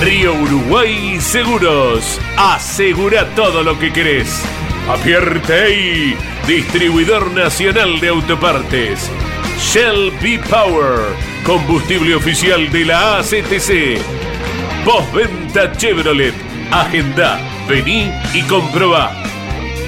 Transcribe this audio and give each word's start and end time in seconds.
Río 0.00 0.32
Uruguay 0.34 1.20
Seguros. 1.20 2.20
Asegura 2.36 3.26
todo 3.34 3.62
lo 3.62 3.78
que 3.78 3.92
querés. 3.92 4.42
Apierte 4.88 6.16
distribuidor 6.46 7.32
nacional 7.32 7.98
de 8.00 8.08
autopartes. 8.08 9.10
Shell 9.58 10.12
B 10.22 10.38
Power, 10.48 11.00
combustible 11.44 12.14
oficial 12.14 12.70
de 12.70 12.84
la 12.84 13.18
ACTC. 13.18 14.00
Postventa 14.84 15.72
Chevrolet. 15.72 16.34
Agenda, 16.70 17.40
vení 17.68 18.10
y 18.34 18.42
comprobá. 18.42 19.12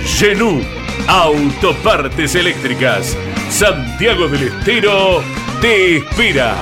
Genú, 0.05 0.61
autopartes 1.07 2.35
eléctricas. 2.35 3.17
Santiago 3.49 4.29
del 4.29 4.49
Estero 4.49 5.23
te 5.61 5.99
espera. 5.99 6.57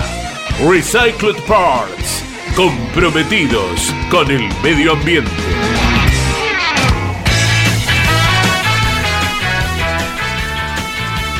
Recycled 0.60 1.36
Parts, 1.46 2.24
comprometidos 2.58 3.94
con 4.10 4.28
el 4.32 4.42
medio 4.64 4.94
ambiente. 4.94 5.30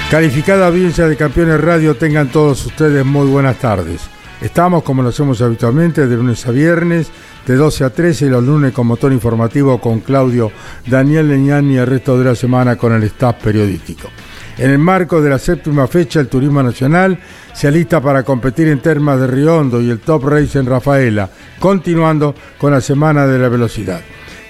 Calificada 0.08 0.68
audiencia 0.68 1.08
de 1.08 1.16
Campeones 1.16 1.60
Radio, 1.60 1.96
tengan 1.96 2.30
todos 2.30 2.64
ustedes 2.66 3.04
muy 3.04 3.26
buenas 3.26 3.58
tardes. 3.58 4.02
Estamos, 4.40 4.84
como 4.84 5.02
lo 5.02 5.08
hacemos 5.08 5.42
habitualmente, 5.42 6.06
de 6.06 6.16
lunes 6.16 6.46
a 6.46 6.52
viernes, 6.52 7.10
de 7.44 7.56
12 7.56 7.82
a 7.82 7.90
13 7.90 8.26
y 8.26 8.28
los 8.28 8.44
lunes 8.44 8.72
con 8.72 8.86
motor 8.86 9.12
informativo 9.12 9.80
con 9.80 9.98
Claudio 9.98 10.52
Daniel 10.86 11.26
Leñán 11.26 11.68
y 11.68 11.78
el 11.78 11.86
resto 11.88 12.16
de 12.16 12.26
la 12.26 12.36
semana 12.36 12.76
con 12.76 12.92
el 12.92 13.02
staff 13.02 13.42
periodístico. 13.42 14.08
En 14.58 14.72
el 14.72 14.78
marco 14.78 15.22
de 15.22 15.30
la 15.30 15.38
séptima 15.38 15.86
fecha, 15.86 16.18
el 16.18 16.26
Turismo 16.26 16.60
Nacional 16.60 17.16
se 17.52 17.68
alista 17.68 18.00
para 18.00 18.24
competir 18.24 18.66
en 18.66 18.80
Termas 18.80 19.20
de 19.20 19.28
Riondo 19.28 19.80
y 19.80 19.88
el 19.88 20.00
Top 20.00 20.24
Race 20.24 20.58
en 20.58 20.66
Rafaela, 20.66 21.30
continuando 21.60 22.34
con 22.58 22.72
la 22.72 22.80
Semana 22.80 23.24
de 23.28 23.38
la 23.38 23.48
Velocidad. 23.48 24.00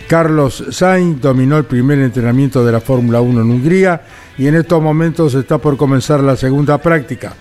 Carlos 0.08 0.64
Sainz 0.70 1.20
dominó 1.20 1.58
el 1.58 1.64
primer 1.64 1.98
entrenamiento 1.98 2.64
de 2.64 2.72
la 2.72 2.80
Fórmula 2.80 3.20
1 3.20 3.42
en 3.42 3.50
Hungría 3.50 4.00
y 4.38 4.46
en 4.46 4.54
estos 4.54 4.82
momentos 4.82 5.34
está 5.34 5.58
por 5.58 5.76
comenzar 5.76 6.20
la 6.20 6.36
segunda 6.36 6.78
práctica. 6.78 7.34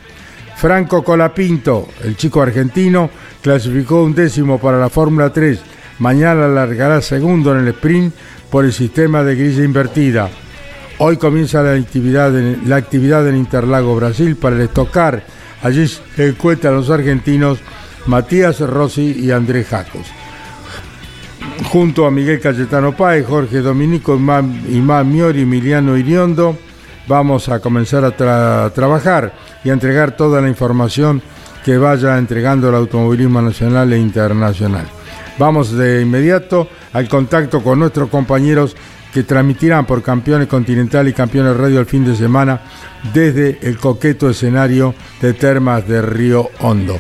Franco 0.58 1.02
Colapinto, 1.06 1.88
el 2.04 2.18
chico 2.18 2.42
argentino, 2.42 3.10
clasificó 3.42 4.04
un 4.04 4.14
décimo 4.14 4.60
para 4.60 4.78
la 4.78 4.90
Fórmula 4.90 5.32
3. 5.32 5.58
Mañana 6.00 6.50
largará 6.50 7.02
segundo 7.02 7.54
en 7.54 7.62
el 7.62 7.70
sprint 7.70 8.14
por 8.52 8.66
el 8.66 8.74
sistema 8.74 9.24
de 9.24 9.36
grilla 9.36 9.64
invertida. 9.64 10.30
Hoy 11.00 11.18
comienza 11.18 11.62
la 11.62 11.74
actividad, 11.74 12.38
en, 12.38 12.68
la 12.68 12.78
actividad 12.78 13.26
Interlago, 13.32 13.96
Brasil, 13.96 14.36
para 14.36 14.56
el 14.56 14.64
estocar. 14.64 15.24
Allí 15.62 15.88
se 15.88 16.28
encuentran 16.28 16.76
los 16.76 16.90
argentinos 16.90 17.60
Matías 18.06 18.60
Rossi 18.60 19.12
y 19.20 19.32
Andrés 19.32 19.68
Jacos 19.68 20.08
junto 21.72 22.06
a 22.06 22.12
Miguel 22.12 22.40
Cayetano 22.40 22.96
Páez, 22.96 23.26
Jorge 23.26 23.60
Dominico, 23.60 24.16
Imán 24.16 25.12
Miori, 25.12 25.42
Emiliano 25.42 25.98
Iriondo, 25.98 26.58
vamos 27.08 27.50
a 27.50 27.60
comenzar 27.60 28.04
a 28.06 28.70
trabajar 28.70 29.34
y 29.64 29.70
a 29.70 29.74
entregar 29.74 30.16
toda 30.16 30.42
la 30.42 30.50
información 30.50 31.22
que 31.66 31.78
vaya 31.78 32.18
entregando 32.18 32.70
el 32.70 32.76
automovilismo 32.76 33.42
nacional 33.42 33.92
e 33.92 34.00
internacional. 34.00 34.86
Vamos 35.38 35.72
de 35.72 36.02
inmediato 36.02 36.68
al 36.94 37.08
contacto 37.08 37.62
con 37.62 37.80
nuestros 37.80 38.10
compañeros 38.10 38.76
que 39.14 39.24
transmitirán 39.24 39.86
por 39.86 40.04
Campeones 40.04 40.48
Continental 40.48 41.08
y 41.08 41.14
Campeones 41.14 41.58
Radio 41.58 41.80
el 41.80 41.86
fin 41.86 42.06
de 42.06 42.16
semana 42.16 42.62
desde 43.14 43.60
el 43.62 43.78
coqueto 43.78 44.30
escenario 44.30 44.94
de 45.22 45.34
Termas 45.34 45.88
de 45.88 46.02
Río 46.02 46.50
Hondo. 46.60 47.00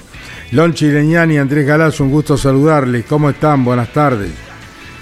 Lon 0.51 0.73
Chireñani 0.73 1.35
y 1.35 1.37
Andrés 1.37 1.67
Galazo, 1.67 2.03
un 2.03 2.11
gusto 2.11 2.37
saludarles. 2.37 3.05
¿Cómo 3.05 3.29
están? 3.29 3.65
Buenas 3.65 3.91
tardes. 3.91 4.31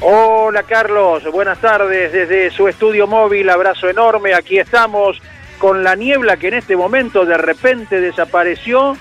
Hola 0.01 0.63
Carlos, 0.63 1.23
buenas 1.31 1.59
tardes 1.59 2.11
desde 2.11 2.51
su 2.51 2.67
estudio 2.67 3.07
móvil, 3.07 3.49
abrazo 3.49 3.89
enorme, 3.89 4.33
aquí 4.33 4.59
estamos 4.59 5.21
con 5.57 5.83
la 5.83 5.95
niebla 5.95 6.38
que 6.38 6.49
en 6.49 6.55
este 6.55 6.75
momento 6.75 7.25
de 7.25 7.38
repente 7.38 8.01
desapareció 8.01 8.97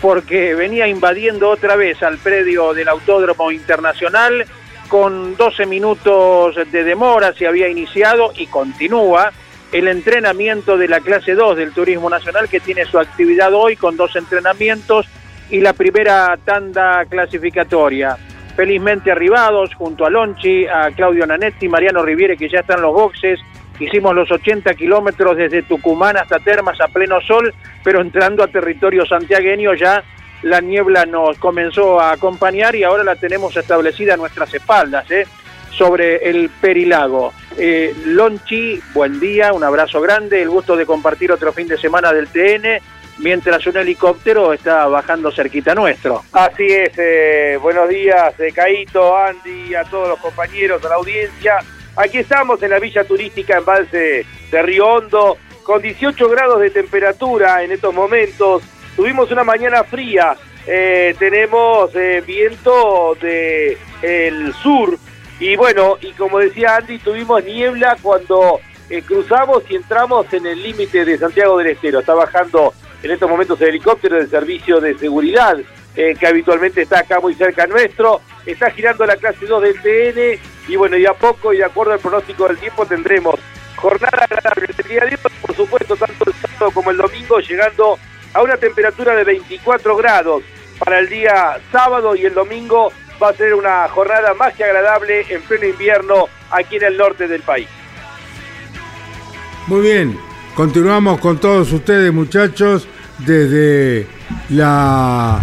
porque 0.00 0.54
venía 0.54 0.88
invadiendo 0.88 1.50
otra 1.50 1.76
vez 1.76 2.02
al 2.02 2.18
predio 2.18 2.72
del 2.72 2.88
Autódromo 2.88 3.52
Internacional 3.52 4.46
con 4.90 5.36
12 5.36 5.66
minutos 5.66 6.56
de 6.56 6.84
demora 6.84 7.32
se 7.32 7.46
había 7.46 7.68
iniciado 7.68 8.32
y 8.36 8.48
continúa 8.48 9.30
el 9.72 9.86
entrenamiento 9.86 10.76
de 10.76 10.88
la 10.88 10.98
clase 10.98 11.34
2 11.34 11.56
del 11.56 11.72
Turismo 11.72 12.10
Nacional 12.10 12.48
que 12.48 12.58
tiene 12.58 12.84
su 12.84 12.98
actividad 12.98 13.54
hoy 13.54 13.76
con 13.76 13.96
dos 13.96 14.16
entrenamientos 14.16 15.06
y 15.48 15.60
la 15.60 15.74
primera 15.74 16.36
tanda 16.44 17.04
clasificatoria 17.06 18.18
felizmente 18.56 19.12
arribados 19.12 19.72
junto 19.76 20.04
a 20.04 20.10
Lonchi, 20.10 20.66
a 20.66 20.90
Claudio 20.90 21.24
Nanetti, 21.24 21.68
Mariano 21.68 22.02
Riviere 22.02 22.36
que 22.36 22.48
ya 22.48 22.60
están 22.60 22.82
los 22.82 22.92
boxes. 22.92 23.38
Hicimos 23.78 24.12
los 24.12 24.30
80 24.30 24.74
kilómetros 24.74 25.36
desde 25.36 25.62
Tucumán 25.62 26.16
hasta 26.16 26.40
Termas 26.40 26.80
a 26.80 26.88
pleno 26.88 27.20
sol, 27.20 27.54
pero 27.84 28.00
entrando 28.00 28.42
a 28.42 28.48
territorio 28.48 29.06
santiagueño 29.06 29.72
ya 29.74 30.02
la 30.42 30.60
niebla 30.60 31.06
nos 31.06 31.38
comenzó 31.38 32.00
a 32.00 32.12
acompañar 32.12 32.74
y 32.74 32.84
ahora 32.84 33.04
la 33.04 33.16
tenemos 33.16 33.56
establecida 33.56 34.14
a 34.14 34.16
nuestras 34.16 34.52
espaldas, 34.54 35.10
¿eh? 35.10 35.26
sobre 35.70 36.28
el 36.28 36.50
Perilago. 36.60 37.32
Eh, 37.56 37.94
Lonchi, 38.06 38.80
buen 38.92 39.20
día, 39.20 39.52
un 39.52 39.64
abrazo 39.64 40.00
grande, 40.00 40.42
el 40.42 40.50
gusto 40.50 40.76
de 40.76 40.86
compartir 40.86 41.32
otro 41.32 41.52
fin 41.52 41.68
de 41.68 41.78
semana 41.78 42.12
del 42.12 42.28
TN 42.28 42.80
mientras 43.18 43.66
un 43.66 43.76
helicóptero 43.76 44.52
está 44.52 44.86
bajando 44.86 45.30
cerquita 45.30 45.74
nuestro. 45.74 46.24
Así 46.32 46.66
es, 46.66 46.92
eh, 46.96 47.58
buenos 47.60 47.88
días, 47.88 48.38
eh, 48.40 48.52
Caito, 48.54 49.16
Andy, 49.16 49.74
a 49.74 49.84
todos 49.84 50.08
los 50.08 50.18
compañeros, 50.18 50.84
a 50.84 50.88
la 50.88 50.94
audiencia. 50.96 51.58
Aquí 51.96 52.18
estamos 52.18 52.62
en 52.62 52.70
la 52.70 52.78
villa 52.78 53.04
turística 53.04 53.58
Embalse 53.58 54.24
de 54.50 54.62
Río 54.62 54.86
Hondo, 54.86 55.36
con 55.62 55.82
18 55.82 56.28
grados 56.28 56.60
de 56.60 56.70
temperatura 56.70 57.62
en 57.62 57.72
estos 57.72 57.94
momentos. 57.94 58.62
Tuvimos 58.96 59.30
una 59.30 59.44
mañana 59.44 59.84
fría, 59.84 60.36
eh, 60.66 61.14
tenemos 61.18 61.92
viento 62.26 63.16
del 63.20 63.78
el 64.02 64.54
sur 64.54 64.98
y 65.38 65.56
bueno, 65.56 65.96
y 66.00 66.12
como 66.12 66.38
decía 66.38 66.76
Andy, 66.76 66.98
tuvimos 66.98 67.42
niebla 67.44 67.96
cuando 68.02 68.60
cruzamos 69.06 69.62
y 69.68 69.76
entramos 69.76 70.32
en 70.34 70.46
el 70.46 70.62
límite 70.62 71.04
de 71.04 71.16
Santiago 71.16 71.56
del 71.58 71.68
Estero. 71.68 72.00
Está 72.00 72.14
bajando 72.14 72.74
en 73.02 73.10
estos 73.10 73.30
momentos 73.30 73.60
el 73.60 73.68
helicóptero 73.68 74.16
del 74.16 74.28
servicio 74.28 74.80
de 74.80 74.98
seguridad 74.98 75.56
eh, 75.96 76.14
que 76.18 76.26
habitualmente 76.26 76.82
está 76.82 77.00
acá 77.00 77.18
muy 77.18 77.34
cerca 77.34 77.66
nuestro, 77.66 78.20
está 78.46 78.70
girando 78.70 79.04
la 79.04 79.16
clase 79.16 79.44
2 79.44 79.62
del 79.62 79.82
TN 79.82 80.40
y 80.68 80.76
bueno, 80.76 80.96
y 80.96 81.04
a 81.04 81.14
poco 81.14 81.52
y 81.52 81.58
de 81.58 81.64
acuerdo 81.64 81.92
al 81.92 81.98
pronóstico 81.98 82.46
del 82.46 82.58
tiempo 82.58 82.86
tendremos 82.86 83.40
jornada 83.74 84.18
agradable 84.22 84.68
el 84.78 84.88
día 84.88 85.00
de 85.00 85.16
hoy, 85.16 85.30
por 85.42 85.56
supuesto, 85.56 85.96
tanto 85.96 86.24
el 86.26 86.32
sábado 86.34 86.70
como 86.70 86.92
el 86.92 86.96
domingo, 86.96 87.40
llegando 87.40 87.98
a 88.34 88.42
una 88.42 88.56
temperatura 88.56 89.14
de 89.14 89.24
24 89.24 89.96
grados 89.96 90.42
para 90.78 90.98
el 90.98 91.08
día 91.08 91.58
sábado 91.72 92.14
y 92.16 92.24
el 92.24 92.34
domingo 92.34 92.92
va 93.22 93.30
a 93.30 93.34
ser 93.34 93.54
una 93.54 93.86
jornada 93.88 94.34
más 94.34 94.54
que 94.54 94.64
agradable 94.64 95.26
en 95.28 95.42
pleno 95.42 95.66
invierno 95.66 96.28
aquí 96.50 96.76
en 96.76 96.84
el 96.84 96.96
norte 96.96 97.28
del 97.28 97.42
país. 97.42 97.68
Muy 99.66 99.82
bien, 99.82 100.18
Continuamos 100.54 101.20
con 101.20 101.38
todos 101.38 101.72
ustedes, 101.72 102.12
muchachos, 102.12 102.86
desde 103.18 104.06
la, 104.50 105.42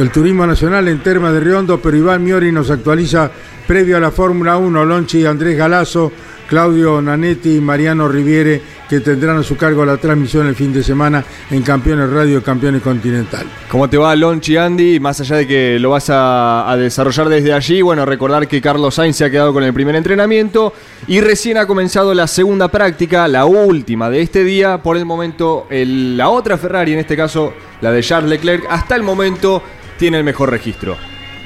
el 0.00 0.10
turismo 0.12 0.46
nacional 0.46 0.86
en 0.88 1.02
Terma 1.02 1.32
de 1.32 1.40
Riondo, 1.40 1.80
pero 1.80 1.96
Iván 1.96 2.22
Miori 2.22 2.52
nos 2.52 2.70
actualiza 2.70 3.30
previo 3.66 3.96
a 3.96 4.00
la 4.00 4.10
Fórmula 4.10 4.58
1, 4.58 4.84
Lonchi 4.84 5.22
y 5.22 5.26
Andrés 5.26 5.56
Galazo, 5.56 6.12
Claudio 6.46 7.00
Nanetti 7.00 7.56
y 7.56 7.60
Mariano 7.60 8.08
Riviere 8.08 8.60
que 8.88 9.00
tendrán 9.00 9.38
a 9.38 9.42
su 9.42 9.56
cargo 9.56 9.84
la 9.84 9.96
transmisión 9.96 10.46
el 10.46 10.54
fin 10.54 10.72
de 10.72 10.82
semana 10.82 11.24
en 11.50 11.62
Campeones 11.62 12.08
Radio 12.10 12.38
y 12.38 12.42
Campeones 12.42 12.82
Continental. 12.82 13.46
¿Cómo 13.68 13.90
te 13.90 13.96
va, 13.96 14.14
Lonchi 14.14 14.56
Andy? 14.56 15.00
Más 15.00 15.20
allá 15.20 15.36
de 15.36 15.46
que 15.46 15.78
lo 15.80 15.90
vas 15.90 16.08
a, 16.08 16.74
desarrollar 16.78 17.28
desde 17.28 17.52
allí, 17.52 17.82
bueno, 17.82 18.04
recordar 18.04 18.46
que 18.46 18.60
Carlos 18.60 18.94
Sainz 18.94 19.16
se 19.16 19.24
ha 19.24 19.30
quedado 19.30 19.52
con 19.52 19.64
el 19.64 19.72
primer 19.74 19.96
entrenamiento 19.96 20.72
y 21.08 21.20
recién 21.20 21.56
ha 21.56 21.66
comenzado 21.66 22.14
la 22.14 22.26
segunda 22.26 22.68
práctica, 22.68 23.26
la 23.28 23.44
última 23.44 24.08
de 24.10 24.22
este 24.22 24.44
día. 24.44 24.82
Por 24.82 24.96
el 24.96 25.04
momento, 25.04 25.66
la 25.70 26.28
otra 26.28 26.58
Ferrari, 26.58 26.92
en 26.92 27.00
este 27.00 27.16
caso 27.16 27.52
la 27.80 27.90
de 27.90 28.02
Charles 28.02 28.30
Leclerc, 28.30 28.66
hasta 28.68 28.94
el 28.94 29.02
momento 29.02 29.62
tiene 29.98 30.18
el 30.18 30.24
mejor 30.24 30.50
registro. 30.50 30.96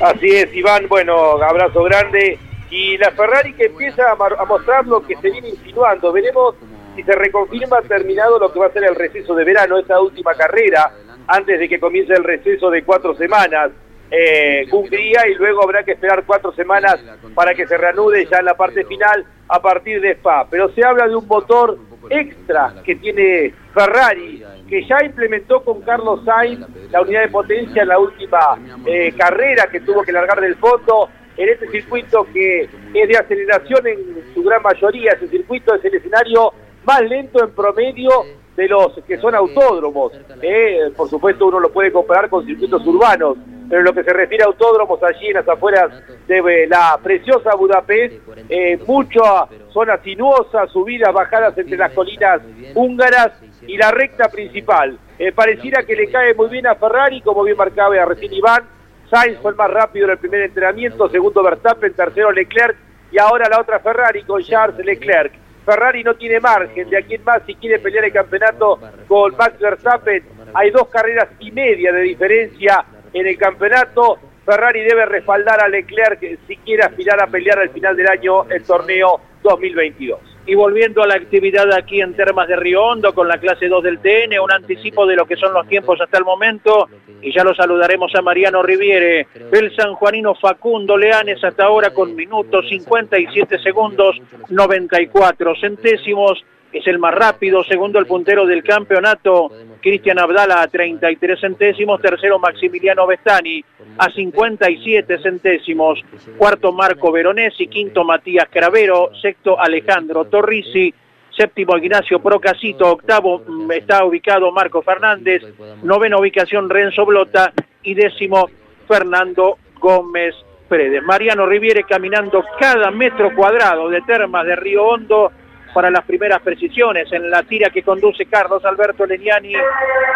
Así 0.00 0.28
es, 0.28 0.54
Iván, 0.54 0.86
bueno, 0.88 1.42
abrazo 1.42 1.84
grande. 1.84 2.38
Y 2.70 2.96
la 2.98 3.10
Ferrari 3.10 3.52
que 3.54 3.66
empieza 3.66 4.12
a, 4.12 4.44
mostrar 4.44 4.86
lo 4.86 5.04
que 5.04 5.16
se 5.16 5.30
viene 5.30 5.48
insinuando. 5.48 6.12
Veremos 6.12 6.54
si 6.94 7.02
se 7.02 7.12
reconfirma 7.12 7.82
terminado 7.82 8.38
lo 8.38 8.52
que 8.52 8.60
va 8.60 8.66
a 8.66 8.72
ser 8.72 8.84
el 8.84 8.94
receso 8.94 9.34
de 9.34 9.44
verano, 9.44 9.78
esta 9.78 10.00
última 10.00 10.34
carrera, 10.34 10.92
antes 11.26 11.58
de 11.58 11.68
que 11.68 11.80
comience 11.80 12.12
el 12.14 12.24
receso 12.24 12.70
de 12.70 12.82
cuatro 12.84 13.14
semanas. 13.14 13.72
Eh, 14.12 14.66
Hungría 14.72 15.28
y 15.28 15.34
luego 15.34 15.62
habrá 15.62 15.84
que 15.84 15.92
esperar 15.92 16.24
cuatro 16.26 16.52
semanas 16.52 16.98
para 17.32 17.54
que 17.54 17.64
se 17.66 17.76
reanude 17.76 18.26
ya 18.26 18.38
en 18.38 18.46
la 18.46 18.54
parte 18.54 18.84
final 18.84 19.24
a 19.48 19.60
partir 19.60 20.00
de 20.00 20.12
Spa. 20.12 20.46
Pero 20.50 20.68
se 20.70 20.84
habla 20.84 21.06
de 21.06 21.14
un 21.14 21.26
motor 21.28 21.78
extra 22.08 22.74
que 22.84 22.96
tiene 22.96 23.54
Ferrari, 23.72 24.44
que 24.68 24.84
ya 24.84 25.04
implementó 25.04 25.62
con 25.62 25.80
Carlos 25.82 26.24
Sainz 26.24 26.66
la 26.90 27.02
unidad 27.02 27.22
de 27.22 27.28
potencia 27.28 27.82
en 27.82 27.88
la 27.88 27.98
última 27.98 28.58
eh, 28.86 29.12
carrera 29.16 29.68
que 29.70 29.80
tuvo 29.80 30.02
que 30.02 30.12
largar 30.12 30.40
del 30.40 30.56
fondo 30.56 31.08
en 31.40 31.48
este 31.48 31.68
circuito 31.70 32.26
que 32.34 32.68
es 32.94 33.08
de 33.08 33.16
aceleración 33.16 33.86
en 33.86 34.34
su 34.34 34.42
gran 34.42 34.62
mayoría. 34.62 35.12
Ese 35.12 35.26
circuito 35.28 35.74
es 35.74 35.84
el 35.86 35.94
escenario 35.94 36.52
más 36.84 37.00
lento 37.02 37.42
en 37.42 37.50
promedio 37.52 38.10
de 38.56 38.68
los 38.68 38.92
que 39.06 39.16
son 39.16 39.34
autódromos. 39.34 40.12
Eh, 40.42 40.90
por 40.94 41.08
supuesto 41.08 41.46
uno 41.46 41.58
lo 41.58 41.72
puede 41.72 41.90
comparar 41.90 42.28
con 42.28 42.44
circuitos 42.44 42.86
urbanos, 42.86 43.38
pero 43.70 43.80
en 43.80 43.86
lo 43.86 43.94
que 43.94 44.04
se 44.04 44.12
refiere 44.12 44.44
a 44.44 44.48
autódromos 44.48 45.02
allí 45.02 45.28
en 45.28 45.34
las 45.34 45.48
afueras 45.48 45.90
de 46.28 46.66
la 46.68 47.00
preciosa 47.02 47.56
Budapest, 47.56 48.16
eh, 48.50 48.78
muchas 48.86 49.48
zonas 49.72 50.00
sinuosas, 50.02 50.70
subidas, 50.70 51.14
bajadas 51.14 51.56
entre 51.56 51.78
las 51.78 51.92
colinas 51.92 52.42
húngaras 52.74 53.30
y 53.66 53.78
la 53.78 53.90
recta 53.92 54.28
principal. 54.28 54.98
Eh, 55.18 55.32
pareciera 55.32 55.84
que 55.84 55.96
le 55.96 56.10
cae 56.10 56.34
muy 56.34 56.50
bien 56.50 56.66
a 56.66 56.74
Ferrari, 56.74 57.22
como 57.22 57.44
bien 57.44 57.56
marcaba 57.56 58.04
recién 58.04 58.34
Iván. 58.34 58.79
Sainz 59.10 59.38
fue 59.40 59.50
el 59.50 59.56
más 59.56 59.70
rápido 59.70 60.06
en 60.06 60.12
el 60.12 60.18
primer 60.18 60.42
entrenamiento, 60.42 61.08
segundo 61.08 61.42
Verstappen, 61.42 61.92
tercero 61.94 62.30
Leclerc 62.30 62.76
y 63.10 63.18
ahora 63.18 63.48
la 63.48 63.60
otra 63.60 63.80
Ferrari 63.80 64.22
con 64.22 64.40
Charles 64.40 64.86
Leclerc. 64.86 65.32
Ferrari 65.66 66.04
no 66.04 66.14
tiene 66.14 66.38
margen 66.38 66.88
de 66.88 66.96
aquí 66.96 67.16
en 67.16 67.24
más 67.24 67.42
si 67.44 67.56
quiere 67.56 67.80
pelear 67.80 68.04
el 68.04 68.12
campeonato 68.12 68.78
con 69.08 69.36
Max 69.36 69.58
Verstappen. 69.58 70.22
Hay 70.54 70.70
dos 70.70 70.88
carreras 70.88 71.28
y 71.40 71.50
media 71.50 71.92
de 71.92 72.02
diferencia 72.02 72.84
en 73.12 73.26
el 73.26 73.36
campeonato. 73.36 74.18
Ferrari 74.46 74.82
debe 74.82 75.04
respaldar 75.06 75.60
a 75.60 75.68
Leclerc 75.68 76.20
si 76.46 76.56
quiere 76.58 76.84
aspirar 76.84 77.20
a 77.20 77.26
pelear 77.26 77.58
al 77.58 77.70
final 77.70 77.96
del 77.96 78.08
año 78.08 78.44
el 78.48 78.62
torneo 78.62 79.20
2022. 79.42 80.29
Y 80.50 80.56
volviendo 80.56 81.00
a 81.04 81.06
la 81.06 81.14
actividad 81.14 81.72
aquí 81.72 82.00
en 82.00 82.12
Termas 82.14 82.48
de 82.48 82.56
Río 82.56 82.82
con 83.14 83.28
la 83.28 83.38
clase 83.38 83.68
2 83.68 83.84
del 83.84 84.00
TN, 84.00 84.36
un 84.40 84.50
anticipo 84.50 85.06
de 85.06 85.14
lo 85.14 85.24
que 85.24 85.36
son 85.36 85.54
los 85.54 85.68
tiempos 85.68 86.00
hasta 86.00 86.18
el 86.18 86.24
momento, 86.24 86.88
y 87.22 87.32
ya 87.32 87.44
lo 87.44 87.54
saludaremos 87.54 88.12
a 88.16 88.20
Mariano 88.20 88.60
Riviere, 88.60 89.28
el 89.52 89.76
sanjuanino 89.76 90.34
Facundo 90.34 90.96
Leanes 90.96 91.44
hasta 91.44 91.66
ahora 91.66 91.90
con 91.90 92.16
minutos 92.16 92.68
57 92.68 93.60
segundos 93.60 94.16
94 94.48 95.54
centésimos, 95.54 96.44
es 96.72 96.86
el 96.86 96.98
más 96.98 97.14
rápido, 97.14 97.64
segundo 97.64 97.98
el 97.98 98.06
puntero 98.06 98.46
del 98.46 98.62
campeonato, 98.62 99.50
Cristian 99.80 100.18
Abdala 100.18 100.62
a 100.62 100.68
33 100.68 101.40
centésimos, 101.40 102.00
tercero 102.00 102.38
Maximiliano 102.38 103.06
Bestani 103.06 103.64
a 103.98 104.10
57 104.10 105.18
centésimos, 105.18 106.00
cuarto 106.36 106.72
Marco 106.72 107.10
Veronesi, 107.10 107.66
quinto 107.66 108.04
Matías 108.04 108.48
Cravero, 108.50 109.10
sexto 109.20 109.58
Alejandro 109.58 110.26
Torrisi, 110.26 110.92
séptimo 111.36 111.76
Ignacio 111.76 112.20
Procasito, 112.20 112.90
octavo 112.90 113.42
mm, 113.46 113.72
está 113.72 114.04
ubicado 114.04 114.52
Marco 114.52 114.82
Fernández, 114.82 115.42
novena 115.82 116.18
ubicación 116.18 116.70
Renzo 116.70 117.04
Blota 117.04 117.52
y 117.82 117.94
décimo 117.94 118.48
Fernando 118.86 119.58
Gómez 119.78 120.34
Fredes. 120.68 121.02
Mariano 121.02 121.46
Riviere 121.46 121.84
caminando 121.84 122.44
cada 122.58 122.90
metro 122.90 123.34
cuadrado 123.34 123.88
de 123.88 124.02
termas 124.02 124.46
de 124.46 124.56
Río 124.56 124.84
Hondo 124.84 125.32
para 125.72 125.90
las 125.90 126.04
primeras 126.04 126.40
precisiones 126.42 127.10
en 127.12 127.30
la 127.30 127.42
tira 127.42 127.70
que 127.70 127.82
conduce 127.82 128.26
Carlos 128.26 128.64
Alberto 128.64 129.06
Leniani. 129.06 129.54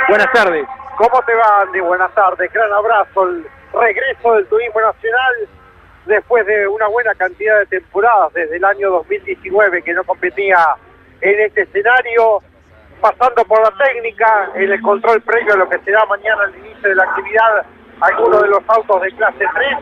Buenas 0.09 0.33
tardes. 0.33 0.67
¿Cómo 0.97 1.23
te 1.27 1.35
va, 1.35 1.63
Andy? 1.63 1.81
Buenas 1.81 2.13
tardes. 2.15 2.53
Gran 2.53 2.73
abrazo. 2.73 3.29
El 3.29 3.45
regreso 3.73 4.35
del 4.35 4.47
turismo 4.47 4.81
nacional 4.81 5.49
después 6.07 6.47
de 6.47 6.69
una 6.69 6.87
buena 6.89 7.15
cantidad 7.15 7.59
de 7.61 7.67
temporadas 7.67 8.33
desde 8.35 8.57
el 8.57 8.65
año 8.65 8.91
2019 8.91 9.83
que 9.83 9.95
no 9.95 10.05
competía 10.05 10.59
en 11.21 11.41
este 11.41 11.63
escenario, 11.63 12.43
pasando 13.01 13.45
por 13.45 13.63
la 13.63 13.73
técnica, 13.85 14.51
en 14.55 14.71
el 14.71 14.81
control 14.83 15.21
previo 15.23 15.55
a 15.55 15.57
lo 15.57 15.69
que 15.69 15.79
será 15.81 16.05
mañana 16.07 16.43
al 16.45 16.57
inicio 16.57 16.89
de 16.89 16.95
la 16.95 17.05
actividad, 17.05 17.65
algunos 18.01 18.43
de 18.43 18.49
los 18.49 18.61
autos 18.69 19.03
de 19.03 19.11
clase 19.13 19.45
3, 19.55 19.79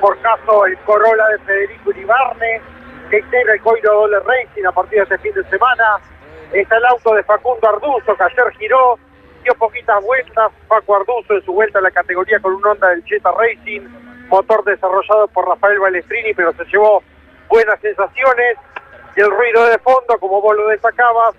por 0.00 0.18
caso 0.20 0.66
el 0.66 0.76
Corolla 0.78 1.28
de 1.28 1.38
Federico 1.44 1.90
Uribarne, 1.90 2.60
que 3.12 3.18
integra 3.18 3.52
el 3.52 3.60
Coiro 3.60 3.92
Dole 3.92 4.20
Racing 4.20 4.64
a 4.64 4.72
partir 4.72 4.96
de 4.96 5.02
este 5.02 5.18
fin 5.18 5.34
de 5.34 5.44
semana. 5.50 6.00
Está 6.50 6.78
el 6.78 6.86
auto 6.86 7.14
de 7.14 7.22
Facundo 7.22 7.68
Arduzo, 7.68 8.16
que 8.16 8.22
ayer 8.24 8.50
giró, 8.58 8.98
dio 9.44 9.54
poquitas 9.56 10.02
vueltas. 10.02 10.50
Facu 10.66 10.94
Arduzo 10.94 11.34
en 11.34 11.44
su 11.44 11.52
vuelta 11.52 11.78
a 11.78 11.82
la 11.82 11.90
categoría 11.90 12.40
con 12.40 12.54
un 12.54 12.66
Honda 12.66 12.88
del 12.88 13.04
Jetta 13.04 13.30
Racing, 13.32 13.82
motor 14.28 14.64
desarrollado 14.64 15.28
por 15.28 15.46
Rafael 15.46 15.78
Balestrini, 15.78 16.32
pero 16.32 16.54
se 16.54 16.64
llevó 16.64 17.02
buenas 17.50 17.78
sensaciones. 17.80 18.56
Y 19.14 19.20
el 19.20 19.30
ruido 19.30 19.66
de 19.66 19.78
fondo, 19.80 20.18
como 20.18 20.40
vos 20.40 20.56
lo 20.56 20.68
destacabas 20.68 21.34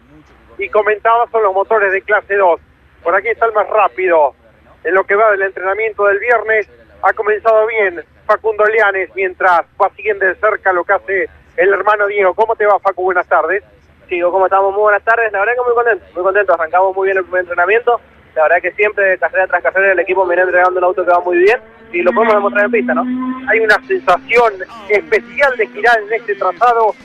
y 0.59 0.69
comentabas, 0.69 1.31
son 1.31 1.41
los 1.41 1.55
motores 1.55 1.91
de 1.91 2.03
clase 2.03 2.35
2. 2.35 2.61
Por 3.01 3.15
aquí 3.15 3.29
está 3.29 3.47
el 3.47 3.53
más 3.53 3.67
rápido. 3.67 4.35
En 4.83 4.93
lo 4.93 5.03
que 5.05 5.15
va 5.15 5.31
del 5.31 5.41
entrenamiento 5.41 6.05
del 6.05 6.19
viernes, 6.19 6.69
ha 7.01 7.13
comenzado 7.13 7.65
bien 7.65 8.03
Facundo 8.27 8.63
Lianes, 8.65 9.09
mientras 9.15 9.61
va 9.81 9.89
siguiendo 9.95 10.27
de 10.27 10.35
cerca 10.35 10.71
lo 10.71 10.83
que 10.83 10.93
hace 10.93 11.29
el 11.57 11.73
hermano 11.73 12.07
Diego. 12.07 12.33
¿Cómo 12.33 12.55
te 12.55 12.65
va, 12.65 12.79
Facu? 12.79 13.03
Buenas 13.03 13.27
tardes. 13.27 13.63
Sí, 14.09 14.19
¿cómo 14.21 14.45
estamos? 14.45 14.73
Muy 14.73 14.81
buenas 14.81 15.03
tardes. 15.03 15.31
La 15.31 15.39
verdad 15.39 15.53
que 15.53 15.61
muy 15.61 15.75
contento, 15.75 16.05
muy 16.13 16.23
contento. 16.23 16.53
Arrancamos 16.53 16.95
muy 16.95 17.05
bien 17.05 17.17
el 17.17 17.23
primer 17.23 17.41
entrenamiento. 17.41 18.00
La 18.35 18.44
verdad 18.44 18.61
que 18.61 18.71
siempre, 18.71 19.17
carrera 19.19 19.47
tras 19.47 19.63
carrera, 19.63 19.94
el 19.94 20.00
equipo 20.00 20.25
viene 20.25 20.41
entregando 20.41 20.79
un 20.79 20.83
auto 20.83 21.05
que 21.05 21.11
va 21.11 21.19
muy 21.19 21.38
bien 21.38 21.59
y 21.91 22.01
lo 22.01 22.11
podemos 22.11 22.35
demostrar 22.35 22.65
en 22.65 22.71
pista, 22.71 22.94
¿no? 22.95 23.03
Hay 23.47 23.59
una 23.59 23.75
sensación 23.88 24.53
especial 24.89 25.55
de 25.57 25.67
girar 25.67 26.00
en 26.00 26.13
este 26.13 26.35
trazado 26.35 26.95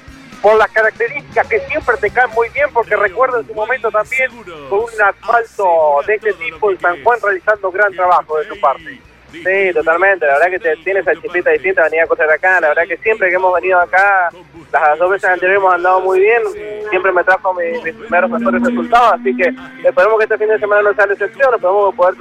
por 0.41 0.57
las 0.57 0.71
características 0.71 1.47
que 1.49 1.61
siempre 1.61 1.97
te 2.01 2.11
caen 2.11 2.31
muy 2.35 2.49
bien, 2.51 2.69
porque 2.73 2.97
recuerdo 2.97 3.41
en 3.41 3.47
su 3.47 3.55
momento 3.55 3.91
también 3.91 4.31
con 4.71 4.81
un 4.81 5.03
asfalto 5.05 6.01
de 6.07 6.15
este 6.15 6.33
tipo 6.35 6.71
en 6.71 6.81
San 6.81 7.03
Juan 7.03 7.19
realizando 7.23 7.71
gran 7.71 7.93
trabajo 7.93 8.39
de 8.39 8.47
tu 8.47 8.59
parte. 8.61 8.99
Sí, 9.33 9.73
totalmente. 9.75 10.27
La 10.27 10.35
verdad 10.35 10.51
que 10.51 10.59
te, 10.59 10.77
tiene 10.77 11.01
esa 11.01 11.15
chispita 11.15 11.51
distinta 11.51 11.85
venir 11.85 12.01
a 12.01 12.27
de 12.27 12.35
acá. 12.35 12.61
La 12.61 12.69
verdad 12.69 12.85
que 12.89 12.97
siempre 12.99 13.29
que 13.29 13.37
hemos 13.37 13.55
venido 13.55 13.79
acá, 13.79 14.31
las 14.73 14.99
dos 14.99 15.11
veces 15.11 15.29
anteriores 15.29 15.59
hemos 15.59 15.75
andado 15.75 16.01
muy 16.01 16.21
bien. 16.21 16.43
Siempre 16.91 17.13
me 17.13 17.23
trajo 17.25 17.55
mis, 17.55 17.81
primeros 17.81 18.31
mejores 18.31 18.63
resultados. 18.63 19.21
Así 19.21 19.37
que 19.37 19.55
esperemos 19.85 20.19
que 20.19 20.25
este 20.25 20.39
fin 20.39 20.49
de 20.49 20.59
semana 20.59 20.83
no 20.83 20.95
sea 20.95 21.07
la 21.07 21.13
excepción. 21.13 21.55
Esperemos 21.55 21.95
poder 21.95 22.15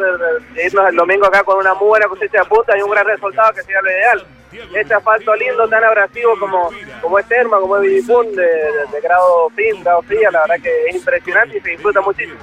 irnos 0.63 0.89
el 0.89 0.95
domingo 0.95 1.25
acá 1.27 1.43
con 1.43 1.57
una 1.57 1.73
muy 1.75 1.87
buena 1.87 2.07
cosecha 2.07 2.39
de 2.39 2.45
punta 2.45 2.77
y 2.77 2.81
un 2.81 2.91
gran 2.91 3.05
resultado 3.05 3.53
que 3.53 3.63
sea 3.63 3.81
lo 3.81 3.89
ideal. 3.89 4.27
Este 4.73 4.93
asfalto 4.93 5.35
lindo, 5.35 5.67
tan 5.67 5.83
abrasivo 5.83 6.33
como, 6.39 6.69
como 7.01 7.19
es 7.19 7.27
Terma, 7.27 7.59
como 7.59 7.77
es 7.77 7.83
Vidipun, 7.83 8.33
de, 8.33 8.43
de, 8.43 9.01
grado 9.01 9.49
fin, 9.49 9.83
grado 9.83 10.01
fría, 10.03 10.31
la 10.31 10.41
verdad 10.41 10.55
que 10.63 10.87
es 10.87 10.95
impresionante 10.95 11.57
y 11.57 11.61
se 11.61 11.69
disfruta 11.71 12.01
muchísimo. 12.01 12.39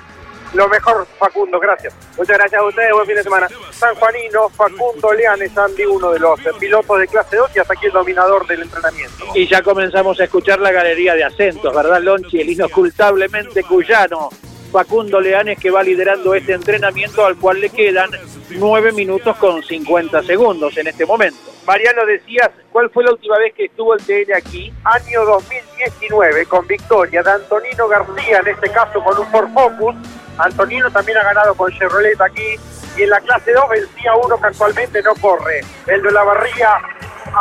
Lo 0.54 0.68
mejor, 0.68 1.06
Facundo, 1.18 1.58
gracias. 1.58 1.94
Muchas 2.16 2.38
gracias 2.38 2.60
a 2.60 2.64
ustedes, 2.64 2.92
buen 2.92 3.06
fin 3.06 3.16
de 3.16 3.22
semana. 3.24 3.48
San 3.72 3.94
Juanino, 3.96 4.48
Facundo 4.50 5.12
Leanes, 5.12 5.58
Andy, 5.58 5.84
uno 5.84 6.12
de 6.12 6.20
los 6.20 6.40
pilotos 6.60 7.00
de 7.00 7.08
clase 7.08 7.36
2 7.36 7.50
y 7.56 7.58
hasta 7.58 7.74
aquí 7.74 7.86
el 7.86 7.92
dominador 7.92 8.46
del 8.46 8.62
entrenamiento. 8.62 9.24
Y 9.34 9.48
ya 9.48 9.62
comenzamos 9.62 10.20
a 10.20 10.24
escuchar 10.24 10.60
la 10.60 10.70
galería 10.70 11.14
de 11.14 11.24
acentos, 11.24 11.74
¿verdad, 11.74 12.00
Lonchi? 12.00 12.40
El 12.40 12.50
inocultablemente 12.50 13.64
cuyano. 13.64 14.30
Facundo 14.70 15.20
Leanes 15.20 15.58
que 15.60 15.70
va 15.70 15.84
liderando 15.84 16.34
este 16.34 16.52
entrenamiento 16.52 17.24
al 17.24 17.36
cual 17.36 17.60
le 17.60 17.70
quedan 17.70 18.10
9 18.50 18.90
minutos 18.90 19.36
con 19.36 19.62
50 19.62 20.22
segundos 20.24 20.76
en 20.76 20.88
este 20.88 21.06
momento. 21.06 21.38
Mariano, 21.64 22.04
decías, 22.04 22.50
¿cuál 22.72 22.90
fue 22.90 23.04
la 23.04 23.12
última 23.12 23.38
vez 23.38 23.54
que 23.54 23.66
estuvo 23.66 23.94
el 23.94 24.04
TN 24.04 24.34
aquí? 24.34 24.72
Año 24.84 25.24
2019, 25.24 26.46
con 26.46 26.66
victoria 26.66 27.22
de 27.22 27.30
Antonino 27.30 27.86
García, 27.86 28.40
en 28.40 28.48
este 28.48 28.68
caso 28.70 29.02
con 29.02 29.16
un 29.16 29.26
Ford 29.30 29.48
Focus, 29.54 29.94
Antonino 30.38 30.90
también 30.90 31.18
ha 31.18 31.24
ganado 31.24 31.54
con 31.54 31.70
Chevrolet 31.72 32.20
aquí. 32.20 32.56
Y 32.96 33.02
en 33.02 33.10
la 33.10 33.20
clase 33.20 33.52
2 33.52 33.64
vencía 33.70 34.14
uno 34.14 34.40
que 34.40 34.46
actualmente 34.46 35.02
no 35.02 35.14
corre, 35.20 35.60
el 35.88 36.00
de 36.00 36.12
la 36.12 36.22
barriga 36.22 36.80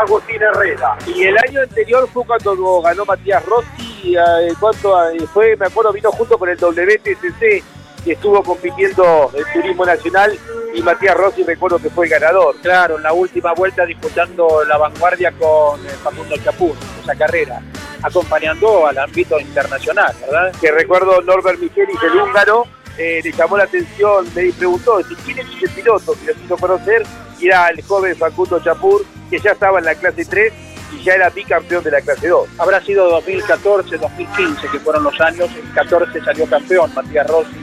Agustín 0.02 0.42
Herrera. 0.42 0.98
Y 1.06 1.24
el 1.24 1.38
año 1.38 1.62
anterior 1.62 2.10
fue 2.12 2.26
cuando 2.26 2.82
ganó 2.82 3.06
Matías 3.06 3.46
Rossi 3.46 3.94
eh, 4.04 4.54
¿cuánto 4.60 5.12
eh, 5.12 5.26
fue? 5.34 5.56
Me 5.56 5.68
acuerdo, 5.68 5.94
vino 5.94 6.12
junto 6.12 6.38
con 6.38 6.50
el 6.50 6.58
WTCC 6.58 7.64
que 8.04 8.12
estuvo 8.12 8.44
compitiendo 8.44 9.32
el 9.34 9.46
turismo 9.54 9.86
nacional 9.86 10.38
y 10.74 10.82
Matías 10.82 11.16
Rossi 11.16 11.44
recuerdo 11.44 11.80
que 11.80 11.90
fue 11.90 12.06
el 12.06 12.12
ganador. 12.12 12.56
Claro, 12.62 12.98
en 12.98 13.04
la 13.04 13.14
última 13.14 13.54
vuelta 13.54 13.86
disputando 13.86 14.64
la 14.66 14.78
vanguardia 14.78 15.32
con 15.32 15.80
eh, 15.86 15.90
Facundo 16.04 16.36
Chapur, 16.38 16.76
esa 17.02 17.16
carrera, 17.16 17.62
acompañando 18.02 18.86
al 18.88 18.98
ámbito 18.98 19.40
internacional, 19.40 20.14
¿verdad? 20.20 20.52
Que 20.60 20.72
recuerdo 20.72 21.22
Norbert 21.22 21.60
Michelis, 21.60 22.02
el 22.04 22.20
húngaro, 22.20 22.66
eh, 22.98 23.22
le 23.24 23.32
llamó 23.32 23.58
la 23.58 23.64
atención, 23.64 24.26
me 24.36 24.52
preguntó 24.52 25.00
quién 25.26 25.40
es 25.40 25.48
el 25.62 25.70
piloto, 25.70 26.16
que 26.20 26.28
lo 26.28 26.40
quiso 26.40 26.58
conocer, 26.58 27.04
y 27.40 27.48
era 27.48 27.70
el 27.70 27.82
joven 27.84 28.16
Facundo 28.16 28.60
Chapur, 28.60 29.04
que 29.30 29.40
ya 29.40 29.52
estaba 29.52 29.80
en 29.80 29.86
la 29.86 29.96
clase 29.96 30.26
3 30.26 30.54
y 30.94 31.04
ya 31.04 31.14
era 31.14 31.30
bicampeón 31.30 31.84
de 31.84 31.92
la 31.92 32.02
clase 32.02 32.28
2. 32.28 32.50
Habrá 32.60 32.82
sido 32.82 33.10
2014, 33.10 33.98
2015, 33.98 34.68
que 34.72 34.80
fueron 34.80 35.04
los 35.04 35.20
años, 35.20 35.50
en 35.56 35.68
14 35.74 36.22
salió 36.22 36.46
campeón 36.46 36.94
Matías 36.94 37.28
Rossi, 37.28 37.56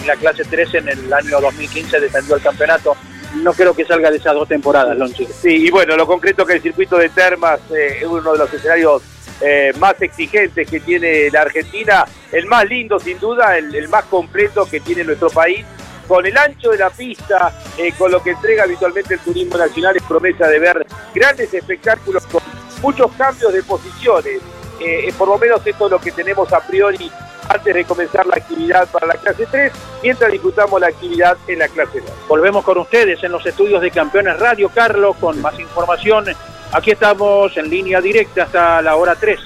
en 0.00 0.06
la 0.06 0.16
clase 0.16 0.44
3 0.44 0.74
en 0.74 0.88
el 0.88 1.12
año 1.12 1.40
2015 1.40 2.00
defendió 2.00 2.36
el 2.36 2.42
campeonato. 2.42 2.96
No 3.42 3.52
creo 3.52 3.74
que 3.74 3.84
salga 3.84 4.10
de 4.10 4.16
esas 4.16 4.34
dos 4.34 4.48
temporadas, 4.48 4.96
Lonchi. 4.96 5.24
Sí, 5.26 5.66
y 5.66 5.70
bueno, 5.70 5.96
lo 5.96 6.06
concreto 6.06 6.44
que 6.44 6.54
el 6.54 6.62
circuito 6.62 6.96
de 6.96 7.08
Termas 7.10 7.60
eh, 7.70 7.98
es 8.00 8.06
uno 8.06 8.32
de 8.32 8.38
los 8.38 8.52
escenarios 8.52 9.02
eh, 9.40 9.72
más 9.78 10.00
exigentes 10.02 10.68
que 10.68 10.80
tiene 10.80 11.30
la 11.30 11.42
Argentina, 11.42 12.04
el 12.32 12.46
más 12.46 12.66
lindo 12.68 12.98
sin 12.98 13.18
duda, 13.18 13.56
el, 13.56 13.88
más 13.88 14.04
completo 14.04 14.66
que 14.70 14.80
tiene 14.80 15.04
nuestro 15.04 15.30
país, 15.30 15.64
con 16.06 16.26
el 16.26 16.36
ancho 16.36 16.70
de 16.70 16.78
la 16.78 16.90
pista, 16.90 17.52
eh, 17.78 17.92
con 17.96 18.10
lo 18.10 18.22
que 18.22 18.30
entrega 18.30 18.64
habitualmente 18.64 19.14
el 19.14 19.20
turismo 19.20 19.56
nacional, 19.56 19.96
es 19.96 20.02
promesa 20.02 20.46
de 20.46 20.58
ver 20.58 20.86
grandes 21.14 21.54
espectáculos 21.54 22.26
con 22.26 22.42
muchos 22.82 23.12
cambios 23.12 23.52
de 23.52 23.62
posiciones. 23.62 24.40
Eh, 24.80 25.12
por 25.16 25.28
lo 25.28 25.38
menos 25.38 25.64
esto 25.64 25.86
es 25.86 25.90
lo 25.90 26.00
que 26.00 26.10
tenemos 26.10 26.52
a 26.52 26.60
priori 26.60 27.10
antes 27.48 27.74
de 27.74 27.84
comenzar 27.84 28.26
la 28.26 28.36
actividad 28.36 28.88
para 28.88 29.06
la 29.06 29.14
clase 29.14 29.46
3, 29.50 29.72
mientras 30.02 30.30
disfrutamos 30.30 30.80
la 30.80 30.88
actividad 30.88 31.36
en 31.48 31.58
la 31.58 31.68
clase 31.68 32.00
2. 32.00 32.10
Volvemos 32.28 32.64
con 32.64 32.78
ustedes 32.78 33.22
en 33.24 33.32
los 33.32 33.44
estudios 33.44 33.80
de 33.80 33.90
Campeones 33.90 34.38
Radio, 34.38 34.70
Carlos, 34.72 35.16
con 35.20 35.40
más 35.40 35.58
información 35.58 36.26
Aquí 36.72 36.92
estamos 36.92 37.56
en 37.56 37.68
línea 37.68 38.00
directa 38.00 38.44
hasta 38.44 38.80
la 38.82 38.94
hora 38.96 39.14
13. 39.16 39.42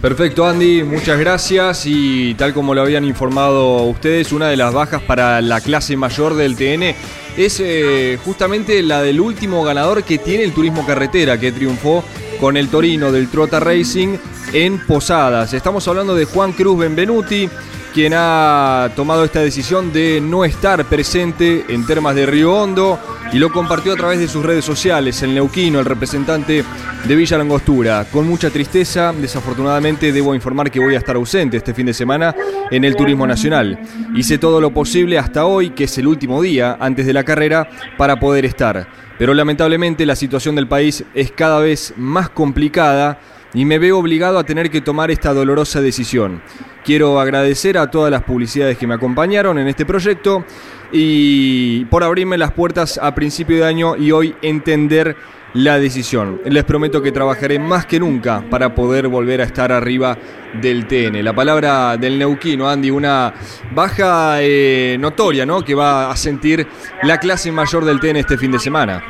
Perfecto, 0.00 0.46
Andy, 0.46 0.82
muchas 0.82 1.18
gracias. 1.18 1.84
Y 1.86 2.34
tal 2.34 2.52
como 2.54 2.74
lo 2.74 2.82
habían 2.82 3.04
informado 3.04 3.82
ustedes, 3.82 4.32
una 4.32 4.48
de 4.48 4.56
las 4.56 4.72
bajas 4.72 5.02
para 5.02 5.40
la 5.40 5.60
clase 5.60 5.96
mayor 5.96 6.34
del 6.34 6.56
TN 6.56 6.94
es 7.36 7.60
eh, 7.60 8.18
justamente 8.24 8.82
la 8.82 9.02
del 9.02 9.20
último 9.20 9.62
ganador 9.62 10.02
que 10.02 10.18
tiene 10.18 10.42
el 10.42 10.52
turismo 10.52 10.84
carretera, 10.86 11.38
que 11.38 11.52
triunfó 11.52 12.02
con 12.40 12.56
el 12.56 12.68
Torino 12.68 13.12
del 13.12 13.28
Trota 13.28 13.60
Racing 13.60 14.16
en 14.52 14.84
Posadas. 14.86 15.54
Estamos 15.54 15.86
hablando 15.86 16.14
de 16.14 16.24
Juan 16.24 16.52
Cruz 16.52 16.78
Benvenuti 16.78 17.48
quien 17.92 18.14
ha 18.16 18.90
tomado 18.96 19.24
esta 19.24 19.40
decisión 19.40 19.92
de 19.92 20.20
no 20.20 20.44
estar 20.44 20.84
presente 20.86 21.66
en 21.68 21.86
Termas 21.86 22.14
de 22.14 22.24
Río 22.24 22.54
Hondo 22.54 22.98
y 23.32 23.38
lo 23.38 23.52
compartió 23.52 23.92
a 23.92 23.96
través 23.96 24.18
de 24.18 24.28
sus 24.28 24.44
redes 24.44 24.64
sociales. 24.64 25.22
El 25.22 25.34
Neuquino, 25.34 25.78
el 25.78 25.84
representante 25.84 26.64
de 27.04 27.16
Villa 27.16 27.36
Langostura. 27.36 28.06
Con 28.10 28.26
mucha 28.26 28.48
tristeza, 28.48 29.12
desafortunadamente 29.12 30.10
debo 30.10 30.34
informar 30.34 30.70
que 30.70 30.80
voy 30.80 30.94
a 30.94 30.98
estar 30.98 31.16
ausente 31.16 31.58
este 31.58 31.74
fin 31.74 31.86
de 31.86 31.92
semana 31.92 32.34
en 32.70 32.84
el 32.84 32.96
Turismo 32.96 33.26
Nacional. 33.26 33.78
Hice 34.14 34.38
todo 34.38 34.60
lo 34.60 34.72
posible 34.72 35.18
hasta 35.18 35.44
hoy, 35.44 35.70
que 35.70 35.84
es 35.84 35.98
el 35.98 36.06
último 36.06 36.40
día 36.40 36.78
antes 36.80 37.04
de 37.06 37.12
la 37.12 37.24
carrera, 37.24 37.68
para 37.98 38.18
poder 38.18 38.46
estar. 38.46 38.88
Pero 39.18 39.34
lamentablemente 39.34 40.06
la 40.06 40.16
situación 40.16 40.54
del 40.54 40.66
país 40.66 41.04
es 41.14 41.30
cada 41.30 41.58
vez 41.58 41.92
más 41.96 42.30
complicada 42.30 43.20
y 43.54 43.64
me 43.64 43.78
veo 43.78 43.98
obligado 43.98 44.38
a 44.38 44.44
tener 44.44 44.70
que 44.70 44.80
tomar 44.80 45.10
esta 45.10 45.32
dolorosa 45.32 45.80
decisión. 45.80 46.42
Quiero 46.84 47.20
agradecer 47.20 47.78
a 47.78 47.90
todas 47.90 48.10
las 48.10 48.22
publicidades 48.22 48.78
que 48.78 48.86
me 48.86 48.94
acompañaron 48.94 49.58
en 49.58 49.68
este 49.68 49.86
proyecto 49.86 50.44
y 50.90 51.84
por 51.86 52.02
abrirme 52.02 52.38
las 52.38 52.52
puertas 52.52 52.98
a 52.98 53.14
principio 53.14 53.56
de 53.56 53.64
año 53.64 53.96
y 53.96 54.10
hoy 54.10 54.34
entender 54.42 55.16
la 55.54 55.78
decisión. 55.78 56.40
Les 56.44 56.64
prometo 56.64 57.02
que 57.02 57.12
trabajaré 57.12 57.58
más 57.58 57.86
que 57.86 58.00
nunca 58.00 58.42
para 58.50 58.74
poder 58.74 59.08
volver 59.08 59.40
a 59.40 59.44
estar 59.44 59.70
arriba 59.70 60.16
del 60.60 60.86
TN. 60.86 61.22
La 61.22 61.34
palabra 61.34 61.96
del 61.96 62.18
neuquino, 62.18 62.68
Andy, 62.68 62.90
una 62.90 63.32
baja 63.74 64.36
eh, 64.40 64.96
notoria, 64.98 65.44
¿no? 65.44 65.62
Que 65.62 65.74
va 65.74 66.10
a 66.10 66.16
sentir 66.16 66.66
la 67.02 67.18
clase 67.18 67.52
mayor 67.52 67.84
del 67.84 68.00
TN 68.00 68.16
este 68.16 68.38
fin 68.38 68.50
de 68.50 68.58
semana. 68.58 69.02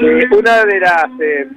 Eh, 0.00 0.24
una 0.36 0.64
de 0.64 0.80
las 0.80 1.04
eh, 1.20 1.48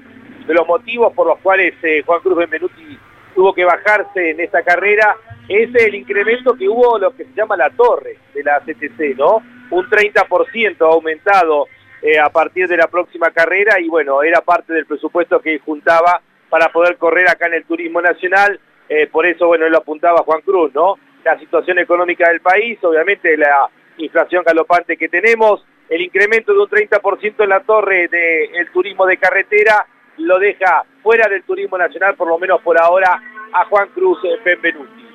de 0.47 0.53
los 0.53 0.67
motivos 0.67 1.13
por 1.13 1.27
los 1.27 1.39
cuales 1.39 1.73
eh, 1.83 2.01
Juan 2.05 2.21
Cruz 2.21 2.37
Benvenuti 2.37 2.97
tuvo 3.35 3.53
que 3.53 3.65
bajarse 3.65 4.31
en 4.31 4.39
esta 4.39 4.63
carrera 4.63 5.15
es 5.47 5.69
el 5.75 5.95
incremento 5.95 6.55
que 6.55 6.67
hubo 6.67 6.97
lo 6.97 7.15
que 7.15 7.25
se 7.25 7.33
llama 7.33 7.55
la 7.55 7.69
torre 7.69 8.17
de 8.33 8.43
la 8.43 8.59
CTC, 8.59 9.17
¿no? 9.17 9.41
Un 9.69 9.89
30% 9.89 10.81
aumentado 10.81 11.67
eh, 12.01 12.19
a 12.19 12.29
partir 12.29 12.67
de 12.67 12.77
la 12.77 12.87
próxima 12.87 13.31
carrera 13.31 13.79
y 13.79 13.87
bueno, 13.87 14.23
era 14.23 14.41
parte 14.41 14.73
del 14.73 14.85
presupuesto 14.85 15.39
que 15.39 15.59
juntaba 15.59 16.21
para 16.49 16.69
poder 16.71 16.97
correr 16.97 17.29
acá 17.29 17.47
en 17.47 17.55
el 17.55 17.65
turismo 17.65 18.01
nacional, 18.01 18.59
eh, 18.89 19.07
por 19.07 19.25
eso 19.25 19.47
bueno, 19.47 19.67
lo 19.69 19.77
apuntaba 19.79 20.23
Juan 20.23 20.41
Cruz, 20.41 20.73
¿no? 20.73 20.95
La 21.23 21.37
situación 21.39 21.79
económica 21.79 22.29
del 22.29 22.41
país, 22.41 22.79
obviamente 22.83 23.35
la 23.35 23.69
inflación 23.97 24.43
galopante 24.45 24.95
que 24.95 25.09
tenemos, 25.09 25.65
el 25.89 26.01
incremento 26.01 26.53
de 26.53 26.59
un 26.59 26.69
30% 26.69 27.43
en 27.43 27.49
la 27.49 27.61
torre 27.61 28.07
del 28.07 28.71
turismo 28.71 29.05
de 29.05 29.17
carretera, 29.17 29.85
lo 30.17 30.39
deja 30.39 30.83
fuera 31.01 31.27
del 31.29 31.43
turismo 31.43 31.77
nacional, 31.77 32.15
por 32.15 32.27
lo 32.27 32.37
menos 32.37 32.61
por 32.61 32.79
ahora, 32.79 33.21
a 33.53 33.65
Juan 33.65 33.89
Cruz 33.93 34.19
eh, 34.23 34.37
Benvenuti. 34.43 35.05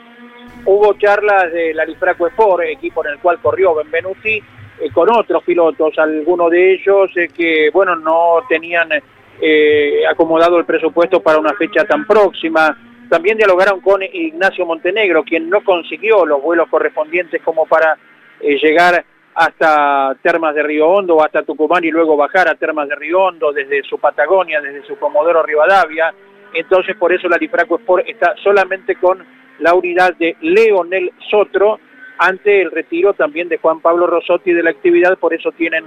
Hubo 0.64 0.94
charlas 0.94 1.52
de 1.52 1.74
la 1.74 1.84
Lifraco 1.84 2.26
Sport, 2.28 2.64
equipo 2.64 3.04
en 3.04 3.12
el 3.12 3.18
cual 3.18 3.40
corrió 3.40 3.74
Benvenuti, 3.74 4.36
eh, 4.36 4.90
con 4.92 5.10
otros 5.10 5.42
pilotos, 5.42 5.98
algunos 5.98 6.50
de 6.50 6.74
ellos 6.74 7.10
eh, 7.16 7.28
que, 7.28 7.70
bueno, 7.72 7.96
no 7.96 8.44
tenían 8.48 8.90
acomodado 10.08 10.56
el 10.58 10.64
presupuesto 10.64 11.20
para 11.20 11.38
una 11.38 11.54
fecha 11.54 11.84
tan 11.84 12.06
próxima. 12.06 12.76
También 13.08 13.36
dialogaron 13.36 13.80
con 13.80 14.00
Ignacio 14.00 14.64
Montenegro, 14.64 15.24
quien 15.24 15.50
no 15.50 15.64
consiguió 15.64 16.24
los 16.24 16.40
vuelos 16.40 16.68
correspondientes 16.68 17.42
como 17.42 17.66
para 17.66 17.98
llegar 18.40 19.04
hasta 19.34 20.16
Termas 20.22 20.54
de 20.54 20.62
Río 20.62 20.88
Hondo 20.88 21.22
hasta 21.22 21.42
Tucumán 21.42 21.84
y 21.84 21.90
luego 21.90 22.16
bajar 22.16 22.48
a 22.48 22.54
Termas 22.54 22.88
de 22.88 22.96
Río 22.96 23.20
Hondo 23.20 23.52
desde 23.52 23.82
su 23.84 23.98
Patagonia, 23.98 24.60
desde 24.60 24.86
su 24.86 24.96
Comodoro 24.98 25.42
Rivadavia. 25.42 26.12
Entonces 26.54 26.96
por 26.96 27.12
eso 27.12 27.28
la 27.28 27.38
Lifraco 27.38 27.76
Sport 27.76 28.08
está 28.08 28.34
solamente 28.42 28.96
con 28.96 29.24
la 29.58 29.74
unidad 29.74 30.14
de 30.16 30.36
Leonel 30.40 31.12
Sotro 31.30 31.78
ante 32.18 32.60
el 32.60 32.70
retiro 32.70 33.14
también 33.14 33.48
de 33.48 33.58
Juan 33.58 33.80
Pablo 33.80 34.06
Rosotti 34.06 34.52
de 34.52 34.62
la 34.62 34.70
actividad, 34.70 35.18
por 35.18 35.34
eso 35.34 35.50
tienen 35.52 35.84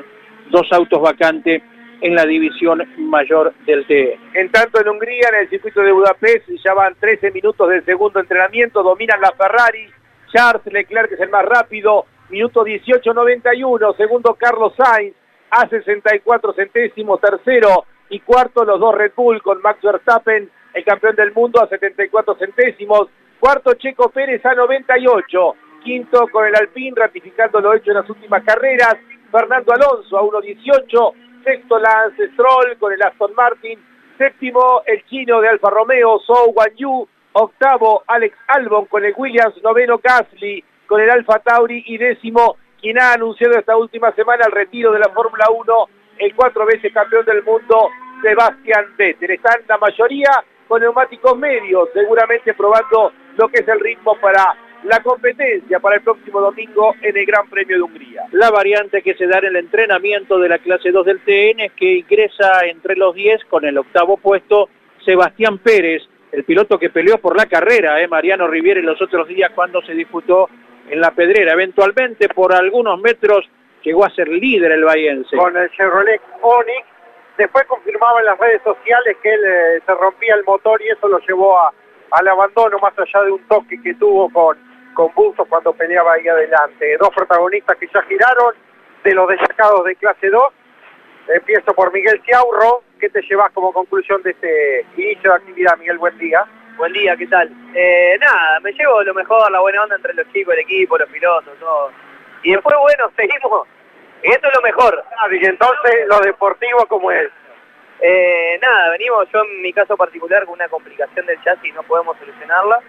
dos 0.50 0.68
autos 0.72 1.02
vacantes 1.02 1.62
en 2.02 2.16
la 2.16 2.26
división 2.26 2.84
mayor 2.98 3.54
del 3.66 3.86
TE. 3.86 4.20
En 4.34 4.52
tanto 4.52 4.82
en 4.82 4.90
Hungría, 4.90 5.30
en 5.32 5.42
el 5.42 5.50
circuito 5.50 5.82
de 5.82 5.92
Budapest, 5.92 6.50
ya 6.64 6.74
van 6.74 6.96
13 7.00 7.32
minutos 7.32 7.70
del 7.70 7.86
segundo 7.86 8.20
entrenamiento, 8.20 8.84
dominan 8.84 9.22
la 9.22 9.32
Ferrari, 9.32 9.88
Charles 10.34 10.66
Leclerc 10.66 11.12
es 11.14 11.20
el 11.20 11.30
más 11.30 11.46
rápido, 11.46 12.06
minuto 12.30 12.64
18.91, 12.64 13.96
segundo 13.98 14.36
Carlos 14.36 14.74
Sainz, 14.76 15.16
a 15.52 15.68
64 15.68 16.54
centésimos, 16.54 17.22
tercero 17.22 17.86
y 18.10 18.20
cuarto 18.20 18.66
los 18.66 18.80
dos 18.80 18.96
Red 18.96 19.14
Bull 19.16 19.42
con 19.42 19.62
Max 19.62 19.80
Verstappen, 19.82 20.50
el 20.74 20.84
campeón 20.84 21.16
del 21.16 21.34
mundo 21.34 21.62
a 21.62 21.68
74 21.68 22.36
centésimos, 22.36 23.08
cuarto 23.40 23.74
Checo 23.76 24.10
Pérez 24.10 24.46
a 24.46 24.54
98, 24.54 25.56
quinto 25.84 26.28
con 26.30 26.46
el 26.46 26.56
Alpine 26.56 26.96
ratificando 26.96 27.62
lo 27.62 27.74
hecho 27.74 27.92
en 27.92 27.98
las 27.98 28.10
últimas 28.10 28.44
carreras, 28.44 28.96
Fernando 29.32 29.74
Alonso 29.74 30.18
a 30.18 30.24
1.18, 30.24 31.14
sexto 31.44 31.80
Lance 31.80 32.32
Stroll 32.34 32.78
con 32.80 32.92
el 32.92 33.02
Aston 33.02 33.34
Martin, 33.36 33.80
séptimo 34.18 34.82
el 34.86 35.04
chino 35.06 35.42
de 35.42 35.50
Alfa 35.50 35.70
Romeo, 35.70 36.20
Zhou 36.20 36.54
Yu, 36.76 37.08
octavo 37.34 38.04
Alex 38.08 38.36
Albon 38.48 38.86
con 38.86 39.04
el 39.06 39.14
Williams, 39.16 39.62
noveno 39.64 40.00
Gasly, 40.00 40.64
con 40.88 41.02
el 41.02 41.10
Alfa 41.10 41.40
Tauri 41.40 41.84
y 41.86 41.98
décimo 41.98 42.58
quien 42.80 43.00
ha 43.00 43.14
anunciado 43.14 43.58
esta 43.58 43.76
última 43.78 44.12
semana 44.14 44.46
el 44.46 44.52
retiro 44.52 44.92
de 44.92 45.00
la 45.00 45.10
Fórmula 45.10 45.46
1, 45.50 45.74
el 46.20 46.36
cuatro 46.36 46.66
veces 46.66 46.94
campeón 46.94 47.26
del 47.26 47.44
mundo, 47.44 47.90
Sebastián 48.22 48.86
Vettel. 48.98 49.32
Están 49.32 49.62
la 49.68 49.78
mayoría 49.78 50.30
con 50.68 50.82
neumáticos 50.82 51.38
medios, 51.38 51.90
seguramente 51.94 52.54
probando 52.54 53.12
lo 53.38 53.48
que 53.50 53.62
es 53.62 53.68
el 53.68 53.80
ritmo 53.80 54.16
para 54.20 54.56
la 54.84 55.02
competencia 55.02 55.80
para 55.80 55.96
el 55.96 56.04
próximo 56.04 56.40
domingo 56.40 56.94
en 57.02 57.18
el 57.18 57.26
Gran 57.26 57.50
Premio 57.50 57.78
de 57.78 57.82
Hungría. 57.82 58.24
La 58.32 58.52
variante 58.52 59.02
que 59.02 59.16
se 59.16 59.26
da 59.26 59.40
en 59.40 59.46
el 59.46 59.56
entrenamiento 59.56 60.38
de 60.38 60.50
la 60.50 60.60
clase 60.60 60.92
2 60.92 61.06
del 61.06 61.22
TN 61.22 61.62
es 61.62 61.72
que 61.74 61.98
ingresa 61.98 62.66
entre 62.66 62.96
los 62.96 63.16
10 63.16 63.46
con 63.46 63.66
el 63.66 63.78
octavo 63.78 64.18
puesto 64.18 64.70
Sebastián 65.04 65.58
Pérez, 65.58 66.04
el 66.32 66.44
piloto 66.44 66.78
que 66.78 66.90
peleó 66.90 67.18
por 67.18 67.36
la 67.36 67.46
carrera, 67.48 68.02
¿eh? 68.02 68.08
Mariano 68.08 68.48
Riviere 68.48 68.84
los 68.84 69.02
otros 69.02 69.28
días 69.28 69.52
cuando 69.56 69.82
se 69.82 69.94
disputó 69.94 70.50
en 70.90 71.02
la 71.02 71.12
pedrera. 71.12 71.54
Eventualmente 71.54 72.30
por 72.30 72.54
algunos 72.54 73.00
metros 73.00 73.50
llegó 73.84 74.06
a 74.06 74.10
ser 74.10 74.28
líder 74.28 74.72
el 74.72 74.84
bahiense. 74.84 75.36
Con 75.38 75.56
el 75.56 75.70
Chevrolet 75.72 76.22
Onix, 76.42 76.86
después 77.38 77.66
confirmaba 77.66 78.20
en 78.20 78.26
las 78.26 78.40
redes 78.40 78.62
sociales 78.64 79.18
que 79.22 79.34
él 79.34 79.42
eh, 79.46 79.82
se 79.86 79.94
rompía 79.94 80.36
el 80.36 80.44
motor 80.44 80.82
y 80.82 80.90
eso 80.90 81.08
lo 81.08 81.20
llevó 81.20 81.60
a, 81.60 81.72
al 82.12 82.28
abandono 82.28 82.80
más 82.80 82.94
allá 82.98 83.24
de 83.26 83.32
un 83.32 83.48
toque 83.48 83.82
que 83.82 83.94
tuvo 83.96 84.30
con, 84.32 84.58
con 84.94 85.10
cuando 85.50 85.74
peleaba 85.74 86.14
ahí 86.14 86.28
adelante. 86.28 86.98
Dos 87.00 87.10
protagonistas 87.16 87.78
que 87.78 87.88
ya 87.94 88.02
giraron 88.04 88.56
de 89.04 89.14
los 89.14 89.28
destacados 89.28 89.86
de 89.86 89.96
clase 89.96 90.30
2. 90.30 90.44
Empiezo 91.28 91.74
por 91.74 91.92
Miguel 91.94 92.22
Ciaurro. 92.26 92.84
¿Qué 93.00 93.10
te 93.10 93.22
llevas 93.22 93.52
como 93.52 93.74
conclusión 93.74 94.22
de 94.24 94.32
este 94.32 94.86
inicio 94.98 95.32
de 95.32 95.36
actividad, 95.36 95.78
Miguel? 95.78 95.98
Buen 95.98 96.18
día. 96.18 96.46
Buen 96.78 96.92
día, 96.92 97.16
¿qué 97.16 97.26
tal? 97.28 97.50
Eh, 97.74 98.18
nada, 98.20 98.60
me 98.60 98.74
llevo 98.74 99.02
lo 99.02 99.14
mejor, 99.14 99.50
la 99.50 99.62
buena 99.62 99.84
onda 99.84 99.96
entre 99.96 100.14
los 100.14 100.30
chicos, 100.34 100.54
el 100.54 100.60
equipo, 100.60 100.98
los 100.98 101.10
pilotos, 101.10 101.58
todo. 101.58 101.90
Y 102.44 102.52
después, 102.52 102.76
bueno, 102.82 103.10
seguimos. 103.16 103.68
Y 104.22 104.30
esto 104.30 104.50
es 104.50 104.56
lo 104.56 104.62
mejor. 104.62 105.04
Ah, 105.18 105.28
y 105.32 105.46
entonces, 105.46 106.08
lo 106.08 106.20
deportivo, 106.20 106.86
¿cómo 106.88 107.12
es? 107.12 107.30
Eh, 108.02 108.60
nada, 108.62 108.90
venimos 108.90 109.26
yo 109.32 109.42
en 109.42 109.62
mi 109.62 109.72
caso 109.72 109.96
particular 109.96 110.44
con 110.44 110.56
una 110.56 110.68
complicación 110.68 111.26
del 111.26 111.42
chasis 111.44 111.74
no 111.74 111.84
podemos 111.84 112.18
solucionarla. 112.18 112.82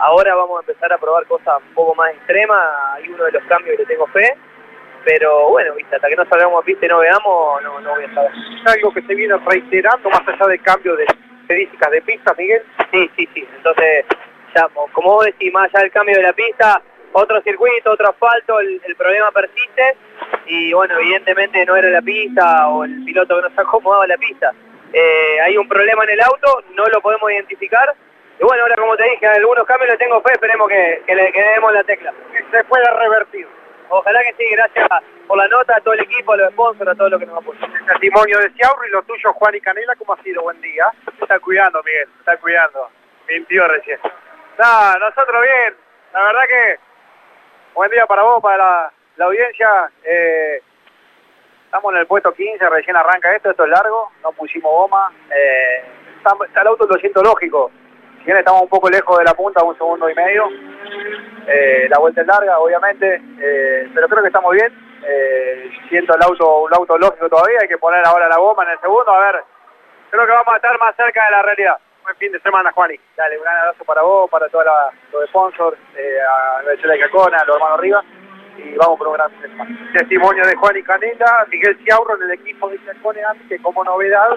Ahora 0.00 0.34
vamos 0.34 0.58
a 0.58 0.60
empezar 0.60 0.92
a 0.92 0.98
probar 0.98 1.24
cosas 1.26 1.54
un 1.66 1.74
poco 1.74 1.94
más 1.94 2.12
extremas. 2.12 2.60
Hay 2.92 3.08
uno 3.08 3.24
de 3.24 3.32
los 3.32 3.42
cambios 3.44 3.74
que 3.74 3.82
le 3.84 3.88
tengo 3.88 4.06
fe. 4.08 4.36
Pero 5.04 5.48
bueno, 5.48 5.74
¿viste? 5.76 5.96
hasta 5.96 6.08
que 6.08 6.16
no 6.16 6.26
salgamos 6.26 6.62
a 6.62 6.66
pista 6.66 6.84
y 6.84 6.88
no 6.90 6.98
veamos, 6.98 7.62
no, 7.62 7.80
no 7.80 7.90
voy 7.94 8.04
a 8.04 8.14
saber. 8.14 8.32
¿Es 8.32 8.74
algo 8.74 8.92
que 8.92 9.00
se 9.02 9.14
viene 9.14 9.34
reiterando 9.46 10.10
más 10.10 10.28
allá 10.28 10.46
del 10.46 10.60
cambio 10.60 10.94
de 10.96 11.06
características 11.48 11.90
de 11.90 12.02
pista, 12.02 12.34
Miguel? 12.36 12.62
Sí, 12.92 13.10
sí, 13.16 13.28
sí. 13.34 13.48
Entonces, 13.56 14.04
ya, 14.54 14.68
como 14.92 15.14
vos 15.14 15.24
decís, 15.24 15.52
más 15.52 15.68
allá 15.68 15.82
del 15.82 15.92
cambio 15.92 16.16
de 16.16 16.22
la 16.22 16.32
pista, 16.32 16.82
otro 17.12 17.40
circuito, 17.42 17.92
otro 17.92 18.10
asfalto, 18.10 18.60
el, 18.60 18.80
el 18.84 18.96
problema 18.96 19.30
persiste 19.32 19.96
y 20.46 20.72
bueno, 20.72 20.98
evidentemente 20.98 21.64
no 21.64 21.76
era 21.76 21.88
la 21.88 22.02
pista 22.02 22.68
o 22.68 22.84
el 22.84 23.04
piloto 23.04 23.36
que 23.36 23.42
no 23.48 23.54
se 23.54 23.60
acomodaba 23.60 24.06
la 24.06 24.16
pista. 24.18 24.52
Eh, 24.92 25.40
hay 25.42 25.56
un 25.56 25.68
problema 25.68 26.04
en 26.04 26.10
el 26.10 26.20
auto, 26.20 26.62
no 26.74 26.84
lo 26.86 27.00
podemos 27.00 27.30
identificar. 27.30 27.94
Y 28.40 28.44
bueno, 28.44 28.62
ahora 28.62 28.76
como 28.76 28.96
te 28.96 29.04
dije, 29.04 29.26
algunos 29.26 29.64
cambios 29.66 29.90
le 29.90 29.96
tengo 29.96 30.20
fe, 30.20 30.32
esperemos 30.32 30.68
que, 30.68 31.02
que 31.06 31.14
le 31.14 31.32
quedemos 31.32 31.72
la 31.72 31.82
tecla. 31.84 32.12
Que 32.32 32.44
se 32.56 32.64
pueda 32.64 32.94
revertir. 32.94 33.46
Ojalá 33.90 34.22
que 34.22 34.34
sí, 34.34 34.50
gracias 34.50 34.86
por 35.26 35.38
la 35.38 35.48
nota, 35.48 35.76
a 35.76 35.80
todo 35.80 35.94
el 35.94 36.00
equipo, 36.00 36.32
a 36.32 36.36
los 36.36 36.52
sponsors, 36.52 36.90
a 36.90 36.94
todo 36.94 37.08
lo 37.08 37.18
que 37.18 37.26
nos 37.26 37.38
apoya. 37.38 37.60
El 37.64 37.86
testimonio 37.86 38.38
de 38.38 38.50
Ciaurro 38.50 38.86
y 38.86 38.90
lo 38.90 39.02
tuyo, 39.02 39.32
Juan 39.32 39.54
y 39.54 39.60
Canela, 39.60 39.94
¿cómo 39.96 40.12
ha 40.12 40.22
sido? 40.22 40.42
Buen 40.42 40.60
día. 40.60 40.90
Se 41.16 41.24
está 41.24 41.38
cuidando, 41.40 41.82
Miguel, 41.82 42.08
se 42.12 42.18
está 42.18 42.36
cuidando. 42.36 42.90
Mintió 43.28 43.66
recién. 43.66 43.98
No, 44.58 44.98
nosotros 44.98 45.42
bien. 45.42 45.74
La 46.12 46.22
verdad 46.22 46.42
que 46.48 46.78
buen 47.74 47.90
día 47.90 48.06
para 48.06 48.22
vos, 48.22 48.42
para 48.42 48.56
la, 48.56 48.92
la 49.16 49.24
audiencia. 49.24 49.90
Eh, 50.04 50.62
estamos 51.64 51.92
en 51.94 52.00
el 52.00 52.06
puesto 52.06 52.32
15, 52.32 52.68
recién 52.68 52.96
arranca 52.96 53.34
esto, 53.34 53.50
esto 53.50 53.64
es 53.64 53.70
largo, 53.70 54.10
no 54.22 54.32
pusimos 54.32 54.70
goma. 54.70 55.12
Eh, 55.30 55.84
está, 56.18 56.34
está 56.46 56.60
el 56.60 56.66
auto 56.68 56.86
lo 56.86 56.98
siento 56.98 57.22
lógico. 57.22 57.70
Bien 58.28 58.36
estamos 58.36 58.60
un 58.60 58.68
poco 58.68 58.90
lejos 58.90 59.16
de 59.16 59.24
la 59.24 59.32
punta, 59.32 59.64
un 59.64 59.74
segundo 59.78 60.06
y 60.10 60.14
medio. 60.14 60.50
Eh, 61.46 61.86
la 61.88 61.98
vuelta 61.98 62.20
es 62.20 62.26
larga, 62.26 62.58
obviamente, 62.58 63.22
eh, 63.40 63.88
pero 63.94 64.06
creo 64.06 64.20
que 64.20 64.26
estamos 64.26 64.52
bien. 64.52 64.70
Eh, 65.02 65.70
siento 65.88 66.14
el 66.14 66.22
auto, 66.22 66.64
un 66.64 66.74
auto 66.74 66.98
lógico 66.98 67.26
todavía, 67.30 67.60
hay 67.62 67.68
que 67.68 67.78
poner 67.78 68.06
ahora 68.06 68.28
la 68.28 68.36
goma 68.36 68.64
en 68.64 68.72
el 68.72 68.80
segundo. 68.80 69.10
A 69.10 69.32
ver, 69.32 69.42
creo 70.10 70.26
que 70.26 70.32
vamos 70.32 70.52
a 70.52 70.56
estar 70.56 70.78
más 70.78 70.94
cerca 70.94 71.24
de 71.24 71.30
la 71.30 71.40
realidad. 71.40 71.78
Buen 72.02 72.16
fin 72.16 72.30
de 72.30 72.40
semana, 72.40 72.70
Juani. 72.70 73.00
Dale, 73.16 73.38
un 73.38 73.44
gran 73.44 73.56
abrazo 73.60 73.84
para 73.86 74.02
vos, 74.02 74.28
para 74.28 74.46
todos 74.50 74.66
los 75.10 75.26
sponsors, 75.30 75.78
eh, 75.96 76.18
a 76.20 76.60
Venezuela 76.64 76.96
y 76.96 77.00
Cacona, 77.00 77.38
a 77.38 77.46
los 77.46 77.56
hermanos 77.56 77.80
Rivas. 77.80 78.04
Y 78.58 78.74
vamos 78.74 78.98
por 78.98 79.08
un 79.08 79.14
gran. 79.14 79.30
Testimonio 79.94 80.44
de 80.44 80.54
Juan 80.54 80.76
y 80.76 80.82
Canela, 80.82 81.46
Miguel 81.48 81.78
Ciaurro 81.82 82.16
en 82.16 82.24
el 82.24 82.32
equipo 82.32 82.68
de 82.68 82.78
Chacone 82.84 83.22
que 83.48 83.58
como 83.62 83.82
novedad 83.84 84.36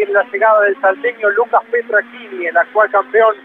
tiene 0.00 0.12
la 0.12 0.24
llegada 0.32 0.62
del 0.62 0.80
salteño 0.80 1.28
Lucas 1.30 1.60
Petrachini, 1.70 2.46
el 2.46 2.56
actual 2.56 2.90
campeón 2.90 3.36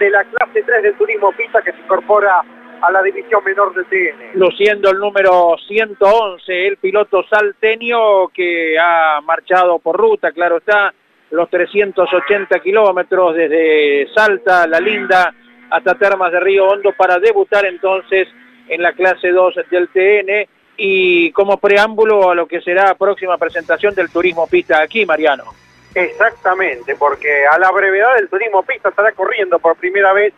de 0.00 0.10
la 0.10 0.24
clase 0.24 0.64
3 0.64 0.82
del 0.82 0.94
turismo 0.94 1.30
pista 1.32 1.62
que 1.62 1.70
se 1.70 1.78
incorpora 1.78 2.42
a 2.82 2.90
la 2.90 3.00
división 3.02 3.44
menor 3.44 3.72
del 3.74 3.84
TN. 3.86 4.32
luciendo 4.34 4.90
el 4.90 4.98
número 4.98 5.54
111, 5.68 6.66
el 6.66 6.78
piloto 6.78 7.22
salteño 7.28 8.26
que 8.28 8.76
ha 8.76 9.20
marchado 9.20 9.78
por 9.78 9.96
ruta, 9.96 10.32
claro 10.32 10.56
está, 10.56 10.92
los 11.30 11.48
380 11.48 12.58
kilómetros 12.58 13.36
desde 13.36 14.08
Salta, 14.12 14.66
La 14.66 14.80
Linda, 14.80 15.32
hasta 15.70 15.94
Termas 15.94 16.32
de 16.32 16.40
Río 16.40 16.66
Hondo 16.66 16.92
para 16.96 17.20
debutar 17.20 17.66
entonces 17.66 18.26
en 18.68 18.82
la 18.82 18.94
clase 18.94 19.28
2 19.28 19.54
del 19.70 19.88
TN 19.90 20.48
y 20.76 21.30
como 21.30 21.58
preámbulo 21.58 22.30
a 22.30 22.34
lo 22.34 22.48
que 22.48 22.60
será 22.62 22.96
próxima 22.96 23.38
presentación 23.38 23.94
del 23.94 24.10
turismo 24.10 24.48
pista 24.48 24.82
aquí, 24.82 25.06
Mariano. 25.06 25.59
Exactamente, 25.94 26.94
porque 26.96 27.46
a 27.46 27.58
la 27.58 27.70
brevedad 27.72 28.14
del 28.16 28.28
turismo 28.28 28.62
pista 28.62 28.90
estará 28.90 29.12
corriendo 29.12 29.58
por 29.58 29.76
primera 29.76 30.12
vez 30.12 30.32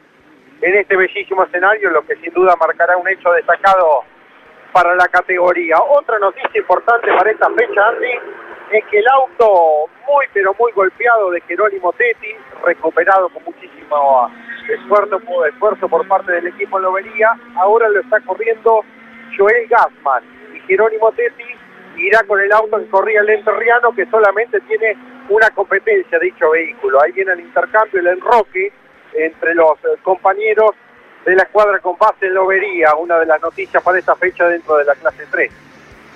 en 0.62 0.77
este 0.77 0.97
bellísimo 0.97 1.45
escenario, 1.45 1.91
lo 1.91 2.07
que 2.07 2.17
sin 2.17 2.33
duda 2.33 2.55
marcará 2.57 2.97
un 2.97 3.09
hecho 3.09 3.33
destacado 3.33 4.05
para 4.73 4.95
la 4.95 5.07
categoría. 5.09 5.77
Otra 5.81 6.19
noticia 6.19 6.59
importante 6.59 7.09
para 7.12 7.31
esta 7.31 7.51
fecha, 7.51 7.88
Andy, 7.88 8.12
es 8.73 8.85
que 8.87 8.99
el 8.99 9.09
auto 9.09 9.91
muy 10.09 10.27
pero 10.33 10.55
muy 10.59 10.73
golpeado 10.73 11.31
de 11.31 11.41
Jerónimo 11.43 11.93
Tetti, 11.93 12.35
recuperado 12.65 13.29
con 13.29 13.45
muchísimo 13.45 14.31
esfuerzo, 14.69 15.21
esfuerzo 15.47 15.88
por 15.88 16.07
parte 16.09 16.33
del 16.33 16.47
equipo 16.47 16.79
en 16.79 16.85
Lobería, 16.85 17.33
ahora 17.57 17.88
lo 17.88 18.01
está 18.01 18.21
corriendo 18.21 18.83
Joel 19.37 19.69
Gassman 19.69 20.23
y 20.55 20.61
Jerónimo 20.61 21.12
Tetti 21.12 21.45
irá 21.97 22.23
con 22.25 22.41
el 22.41 22.51
auto 22.53 22.79
que 22.79 22.88
corría 22.88 23.21
el 23.21 23.29
Enterriano 23.29 23.93
que 23.95 24.07
solamente 24.07 24.61
tiene 24.62 24.97
una 25.29 25.51
competencia 25.51 26.19
dicho 26.19 26.51
vehículo. 26.51 27.03
Ahí 27.03 27.13
viene 27.13 27.33
el 27.33 27.41
intercambio, 27.41 28.01
el 28.01 28.07
enroque 28.07 28.73
entre 29.15 29.55
los 29.55 29.79
eh, 29.85 29.99
compañeros 30.03 30.73
de 31.25 31.37
la 31.37 31.43
escuadra 31.43 31.79
con 31.79 31.97
base 31.99 32.27
en 32.27 32.35
Lobería, 32.35 32.95
una 32.97 33.19
de 33.19 33.27
las 33.27 33.41
noticias 33.41 33.83
para 33.83 33.99
esta 33.99 34.17
fecha 34.17 34.47
dentro 34.49 34.77
de 34.77 34.85
la 34.85 34.95
clase 34.95 35.25
3. 35.31 35.53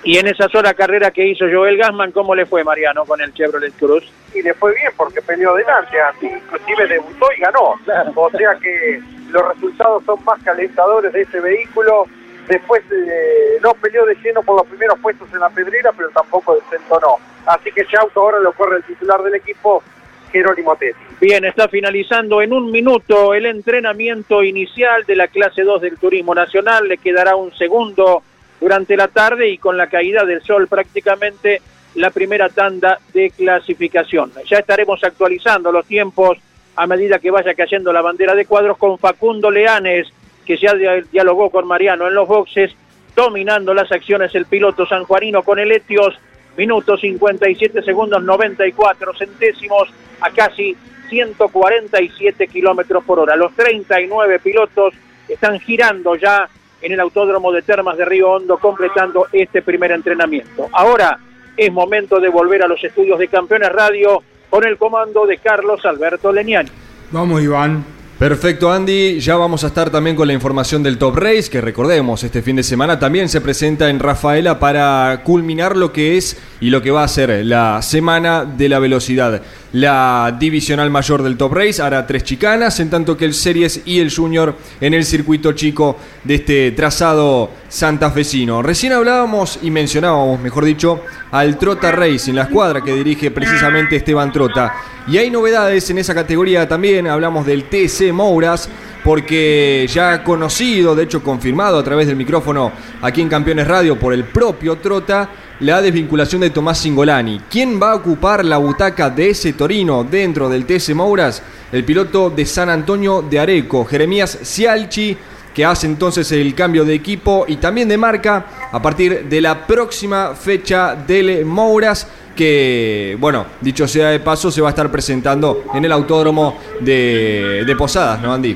Y 0.03 0.17
en 0.17 0.27
esa 0.27 0.47
sola 0.49 0.73
carrera 0.73 1.11
que 1.11 1.25
hizo 1.25 1.45
Joel 1.51 1.77
Gassman, 1.77 2.11
¿cómo 2.11 2.35
le 2.35 2.45
fue 2.45 2.63
Mariano 2.63 3.03
con 3.05 3.19
el 3.19 3.33
Chevrolet 3.33 3.73
Cruz? 3.77 4.11
Y 4.33 4.41
le 4.41 4.53
fue 4.53 4.73
bien 4.75 4.91
porque 4.95 5.21
peleó 5.21 5.53
adelante, 5.53 5.99
Andy. 5.99 6.27
inclusive 6.27 6.87
debutó 6.87 7.27
y 7.35 7.41
ganó. 7.41 7.75
O 8.15 8.29
sea 8.31 8.55
que 8.61 9.01
los 9.29 9.47
resultados 9.53 10.03
son 10.05 10.23
más 10.23 10.41
calentadores 10.43 11.11
de 11.13 11.21
ese 11.21 11.39
vehículo. 11.39 12.05
Después 12.47 12.81
eh, 12.91 13.57
no 13.61 13.73
peleó 13.73 14.05
de 14.05 14.15
lleno 14.15 14.41
por 14.41 14.57
los 14.57 14.67
primeros 14.67 14.97
puestos 14.99 15.27
en 15.33 15.39
la 15.39 15.49
pedrera, 15.49 15.91
pero 15.95 16.09
tampoco 16.09 16.55
desentonó. 16.55 17.17
Así 17.45 17.71
que 17.71 17.81
ese 17.81 17.97
auto 17.97 18.21
ahora 18.21 18.39
lo 18.39 18.53
corre 18.53 18.77
el 18.77 18.83
titular 18.83 19.21
del 19.21 19.35
equipo, 19.35 19.83
Jerónimo 20.31 20.75
Tetti. 20.75 20.99
Bien, 21.19 21.43
está 21.45 21.67
finalizando 21.67 22.41
en 22.41 22.53
un 22.53 22.71
minuto 22.71 23.33
el 23.33 23.45
entrenamiento 23.45 24.43
inicial 24.43 25.03
de 25.05 25.15
la 25.15 25.27
clase 25.27 25.63
2 25.63 25.81
del 25.81 25.97
Turismo 25.97 26.33
Nacional. 26.33 26.87
Le 26.87 26.97
quedará 26.97 27.35
un 27.35 27.53
segundo 27.53 28.23
durante 28.59 28.95
la 28.95 29.07
tarde 29.07 29.49
y 29.49 29.57
con 29.57 29.77
la 29.77 29.87
caída 29.87 30.23
del 30.25 30.41
sol 30.41 30.67
prácticamente 30.67 31.61
la 31.95 32.11
primera 32.11 32.49
tanda 32.49 32.99
de 33.13 33.31
clasificación. 33.31 34.31
Ya 34.45 34.59
estaremos 34.59 35.03
actualizando 35.03 35.71
los 35.71 35.85
tiempos 35.85 36.37
a 36.75 36.85
medida 36.85 37.19
que 37.19 37.31
vaya 37.31 37.55
cayendo 37.55 37.91
la 37.91 38.01
bandera 38.01 38.35
de 38.35 38.45
cuadros 38.45 38.77
con 38.77 38.99
Facundo 38.99 39.49
Leanes, 39.49 40.07
que 40.47 40.57
ya 40.57 40.73
dialogó 41.11 41.49
con 41.49 41.67
Mariano 41.67 42.07
en 42.07 42.15
los 42.15 42.25
boxes, 42.25 42.73
dominando 43.13 43.73
las 43.73 43.91
acciones 43.91 44.33
el 44.33 44.45
piloto 44.45 44.87
sanjuanino 44.87 45.43
con 45.43 45.59
el 45.59 45.73
Etios, 45.73 46.17
minutos 46.55 47.01
57 47.01 47.83
segundos 47.83 48.23
94 48.23 49.13
centésimos 49.13 49.89
a 50.21 50.31
casi 50.31 50.75
147 51.09 52.47
kilómetros 52.47 53.03
por 53.03 53.19
hora. 53.19 53.35
Los 53.35 53.53
39 53.55 54.39
pilotos 54.39 54.93
están 55.27 55.59
girando 55.59 56.15
ya 56.15 56.47
en 56.81 56.93
el 56.93 56.99
Autódromo 57.01 57.51
de 57.51 57.61
Termas 57.61 57.97
de 57.97 58.05
Río 58.05 58.31
Hondo, 58.31 58.57
completando 58.57 59.27
este 59.33 59.61
primer 59.61 59.91
entrenamiento. 59.91 60.69
Ahora 60.71 61.19
es 61.57 61.71
momento 61.73 62.19
de 62.21 62.29
volver 62.29 62.63
a 62.63 62.67
los 62.67 62.81
estudios 62.81 63.19
de 63.19 63.27
Campeones 63.27 63.71
Radio 63.71 64.23
con 64.49 64.65
el 64.65 64.77
comando 64.77 65.25
de 65.25 65.39
Carlos 65.39 65.85
Alberto 65.85 66.31
Leniani. 66.31 66.69
Vamos, 67.11 67.41
Iván. 67.41 67.96
Perfecto, 68.19 68.71
Andy. 68.71 69.19
Ya 69.19 69.35
vamos 69.35 69.63
a 69.63 69.67
estar 69.67 69.91
también 69.91 70.15
con 70.15 70.27
la 70.27 70.33
información 70.33 70.81
del 70.81 70.97
Top 70.97 71.15
Race, 71.17 71.51
que 71.51 71.61
recordemos, 71.61 72.23
este 72.23 72.41
fin 72.41 72.55
de 72.55 72.63
semana 72.63 72.97
también 72.97 73.29
se 73.29 73.41
presenta 73.41 73.91
en 73.91 73.99
Rafaela 73.99 74.57
para 74.57 75.21
culminar 75.23 75.77
lo 75.77 75.93
que 75.93 76.17
es 76.17 76.35
y 76.59 76.71
lo 76.71 76.81
que 76.81 76.89
va 76.89 77.03
a 77.03 77.07
ser 77.07 77.45
la 77.45 77.79
Semana 77.83 78.43
de 78.43 78.69
la 78.69 78.79
Velocidad. 78.79 79.43
La 79.71 80.35
divisional 80.39 80.89
mayor 80.89 81.21
del 81.21 81.37
Top 81.37 81.53
Race 81.53 81.79
hará 81.79 82.07
tres 82.07 82.23
chicanas, 82.23 82.79
en 82.79 82.89
tanto 82.89 83.15
que 83.15 83.25
el 83.25 83.35
Series 83.35 83.81
y 83.85 83.99
el 83.99 84.11
Junior 84.11 84.55
en 84.81 84.95
el 84.95 85.05
circuito 85.05 85.51
chico 85.51 85.97
de 86.23 86.35
este 86.35 86.71
trazado 86.71 87.51
santafesino. 87.69 88.63
Recién 88.63 88.93
hablábamos 88.93 89.59
y 89.61 89.69
mencionábamos, 89.69 90.39
mejor 90.39 90.65
dicho, 90.65 91.01
al 91.29 91.59
Trota 91.59 91.91
Racing, 91.91 92.33
la 92.33 92.43
escuadra 92.43 92.81
que 92.81 92.95
dirige 92.95 93.29
precisamente 93.29 93.97
Esteban 93.97 94.31
Trota. 94.31 94.73
Y 95.09 95.17
hay 95.17 95.29
novedades 95.29 95.89
en 95.89 95.99
esa 95.99 96.13
categoría 96.13 96.67
también, 96.67 97.07
hablamos 97.07 97.45
del 97.45 97.63
TC 97.63 98.11
Mouras, 98.11 98.67
porque 99.05 99.87
ya 99.89 100.21
conocido, 100.21 100.95
de 100.95 101.03
hecho 101.03 101.23
confirmado 101.23 101.79
a 101.79 101.83
través 101.83 102.07
del 102.07 102.17
micrófono 102.17 102.73
aquí 103.01 103.21
en 103.21 103.29
Campeones 103.29 103.69
Radio 103.69 103.97
por 103.97 104.11
el 104.11 104.25
propio 104.25 104.75
Trota, 104.79 105.29
la 105.61 105.81
desvinculación 105.81 106.41
de 106.41 106.49
Tomás 106.49 106.79
Singolani. 106.79 107.39
¿Quién 107.49 107.81
va 107.81 107.91
a 107.91 107.95
ocupar 107.95 108.43
la 108.43 108.57
butaca 108.57 109.09
de 109.09 109.29
ese 109.29 109.53
Torino 109.53 110.03
dentro 110.03 110.49
del 110.49 110.65
TC 110.65 110.93
Mouras? 110.93 111.41
El 111.71 111.85
piloto 111.85 112.29
de 112.29 112.45
San 112.45 112.69
Antonio 112.69 113.21
de 113.21 113.39
Areco, 113.39 113.85
Jeremías 113.85 114.37
Cialchi, 114.43 115.17
que 115.53 115.63
hace 115.63 115.87
entonces 115.87 116.29
el 116.33 116.53
cambio 116.53 116.83
de 116.83 116.93
equipo 116.93 117.45
y 117.47 117.55
también 117.55 117.87
de 117.87 117.97
marca 117.97 118.45
a 118.71 118.81
partir 118.81 119.23
de 119.23 119.39
la 119.39 119.65
próxima 119.65 120.35
fecha 120.35 120.95
del 120.95 121.45
Mouras 121.45 122.07
que, 122.37 123.17
bueno, 123.19 123.45
dicho 123.59 123.87
sea 123.87 124.09
de 124.09 124.19
paso, 124.21 124.49
se 124.51 124.61
va 124.61 124.67
a 124.67 124.71
estar 124.71 124.89
presentando 124.91 125.63
en 125.73 125.83
el 125.83 125.91
autódromo 125.91 126.57
de, 126.79 127.63
de 127.65 127.75
Posadas, 127.75 128.21
¿no, 128.21 128.33
Andy? 128.33 128.55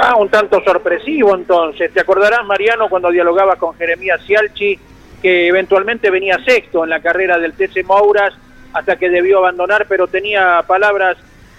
Ah, 0.00 0.14
un 0.16 0.28
tanto 0.28 0.62
sorpresivo 0.62 1.34
entonces. 1.34 1.92
¿Te 1.92 2.00
acordarás, 2.00 2.44
Mariano, 2.46 2.88
cuando 2.88 3.10
dialogaba 3.10 3.56
con 3.56 3.74
Jeremías 3.76 4.20
Cialchi, 4.26 4.78
que 5.20 5.48
eventualmente 5.48 6.10
venía 6.10 6.38
sexto 6.44 6.84
en 6.84 6.90
la 6.90 7.00
carrera 7.00 7.38
del 7.38 7.54
TC 7.54 7.82
Mouras 7.84 8.32
hasta 8.72 8.96
que 8.96 9.08
debió 9.08 9.38
abandonar, 9.38 9.86
pero 9.88 10.06
tenía 10.06 10.62
palabras 10.66 11.16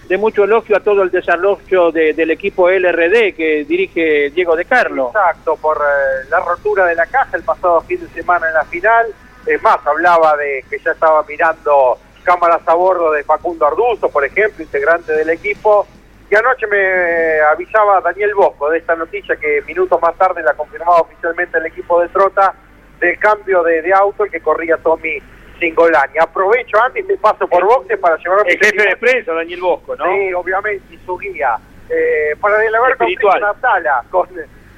de 0.08 0.18
mucho 0.18 0.44
elogio 0.46 0.78
a 0.78 0.80
todo 0.80 1.04
el 1.04 1.12
desarrollo 1.12 1.92
de- 1.92 2.14
del 2.14 2.32
equipo 2.32 2.70
LRD 2.70 3.34
que 3.36 3.66
dirige 3.68 4.30
Diego 4.30 4.56
de 4.56 4.66
Carlo. 4.66 5.08
Exacto, 5.14 5.58
por 5.58 5.78
eh, 5.78 6.28
la 6.32 6.40
rotura 6.40 6.86
de 6.86 6.96
la 6.96 7.06
caja 7.08 7.36
el 7.36 7.44
pasado 7.44 7.82
fin 7.82 8.00
de 8.00 8.08
semana 8.10 8.48
en 8.48 8.54
la 8.54 8.64
final. 8.66 9.06
Es 9.50 9.62
más, 9.64 9.80
hablaba 9.86 10.38
de 10.38 10.64
que 10.70 10.78
ya 10.78 10.92
estaba 10.92 11.24
mirando 11.24 11.98
cámaras 12.24 12.62
a 12.68 12.74
bordo 12.76 13.12
de 13.12 13.24
Facundo 13.24 13.66
Arduzo, 13.66 14.08
por 14.10 14.24
ejemplo, 14.24 14.64
integrante 14.64 15.12
del 15.12 15.32
equipo. 15.32 15.88
Y 16.30 16.36
anoche 16.36 16.68
me 16.68 17.42
avisaba 17.42 18.00
Daniel 18.02 18.36
Bosco 18.36 18.70
de 18.70 18.78
esta 18.78 18.96
noticia 18.96 19.36
que 19.38 19.64
minutos 19.66 20.00
más 20.00 20.16
tarde 20.18 20.44
la 20.44 20.54
confirmaba 20.54 21.02
oficialmente 21.02 21.58
el 21.58 21.66
equipo 21.66 22.00
de 22.00 22.10
Trota 22.10 22.54
del 23.00 23.18
cambio 23.18 23.64
de, 23.64 23.82
de 23.82 23.92
auto 23.92 24.26
el 24.26 24.32
que 24.32 24.40
corría 24.40 24.78
Tommy 24.78 25.18
Singolani. 25.60 26.20
Aprovecho 26.20 26.80
antes 26.80 27.04
me 27.08 27.18
paso 27.18 27.48
por 27.48 27.66
boxe 27.66 27.98
para 27.98 28.18
llevar 28.18 28.42
a 28.42 28.44
mi 28.44 28.52
El 28.52 28.60
jefe 28.60 28.88
de 28.88 28.98
prensa, 28.98 29.34
Daniel 29.34 29.62
Bosco, 29.62 29.96
¿no? 29.96 30.06
Sí, 30.06 30.32
obviamente, 30.34 30.94
y 30.94 30.98
su 31.04 31.18
guía. 31.18 31.58
Eh, 31.90 32.36
para 32.40 32.60
dialogar 32.60 32.98
con. 32.98 33.08
Cristian 33.08 33.44
Abdala, 33.44 34.04
con 34.12 34.30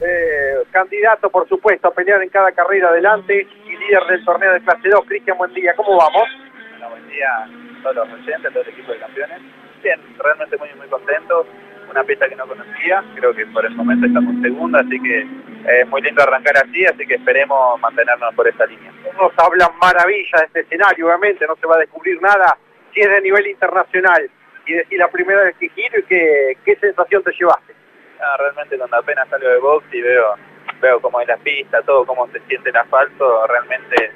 eh, 0.02 0.64
candidato, 0.72 1.30
por 1.30 1.48
supuesto, 1.48 1.88
a 1.88 1.94
pelear 1.94 2.22
en 2.24 2.30
cada 2.30 2.52
carrera 2.52 2.90
adelante 2.90 3.48
y 3.66 3.78
líder 3.78 4.04
del 4.10 4.26
torneo 4.26 4.54
de 4.54 4.62
clase 4.62 4.90
2. 4.90 5.06
Cristian, 5.06 5.38
buen 5.38 5.54
día, 5.54 5.74
¿cómo 5.76 5.98
vamos? 5.98 6.28
Bueno, 6.72 6.90
buen 6.90 7.08
día 7.10 7.28
a 7.38 7.84
todos 7.84 7.96
los 7.96 8.20
oyentes, 8.20 8.46
a 8.46 8.50
todo 8.50 8.64
el 8.64 8.70
equipo 8.70 8.92
de 8.92 9.00
campeones. 9.00 9.40
Bien, 9.84 10.00
realmente 10.18 10.58
muy 10.58 10.70
muy 10.76 10.88
contento. 10.88 11.46
Una 11.90 12.04
pista 12.04 12.30
que 12.30 12.36
no 12.36 12.48
conocía, 12.48 13.04
creo 13.16 13.34
que 13.36 13.46
por 13.48 13.66
el 13.66 13.76
momento 13.76 14.08
estamos 14.08 14.42
segunda, 14.42 14.80
así 14.80 14.98
que 15.02 15.28
es 15.68 15.88
muy 15.90 16.02
lindo 16.02 16.24
arrancar 16.24 16.56
así, 16.58 16.86
así 16.86 17.06
que 17.06 17.16
esperemos 17.16 17.80
mantenernos 17.82 18.34
por 18.34 18.48
esta 18.48 18.66
línea. 18.66 18.92
Nos 19.20 19.34
hablan 19.38 19.70
maravilla 19.82 20.40
de 20.40 20.46
este 20.46 20.60
escenario, 20.62 21.08
obviamente, 21.08 21.46
no 21.46 21.56
se 21.58 21.68
va 21.68 21.76
a 21.76 21.80
descubrir 21.80 22.22
nada 22.22 22.58
si 22.94 23.02
es 23.02 23.10
de 23.10 23.22
nivel 23.22 23.46
internacional. 23.46 24.30
Y 24.66 24.74
decir 24.74 25.00
la 25.00 25.10
primera 25.10 25.44
vez 25.44 25.56
que 25.58 25.68
giro 25.70 26.00
y 26.00 26.04
qué, 26.04 26.58
qué 26.64 26.76
sensación 26.78 27.24
te 27.24 27.32
llevaste. 27.34 27.74
Ah, 28.22 28.38
realmente 28.38 28.78
cuando 28.78 28.98
apenas 28.98 29.28
salgo 29.30 29.50
de 29.50 29.58
box 29.60 29.86
y 29.92 30.02
veo, 30.02 30.36
veo 30.80 31.02
cómo 31.02 31.22
es 31.22 31.28
la 31.28 31.38
pista, 31.38 31.82
todo 31.82 32.06
cómo 32.06 32.28
se 32.28 32.40
siente 32.42 32.70
el 32.70 32.78
asfalto, 32.78 33.48
realmente 33.48 34.12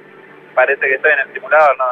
parece 0.53 0.81
que 0.81 0.95
estoy 0.95 1.11
en 1.11 1.19
el 1.19 1.33
simulador, 1.33 1.77
no, 1.77 1.85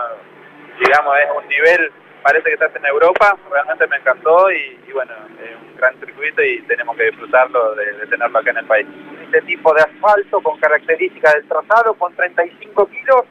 digamos 0.79 1.17
es 1.17 1.29
un 1.35 1.47
nivel, 1.47 1.91
parece 2.23 2.43
que 2.45 2.53
estás 2.53 2.75
en 2.75 2.85
Europa, 2.85 3.37
realmente 3.51 3.87
me 3.87 3.97
encantó 3.97 4.51
y, 4.51 4.79
y 4.87 4.91
bueno, 4.91 5.13
es 5.43 5.55
un 5.55 5.77
gran 5.77 5.99
circuito 5.99 6.41
y 6.43 6.61
tenemos 6.63 6.95
que 6.95 7.05
disfrutarlo 7.05 7.75
de, 7.75 7.93
de 7.93 8.07
tenerlo 8.07 8.39
acá 8.39 8.51
en 8.51 8.57
el 8.57 8.65
país. 8.65 8.87
Este 9.23 9.41
tipo 9.41 9.73
de 9.73 9.81
asfalto 9.81 10.41
con 10.41 10.59
características 10.59 11.33
del 11.33 11.47
trazado, 11.47 11.93
con 11.95 12.15
35 12.15 12.87
kilos. 12.87 13.23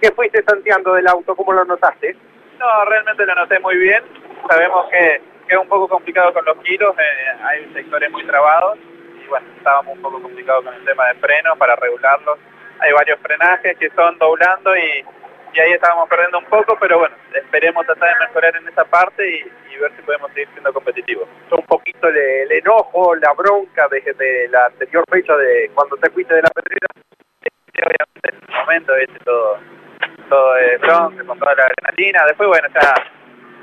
¿Qué 0.00 0.10
fuiste 0.10 0.42
tanteando 0.42 0.92
del 0.92 1.06
auto? 1.06 1.34
¿Cómo 1.34 1.52
lo 1.52 1.64
notaste? 1.64 2.14
No, 2.58 2.84
realmente 2.84 3.24
lo 3.24 3.34
noté 3.34 3.58
muy 3.60 3.76
bien. 3.78 4.02
Sabemos 4.48 4.86
que, 4.90 5.22
que 5.32 5.35
es 5.48 5.56
un 5.56 5.68
poco 5.68 5.88
complicado 5.88 6.32
con 6.32 6.44
los 6.44 6.56
kilos, 6.58 6.94
eh, 6.98 7.36
hay 7.42 7.72
sectores 7.72 8.10
muy 8.10 8.24
trabados 8.26 8.78
y 9.22 9.26
bueno, 9.28 9.46
estábamos 9.56 9.96
un 9.96 10.02
poco 10.02 10.22
complicados 10.22 10.64
con 10.64 10.74
el 10.74 10.84
tema 10.84 11.08
de 11.08 11.14
frenos 11.14 11.58
para 11.58 11.76
regularlos. 11.76 12.38
Hay 12.80 12.92
varios 12.92 13.18
frenajes 13.20 13.76
que 13.78 13.90
son 13.90 14.18
doblando 14.18 14.76
y, 14.76 15.04
y 15.54 15.60
ahí 15.60 15.72
estábamos 15.72 16.08
perdiendo 16.08 16.38
un 16.38 16.44
poco, 16.46 16.76
pero 16.78 16.98
bueno, 16.98 17.14
esperemos 17.34 17.86
tratar 17.86 18.12
de 18.12 18.26
mejorar 18.26 18.56
en 18.56 18.68
esa 18.68 18.84
parte 18.84 19.28
y, 19.28 19.76
ver 19.76 19.92
si 19.94 20.00
podemos 20.02 20.32
seguir 20.32 20.48
siendo 20.52 20.72
competitivos. 20.72 21.28
un 21.50 21.66
poquito 21.66 22.08
el, 22.08 22.50
enojo, 22.50 23.14
la 23.16 23.30
bronca 23.34 23.86
de, 23.88 24.00
de 24.00 24.48
la 24.48 24.64
anterior 24.64 25.04
fecha 25.10 25.36
de 25.36 25.70
cuando 25.74 25.98
te 25.98 26.10
fuiste 26.12 26.34
de 26.34 26.40
la 26.40 26.48
pedrera. 26.48 26.86
Obviamente 27.74 28.28
en 28.30 28.34
el 28.36 28.58
momento, 28.58 28.94
¿viste? 28.94 29.18
todo, 29.22 29.58
todo 30.30 30.56
es 30.56 30.80
bronca, 30.80 31.24
con 31.24 31.38
toda 31.38 31.54
la 31.56 31.64
adrenalina. 31.64 32.24
Después, 32.26 32.48
bueno, 32.48 32.68
ya 32.74 32.94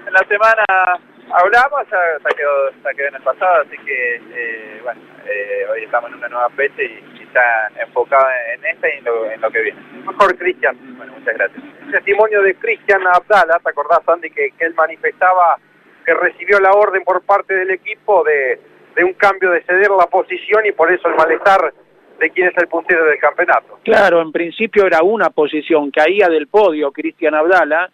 en 0.05 0.13
la 0.13 0.23
semana 0.27 0.99
hablamos, 1.33 1.81
ya, 1.91 1.99
ya 2.23 2.29
quedó, 2.35 2.69
ya 2.83 2.93
quedó 2.93 3.07
en 3.07 3.15
el 3.15 3.21
pasado, 3.21 3.63
así 3.65 3.77
que, 3.85 4.15
eh, 4.15 4.79
bueno, 4.83 5.01
eh, 5.25 5.65
hoy 5.71 5.83
estamos 5.83 6.11
en 6.11 6.17
una 6.17 6.29
nueva 6.29 6.49
fecha 6.51 6.81
y, 6.81 7.03
y 7.19 7.29
ya 7.33 7.69
enfocado 7.81 8.25
en 8.53 8.65
esta 8.65 8.87
y 8.87 8.97
en 8.99 9.03
lo, 9.05 9.31
en 9.31 9.41
lo 9.41 9.51
que 9.51 9.61
viene. 9.61 9.81
Mejor 10.05 10.37
Cristian. 10.37 10.77
Bueno, 10.97 11.13
muchas 11.17 11.33
gracias. 11.33 11.63
El 11.85 11.91
testimonio 11.91 12.41
de 12.41 12.55
Cristian 12.55 13.01
Abdala, 13.07 13.59
¿te 13.63 13.69
acordás 13.69 14.07
Andy 14.07 14.29
que, 14.29 14.51
que 14.57 14.65
él 14.65 14.73
manifestaba 14.75 15.57
que 16.05 16.13
recibió 16.13 16.59
la 16.59 16.71
orden 16.71 17.03
por 17.03 17.21
parte 17.23 17.53
del 17.55 17.71
equipo 17.71 18.23
de, 18.23 18.59
de 18.95 19.03
un 19.03 19.13
cambio 19.13 19.51
de 19.51 19.63
ceder 19.63 19.89
la 19.91 20.07
posición 20.07 20.65
y 20.65 20.71
por 20.71 20.91
eso 20.91 21.07
el 21.07 21.15
malestar 21.15 21.73
de 22.19 22.29
quién 22.29 22.47
es 22.49 22.57
el 22.57 22.67
puntero 22.67 23.05
del 23.05 23.19
campeonato? 23.19 23.79
Claro, 23.83 24.21
en 24.21 24.31
principio 24.31 24.85
era 24.85 25.01
una 25.01 25.29
posición, 25.29 25.91
caía 25.91 26.27
del 26.27 26.47
podio 26.47 26.91
Cristian 26.91 27.35
Abdala, 27.35 27.89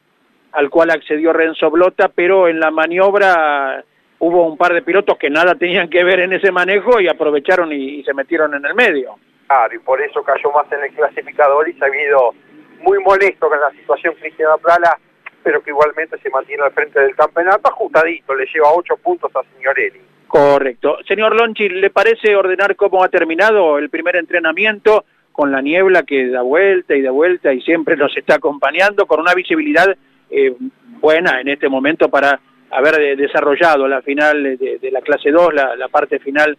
al 0.51 0.69
cual 0.69 0.91
accedió 0.91 1.33
Renzo 1.33 1.69
Blota, 1.69 2.09
pero 2.09 2.47
en 2.47 2.59
la 2.59 2.71
maniobra 2.71 3.83
hubo 4.19 4.45
un 4.45 4.57
par 4.57 4.73
de 4.73 4.81
pilotos 4.81 5.17
que 5.17 5.29
nada 5.29 5.55
tenían 5.55 5.89
que 5.89 6.03
ver 6.03 6.19
en 6.21 6.33
ese 6.33 6.51
manejo 6.51 6.99
y 6.99 7.07
aprovecharon 7.07 7.71
y, 7.71 7.99
y 7.99 8.03
se 8.03 8.13
metieron 8.13 8.53
en 8.53 8.65
el 8.65 8.75
medio. 8.75 9.15
Claro, 9.47 9.75
y 9.75 9.79
por 9.79 10.01
eso 10.01 10.21
cayó 10.21 10.51
más 10.51 10.71
en 10.71 10.83
el 10.83 10.91
clasificador 10.91 11.67
y 11.69 11.73
se 11.73 11.85
ha 11.85 11.89
ido 11.89 12.33
muy 12.81 12.99
molesto 12.99 13.49
con 13.49 13.59
la 13.59 13.71
situación 13.71 14.13
Cristian 14.19 14.51
Abdala, 14.51 14.97
pero 15.43 15.62
que 15.62 15.71
igualmente 15.71 16.17
se 16.19 16.29
mantiene 16.29 16.63
al 16.63 16.71
frente 16.71 16.99
del 16.99 17.15
campeonato, 17.15 17.69
ajustadito, 17.69 18.35
le 18.35 18.45
lleva 18.45 18.73
ocho 18.73 18.95
puntos 18.97 19.31
a 19.35 19.41
Signorelli. 19.43 20.01
Correcto. 20.27 20.99
Señor 21.07 21.35
Lonchi, 21.35 21.69
¿le 21.69 21.89
parece 21.89 22.35
ordenar 22.35 22.75
cómo 22.75 23.03
ha 23.03 23.09
terminado 23.09 23.77
el 23.79 23.89
primer 23.89 24.15
entrenamiento 24.15 25.05
con 25.31 25.51
la 25.51 25.62
niebla 25.62 26.03
que 26.03 26.27
da 26.27 26.41
vuelta 26.41 26.95
y 26.95 27.01
da 27.01 27.12
vuelta 27.12 27.53
y 27.53 27.62
siempre 27.62 27.95
nos 27.97 28.15
está 28.15 28.35
acompañando, 28.35 29.07
con 29.07 29.19
una 29.19 29.33
visibilidad 29.33 29.97
eh, 30.29 30.53
buena 30.99 31.41
en 31.41 31.47
este 31.49 31.69
momento 31.69 32.09
para 32.09 32.39
haber 32.71 33.17
desarrollado 33.17 33.87
la 33.87 34.01
final 34.01 34.57
de, 34.57 34.77
de 34.79 34.91
la 34.91 35.01
clase 35.01 35.31
2, 35.31 35.53
la, 35.53 35.75
la 35.75 35.87
parte 35.87 36.19
final 36.19 36.57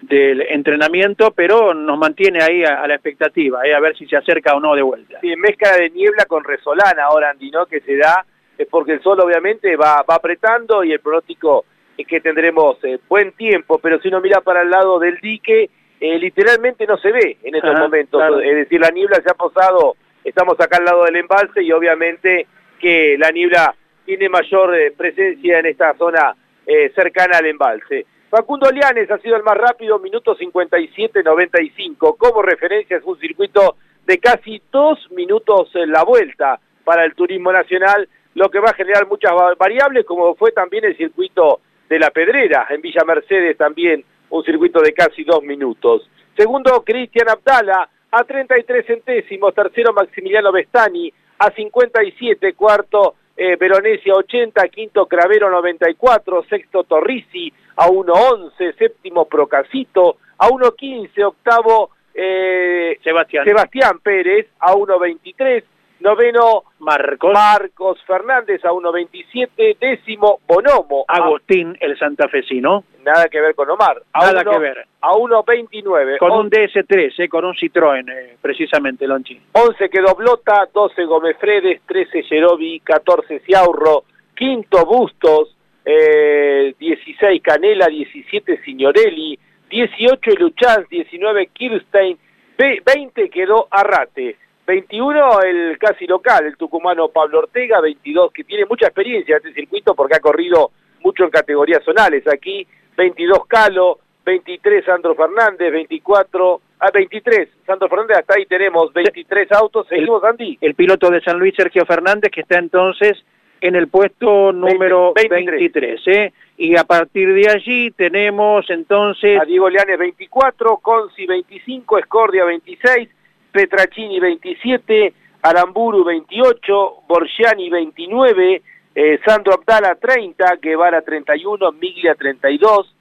del 0.00 0.40
entrenamiento, 0.42 1.30
pero 1.30 1.72
nos 1.74 1.96
mantiene 1.96 2.42
ahí 2.42 2.64
a, 2.64 2.82
a 2.82 2.88
la 2.88 2.94
expectativa, 2.94 3.64
eh, 3.64 3.72
a 3.72 3.80
ver 3.80 3.96
si 3.96 4.06
se 4.06 4.16
acerca 4.16 4.54
o 4.54 4.60
no 4.60 4.74
de 4.74 4.82
vuelta. 4.82 5.20
Sí, 5.20 5.34
mezcla 5.36 5.76
de 5.76 5.90
niebla 5.90 6.24
con 6.26 6.42
resolana 6.42 7.04
ahora, 7.04 7.30
Andy, 7.30 7.50
¿no? 7.52 7.66
Que 7.66 7.80
se 7.80 7.96
da, 7.96 8.26
es 8.58 8.66
porque 8.68 8.94
el 8.94 9.02
sol 9.02 9.20
obviamente 9.20 9.76
va, 9.76 10.02
va 10.02 10.16
apretando 10.16 10.82
y 10.82 10.92
el 10.92 10.98
pronóstico 10.98 11.64
es 11.96 12.06
que 12.06 12.20
tendremos 12.20 12.82
eh, 12.82 12.98
buen 13.08 13.32
tiempo, 13.32 13.78
pero 13.78 14.00
si 14.00 14.08
uno 14.08 14.20
mira 14.20 14.40
para 14.40 14.62
el 14.62 14.70
lado 14.70 14.98
del 14.98 15.18
dique, 15.20 15.70
eh, 16.00 16.18
literalmente 16.18 16.84
no 16.84 16.96
se 16.98 17.12
ve 17.12 17.36
en 17.44 17.54
estos 17.54 17.70
Ajá, 17.70 17.82
momentos. 17.82 18.20
claro. 18.20 18.40
Es 18.40 18.56
decir, 18.56 18.80
la 18.80 18.90
niebla 18.90 19.20
se 19.22 19.30
ha 19.30 19.34
posado, 19.34 19.94
estamos 20.24 20.58
acá 20.60 20.78
al 20.78 20.84
lado 20.84 21.04
del 21.04 21.14
embalse 21.14 21.62
y 21.62 21.70
obviamente 21.70 22.48
que 22.82 23.16
la 23.18 23.30
niebla 23.30 23.74
tiene 24.04 24.28
mayor 24.28 24.74
eh, 24.74 24.90
presencia 24.90 25.60
en 25.60 25.66
esta 25.66 25.94
zona 25.96 26.34
eh, 26.66 26.90
cercana 26.94 27.38
al 27.38 27.46
embalse. 27.46 28.04
Facundo 28.28 28.68
Lianes 28.70 29.10
ha 29.10 29.18
sido 29.18 29.36
el 29.36 29.42
más 29.44 29.56
rápido, 29.56 29.98
minuto 30.00 30.36
57-95. 30.36 32.16
Como 32.16 32.42
referencia 32.42 32.96
es 32.96 33.04
un 33.04 33.18
circuito 33.18 33.76
de 34.06 34.18
casi 34.18 34.60
dos 34.72 34.98
minutos 35.12 35.70
en 35.74 35.90
la 35.92 36.02
vuelta 36.04 36.58
para 36.84 37.04
el 37.04 37.14
turismo 37.14 37.52
nacional, 37.52 38.08
lo 38.34 38.48
que 38.50 38.58
va 38.58 38.70
a 38.70 38.74
generar 38.74 39.06
muchas 39.06 39.32
va- 39.32 39.54
variables, 39.56 40.04
como 40.04 40.34
fue 40.34 40.50
también 40.52 40.84
el 40.84 40.96
circuito 40.96 41.60
de 41.88 41.98
la 41.98 42.10
Pedrera, 42.10 42.66
en 42.70 42.80
Villa 42.80 43.04
Mercedes 43.06 43.56
también 43.56 44.04
un 44.30 44.42
circuito 44.44 44.80
de 44.80 44.92
casi 44.92 45.24
dos 45.24 45.42
minutos. 45.42 46.08
Segundo, 46.36 46.82
Cristian 46.84 47.28
Abdala, 47.28 47.88
a 48.10 48.24
33 48.24 48.86
centésimos. 48.86 49.54
Tercero, 49.54 49.92
Maximiliano 49.92 50.50
Bestani, 50.52 51.12
a 51.44 51.50
57. 51.50 52.54
Cuarto, 52.54 53.16
eh, 53.34 53.56
Veronesi 53.56 54.08
a 54.10 54.14
80. 54.14 54.68
Quinto, 54.68 55.06
Cravero 55.06 55.50
94. 55.50 56.44
Sexto, 56.48 56.84
Torrisi 56.84 57.52
a 57.74 57.88
1.11. 57.88 58.74
Séptimo, 58.76 59.24
Procasito 59.24 60.18
a 60.36 60.48
1.15. 60.48 61.22
Octavo, 61.24 61.90
eh, 62.14 62.98
Sebastián. 63.02 63.44
Sebastián 63.44 63.98
Pérez 64.00 64.46
a 64.58 64.72
1.23. 64.74 65.64
Noveno, 66.02 66.64
Marcos. 66.80 67.32
Marcos 67.32 67.98
Fernández 68.06 68.64
a 68.64 68.72
1.27. 68.72 69.76
Décimo, 69.80 70.40
Bonomo. 70.46 71.04
a- 71.08 71.16
Agustín, 71.16 71.76
el 71.80 71.98
santafesino. 71.98 72.84
nada 73.04 73.28
que 73.28 73.40
ver 73.40 73.54
con 73.56 73.68
Omar. 73.68 74.00
A 74.12 74.26
Nada 74.26 74.42
uno- 74.42 74.50
que 74.52 74.58
ver. 74.58 74.86
A 75.00 75.12
1.29. 75.14 76.18
Con 76.18 76.30
On- 76.32 76.40
un 76.46 76.50
DS3, 76.50 77.12
eh, 77.18 77.28
con 77.28 77.44
un 77.44 77.54
Citroën, 77.54 78.08
eh, 78.08 78.36
precisamente, 78.40 79.06
Lonchi. 79.08 79.40
11 79.52 79.88
quedó 79.90 80.14
Blota, 80.14 80.68
12 80.72 81.04
Gómez 81.04 81.36
Fredes, 81.38 81.80
13 81.86 82.22
Yerobi, 82.22 82.78
14 82.80 83.40
Ciaurro, 83.40 84.04
quinto 84.36 84.84
Bustos, 84.86 85.56
eh, 85.84 86.74
16 86.78 87.42
Canela, 87.42 87.86
17 87.88 88.60
Signorelli, 88.64 89.36
18 89.68 90.30
Luchaz, 90.38 90.88
19 90.88 91.46
Kirstein, 91.48 92.16
ve- 92.56 92.80
20 92.86 93.28
quedó 93.30 93.66
Arrate, 93.70 94.36
21 94.72 95.42
el 95.42 95.78
casi 95.78 96.06
local, 96.06 96.46
el 96.46 96.56
tucumano 96.56 97.08
Pablo 97.08 97.40
Ortega, 97.40 97.78
22 97.82 98.32
que 98.32 98.42
tiene 98.42 98.64
mucha 98.64 98.86
experiencia 98.86 99.36
en 99.36 99.46
este 99.46 99.60
circuito 99.60 99.94
porque 99.94 100.16
ha 100.16 100.20
corrido 100.20 100.70
mucho 101.02 101.24
en 101.24 101.30
categorías 101.30 101.84
zonales 101.84 102.26
aquí, 102.26 102.66
22 102.96 103.46
Calo, 103.46 103.98
23 104.24 104.82
Sandro 104.82 105.14
Fernández, 105.14 105.70
24, 105.70 106.60
a 106.78 106.90
23 106.90 107.48
Sandro 107.66 107.86
Fernández, 107.90 108.16
hasta 108.20 108.34
ahí 108.38 108.46
tenemos 108.46 108.90
23 108.94 109.52
autos, 109.52 109.86
seguimos 109.88 110.24
Andy. 110.24 110.56
El 110.62 110.74
piloto 110.74 111.10
de 111.10 111.20
San 111.20 111.38
Luis, 111.38 111.54
Sergio 111.54 111.84
Fernández, 111.84 112.30
que 112.30 112.40
está 112.40 112.58
entonces 112.58 113.22
en 113.60 113.76
el 113.76 113.88
puesto 113.88 114.52
número 114.52 115.12
23. 115.14 115.60
23, 115.72 116.00
¿eh? 116.06 116.32
Y 116.56 116.76
a 116.78 116.84
partir 116.84 117.30
de 117.34 117.50
allí 117.50 117.90
tenemos 117.90 118.64
entonces 118.70 119.38
a 119.38 119.44
Diego 119.44 119.68
Leanes 119.68 119.98
24, 119.98 120.78
Consi 120.78 121.26
25, 121.26 121.98
Escordia 121.98 122.46
26, 122.46 123.10
Petracini 123.52 124.18
27, 124.18 125.12
Aramburu 125.42 126.02
28, 126.02 127.02
Borgiani 127.06 127.68
29, 127.68 128.62
eh, 128.94 129.20
Sandro 129.24 129.52
Abdala 129.54 129.94
30, 129.94 130.56
Guevara 130.60 131.02
31, 131.02 131.70
Miglia 131.72 132.14
32, 132.14 132.94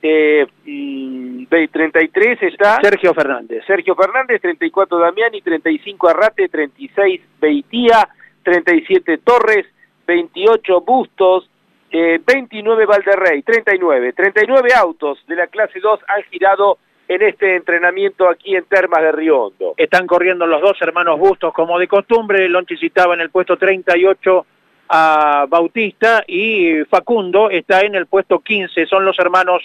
eh, 0.00 0.46
mm, 0.64 1.44
ve- 1.48 1.68
33 1.68 2.42
está 2.42 2.78
Sergio 2.82 3.14
Fernández. 3.14 3.64
Sergio 3.66 3.94
Fernández, 3.94 4.40
34 4.40 4.98
Damiani, 4.98 5.40
35 5.42 6.08
Arrate, 6.08 6.48
36 6.48 7.20
Beitía, 7.40 8.08
37 8.42 9.18
Torres, 9.18 9.66
28 10.06 10.80
Bustos, 10.80 11.48
eh, 11.90 12.20
29 12.26 12.86
Valderrey, 12.86 13.42
39. 13.42 14.12
39 14.14 14.68
autos 14.74 15.24
de 15.26 15.36
la 15.36 15.46
clase 15.48 15.78
2 15.78 16.00
han 16.08 16.22
girado 16.24 16.78
en 17.14 17.22
este 17.22 17.56
entrenamiento 17.56 18.28
aquí 18.28 18.56
en 18.56 18.64
Termas 18.64 19.02
de 19.02 19.12
Riondo. 19.12 19.74
Están 19.76 20.06
corriendo 20.06 20.46
los 20.46 20.62
dos 20.62 20.76
hermanos 20.80 21.18
Bustos 21.18 21.52
como 21.52 21.78
de 21.78 21.86
costumbre. 21.86 22.48
Lonchi 22.48 22.76
citaba 22.76 23.14
en 23.14 23.20
el 23.20 23.30
puesto 23.30 23.56
38 23.56 24.46
a 24.88 25.46
Bautista 25.48 26.24
y 26.26 26.84
Facundo 26.84 27.50
está 27.50 27.80
en 27.82 27.94
el 27.94 28.06
puesto 28.06 28.38
15. 28.38 28.86
Son 28.86 29.04
los 29.04 29.18
hermanos 29.18 29.62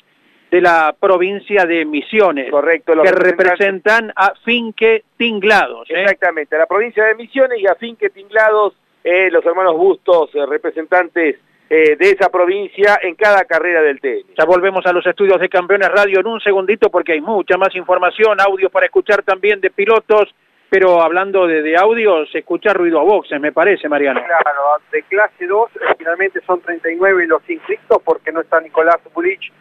de 0.52 0.62
la 0.62 0.96
provincia 1.00 1.66
de 1.66 1.86
Misiones. 1.86 2.50
Correcto, 2.52 2.94
que 3.02 3.12
representan 3.12 4.12
a 4.16 4.34
Finque 4.44 5.04
Tinglados. 5.18 5.90
¿eh? 5.90 6.02
Exactamente, 6.02 6.56
a 6.56 6.60
la 6.60 6.66
provincia 6.66 7.04
de 7.06 7.16
Misiones 7.16 7.60
y 7.62 7.68
a 7.68 7.76
Finque 7.76 8.10
Tinglados, 8.10 8.74
eh, 9.04 9.30
los 9.32 9.46
hermanos 9.46 9.76
Bustos, 9.76 10.34
eh, 10.36 10.46
representantes 10.46 11.38
eh, 11.70 11.98
de 11.98 12.10
esa 12.12 12.30
provincia 12.30 13.00
en 13.02 13.16
cada 13.16 13.44
carrera 13.44 13.82
del 13.82 14.00
tenis. 14.00 14.26
Ya 14.38 14.46
volvemos 14.46 14.86
a 14.86 14.94
los 14.94 15.06
estudios 15.06 15.40
de 15.40 15.50
Campeones 15.50 15.90
Radio 15.90 16.22
en 16.22 16.28
un 16.28 16.40
segundito 16.40 16.90
porque 16.90 17.14
hay 17.14 17.22
mucha 17.22 17.58
más 17.58 17.76
información, 17.76 18.40
audios 18.40 18.72
para 18.72 18.86
escuchar 18.86 19.22
también 19.24 19.60
de 19.60 19.70
pilotos, 19.70 20.34
pero 20.70 21.02
hablando 21.02 21.48
de, 21.48 21.62
de 21.62 21.78
audio, 21.78 22.26
se 22.28 22.40
escucha 22.40 22.74
ruido 22.74 23.00
a 23.00 23.04
boxes, 23.04 23.40
me 23.40 23.52
parece, 23.52 23.88
Mariano. 23.88 24.22
Claro, 24.26 24.62
de 24.92 25.04
clase 25.04 25.46
2 25.46 25.70
eh, 25.76 25.80
finalmente 25.98 26.42
son 26.46 26.62
39 26.62 27.28
los 27.28 27.50
inscritos 27.50 28.02
porque 28.04 28.32
no 28.32 28.42
está 28.42 28.60
Nicolás 28.60 28.98
Bulich, 29.14 29.52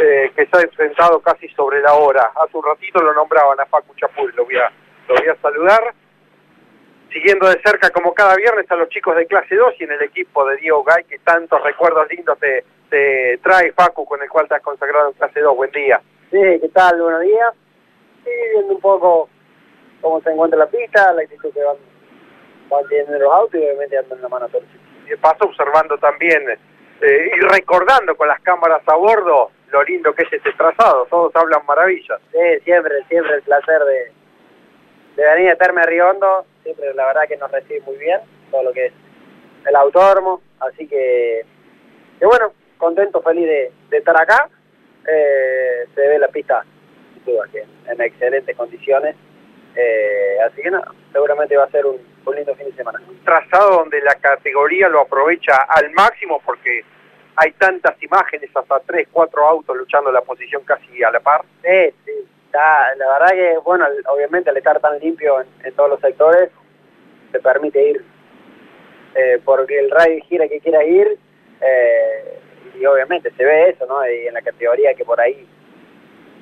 eh, 0.00 0.32
que 0.34 0.46
se 0.46 0.58
ha 0.58 0.62
enfrentado 0.62 1.20
casi 1.20 1.48
sobre 1.50 1.80
la 1.80 1.94
hora. 1.94 2.30
Hace 2.42 2.56
un 2.56 2.64
ratito 2.64 3.02
lo 3.02 3.12
nombraban 3.14 3.60
a 3.60 3.66
Facu 3.66 3.94
Chapur, 3.96 4.34
lo 4.34 4.44
voy 4.44 4.56
a, 4.56 4.70
lo 5.08 5.14
voy 5.14 5.28
a 5.28 5.36
saludar. 5.36 5.94
Siguiendo 7.12 7.48
de 7.48 7.60
cerca 7.64 7.90
como 7.90 8.14
cada 8.14 8.36
viernes 8.36 8.70
a 8.70 8.76
los 8.76 8.88
chicos 8.88 9.16
de 9.16 9.26
clase 9.26 9.56
2 9.56 9.74
y 9.80 9.84
en 9.84 9.92
el 9.92 10.02
equipo 10.02 10.44
de 10.46 10.56
Diego 10.58 10.84
Gay 10.84 11.04
que 11.04 11.18
tantos 11.18 11.62
recuerdos 11.62 12.08
lindos 12.08 12.38
te, 12.38 12.64
te 12.88 13.38
trae 13.38 13.72
Facu 13.72 14.04
con 14.04 14.22
el 14.22 14.28
cual 14.28 14.46
te 14.48 14.54
has 14.54 14.62
consagrado 14.62 15.08
en 15.08 15.14
clase 15.14 15.40
2. 15.40 15.56
Buen 15.56 15.70
día. 15.72 16.00
Sí, 16.30 16.38
¿qué 16.38 16.70
tal? 16.72 17.02
Buenos 17.02 17.22
días. 17.22 17.52
Sí, 18.24 18.30
viendo 18.54 18.74
un 18.74 18.80
poco 18.80 19.28
cómo 20.00 20.20
se 20.20 20.30
encuentra 20.30 20.58
la 20.58 20.66
pista, 20.66 21.12
la 21.12 21.22
actitud 21.22 21.52
que 21.52 21.64
van, 21.64 21.76
van 22.68 22.88
teniendo 22.88 23.18
los 23.18 23.32
autos 23.32 23.60
y 23.60 23.64
obviamente 23.64 23.96
dando 23.96 24.14
en 24.14 24.22
la 24.22 24.28
mano 24.28 24.46
a 24.46 24.48
todos. 24.48 24.64
y 25.04 25.08
de 25.08 25.16
paso 25.18 25.44
observando 25.44 25.98
también 25.98 26.48
eh, 27.00 27.30
y 27.34 27.40
recordando 27.40 28.14
con 28.16 28.28
las 28.28 28.40
cámaras 28.40 28.82
a 28.86 28.94
bordo 28.94 29.50
lo 29.70 29.82
lindo 29.84 30.12
que 30.14 30.24
es 30.24 30.32
este 30.32 30.52
trazado, 30.52 31.06
todos 31.06 31.34
hablan 31.36 31.64
maravillas. 31.66 32.20
Sí, 32.32 32.38
siempre, 32.64 32.94
siempre 33.08 33.36
el 33.36 33.42
placer 33.42 33.80
de, 33.84 34.12
de 35.16 35.24
venir 35.34 35.50
a 35.50 35.56
Terme 35.56 35.82
Riondo, 35.84 36.44
siempre 36.74 36.94
la 36.94 37.06
verdad 37.06 37.28
que 37.28 37.36
nos 37.36 37.50
recibe 37.50 37.80
muy 37.82 37.96
bien, 37.96 38.20
todo 38.50 38.62
lo 38.62 38.72
que 38.72 38.86
es 38.86 38.92
el 39.66 39.76
autódromo, 39.76 40.40
así 40.60 40.86
que, 40.86 41.44
que 42.18 42.26
bueno, 42.26 42.52
contento, 42.78 43.20
feliz 43.22 43.46
de, 43.46 43.72
de 43.90 43.98
estar 43.98 44.16
acá, 44.16 44.48
Eh, 45.06 45.86
se 45.94 46.00
ve 46.08 46.18
la 46.18 46.28
pista, 46.28 46.62
sin 47.14 47.24
duda, 47.24 47.48
que 47.50 47.64
en 47.90 48.00
excelentes 48.00 48.54
condiciones, 48.54 49.16
Eh, 49.74 50.36
así 50.46 50.60
que 50.62 50.70
nada, 50.70 50.92
seguramente 51.12 51.56
va 51.56 51.64
a 51.64 51.70
ser 51.70 51.86
un, 51.86 51.96
un 52.26 52.34
lindo 52.34 52.54
fin 52.54 52.66
de 52.66 52.74
semana. 52.74 53.00
Un 53.08 53.24
trazado 53.24 53.78
donde 53.78 54.00
la 54.02 54.14
categoría 54.16 54.88
lo 54.88 55.00
aprovecha 55.00 55.54
al 55.68 55.90
máximo 55.92 56.40
porque 56.44 56.84
hay 57.36 57.52
tantas 57.52 57.94
imágenes, 58.02 58.50
hasta 58.54 58.80
tres, 58.80 59.08
cuatro 59.10 59.46
autos 59.46 59.76
luchando 59.76 60.10
la 60.12 60.20
posición 60.20 60.62
casi 60.64 61.02
a 61.02 61.10
la 61.10 61.20
par. 61.20 61.42
Sí, 61.62 61.94
sí, 62.04 62.12
la 62.52 63.06
verdad 63.18 63.32
que, 63.32 63.58
bueno, 63.64 63.86
obviamente 64.08 64.50
al 64.50 64.56
estar 64.56 64.78
tan 64.80 64.98
limpio 64.98 65.40
en, 65.40 65.48
en 65.64 65.72
todos 65.74 65.90
los 65.90 66.00
sectores, 66.00 66.50
te 67.32 67.40
permite 67.40 67.90
ir 67.90 68.04
eh, 69.14 69.40
porque 69.44 69.78
el 69.78 69.90
radio 69.90 70.22
gira 70.28 70.48
que 70.48 70.60
quiera 70.60 70.84
ir, 70.84 71.18
eh, 71.60 72.38
y 72.78 72.86
obviamente 72.86 73.30
se 73.36 73.44
ve 73.44 73.70
eso, 73.70 73.86
¿no? 73.86 74.08
Y 74.08 74.28
en 74.28 74.34
la 74.34 74.42
categoría 74.42 74.94
que 74.94 75.04
por 75.04 75.20
ahí 75.20 75.46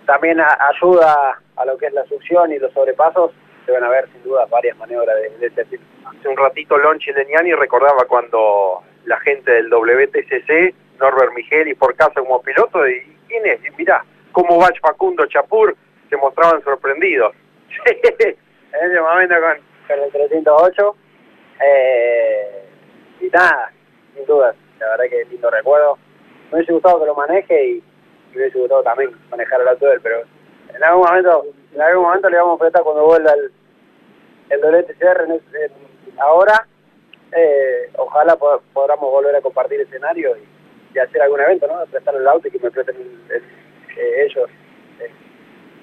también 0.07 0.39
ayuda 0.41 1.41
a 1.57 1.65
lo 1.65 1.77
que 1.79 1.87
es 1.87 1.93
la 1.93 2.05
succión 2.05 2.53
y 2.53 2.59
los 2.59 2.73
sobrepasos, 2.73 3.33
se 3.67 3.73
van 3.73 3.85
a 3.85 3.89
ver 3.89 4.09
sin 4.13 4.23
duda 4.23 4.47
varias 4.47 4.77
maniobras 4.79 5.17
de, 5.17 5.31
de 5.39 5.47
este 5.47 5.65
tipo. 5.67 5.83
Hace 6.07 6.29
un 6.29 6.37
ratito 6.37 6.79
Lonchi 6.79 7.13
Leniani 7.13 7.53
recordaba 7.53 8.05
cuando 8.07 8.83
la 9.05 9.19
gente 9.21 9.51
del 9.51 9.69
WTCC, 9.71 10.75
Norbert 10.99 11.33
Miguel 11.35 11.69
y 11.69 11.75
por 11.75 11.95
casa 11.95 12.21
como 12.21 12.43
piloto, 12.43 12.87
y 12.89 13.03
¿quién 13.29 13.47
es? 13.47 13.61
Y 13.67 13.71
mirá, 13.77 14.05
cómo 14.33 14.59
va 14.59 14.69
Facundo 14.81 15.27
Chapur, 15.27 15.75
se 16.09 16.17
mostraban 16.17 16.63
sorprendidos. 16.63 17.35
en 17.85 18.91
ese 18.91 19.01
momento 19.01 19.35
con, 19.41 19.68
con 19.89 19.99
el 20.01 20.11
308. 20.13 20.97
Eh, 21.61 22.65
y 23.21 23.29
nada, 23.29 23.73
sin 24.15 24.25
duda, 24.27 24.55
la 24.79 24.89
verdad 24.91 25.05
que 25.11 25.25
lindo 25.25 25.51
recuerdo. 25.51 25.99
Me 26.51 26.57
hubiese 26.59 26.73
gustado 26.73 27.01
que 27.01 27.07
lo 27.07 27.15
maneje 27.15 27.67
y 27.67 27.83
me 28.33 28.37
hubiese 28.43 28.59
gustado 28.59 28.83
también 28.83 29.11
manejar 29.31 29.61
el 29.61 29.69
auto 29.69 29.87
de 29.87 29.95
él, 29.95 30.01
pero 30.03 30.23
en 30.75 30.85
algún 30.85 31.05
momento, 31.07 31.47
en 31.75 31.81
algún 31.83 32.05
momento 32.05 32.31
le 32.31 32.37
vamos 32.39 32.57
a 32.57 32.61
prestar 32.61 32.83
cuando 32.85 33.05
vuelva 33.05 33.33
el, 33.33 33.51
el 34.51 34.61
WTCR 34.61 35.25
en 35.25 35.33
en- 35.33 36.21
ahora. 36.21 36.67
Eh, 37.33 37.91
ojalá 37.97 38.37
po- 38.37 38.63
podamos 38.73 39.11
volver 39.11 39.37
a 39.37 39.43
compartir 39.43 39.81
escenario 39.83 40.35
y, 40.37 40.99
hacer 40.99 41.21
algún 41.23 41.41
evento, 41.41 41.67
¿no? 41.69 41.85
Prestar 41.87 42.15
el 42.17 42.27
auto 42.27 42.49
y 42.49 42.51
que 42.51 42.59
me 42.59 42.71
presten 42.71 42.97
eh, 43.31 44.25
ellos. 44.25 44.49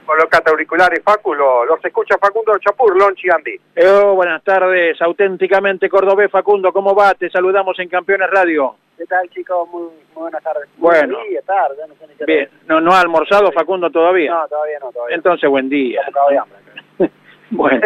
Colocate 0.06 0.52
auriculares, 0.52 1.02
Facu, 1.04 1.34
lo- 1.34 1.66
los 1.66 1.84
escucha 1.84 2.18
Facundo 2.20 2.58
Chapur, 2.60 2.96
Lonchi 2.98 3.28
Andy. 3.30 3.60
Eh, 3.76 4.02
buenas 4.14 4.44
tardes, 4.44 5.02
auténticamente 5.02 5.90
cordobés 5.90 6.30
Facundo, 6.32 6.72
¿cómo 6.72 6.94
va? 6.96 7.14
Te 7.16 7.30
saludamos 7.30 7.78
en 7.80 7.90
Campeones 7.90 8.30
Radio. 8.30 8.76
¿Qué 8.98 9.06
tal, 9.06 9.28
chicos? 9.30 9.68
Muy, 9.70 9.82
muy 10.14 10.22
buenas 10.24 10.44
tardes. 10.44 10.70
Bueno. 10.78 11.18
Buen 11.18 11.30
día, 11.30 11.42
tarde, 11.42 11.76
no 11.88 11.96
sé 11.96 12.08
ni 12.08 12.14
qué 12.16 12.26
Bien, 12.26 12.50
¿no, 12.68 12.80
no 12.80 12.94
ha 12.94 13.02
almorzado 13.02 13.52
Facundo 13.52 13.90
todavía? 13.90 14.32
No, 14.32 14.48
todavía 14.48 14.78
no, 14.80 14.92
todavía. 14.92 15.16
Entonces, 15.16 15.50
buen 15.50 15.70
día. 15.70 16.02
no. 16.14 17.08
Bueno, 17.52 17.80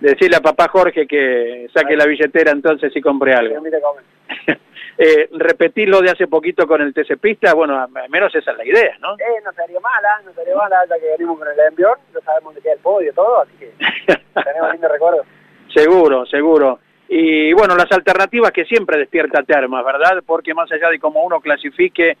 decirle 0.00 0.36
a 0.36 0.40
papá 0.40 0.68
Jorge 0.68 1.04
que 1.06 1.66
saque 1.74 1.96
la 1.96 2.06
billetera 2.06 2.52
entonces 2.52 2.94
y 2.94 3.00
compre 3.00 3.34
algo. 3.34 3.56
eh, 5.02 5.30
repetir 5.32 5.88
lo 5.88 6.02
de 6.02 6.10
hace 6.10 6.26
poquito 6.26 6.66
con 6.66 6.82
el 6.82 6.92
TC 6.92 7.18
Pista, 7.18 7.54
bueno, 7.54 7.80
al 7.80 8.10
menos 8.10 8.34
esa 8.34 8.50
es 8.50 8.56
la 8.58 8.66
idea, 8.66 8.98
¿no? 9.00 9.14
Eh, 9.14 9.40
no 9.42 9.50
sería 9.54 9.80
mala, 9.80 10.20
no 10.26 10.34
sería 10.34 10.54
mala, 10.54 10.84
ya 10.90 10.98
que 10.98 11.12
venimos 11.12 11.38
con 11.38 11.48
el 11.48 11.58
envión, 11.58 11.98
no 12.12 12.20
sabemos 12.20 12.52
dónde 12.52 12.60
queda 12.60 12.74
el 12.74 12.80
podio 12.80 13.10
y 13.10 13.14
todo, 13.14 13.40
así 13.40 13.52
que 13.58 13.72
tenemos 14.44 14.72
lindo 14.72 14.88
recuerdo. 14.88 15.24
seguro, 15.72 16.26
seguro. 16.26 16.80
Y 17.08 17.50
bueno, 17.54 17.76
las 17.76 17.90
alternativas 17.90 18.50
que 18.50 18.66
siempre 18.66 18.98
despierta 18.98 19.42
Termas, 19.42 19.82
¿verdad? 19.86 20.22
Porque 20.26 20.52
más 20.52 20.70
allá 20.70 20.90
de 20.90 20.98
cómo 20.98 21.24
uno 21.24 21.40
clasifique 21.40 22.18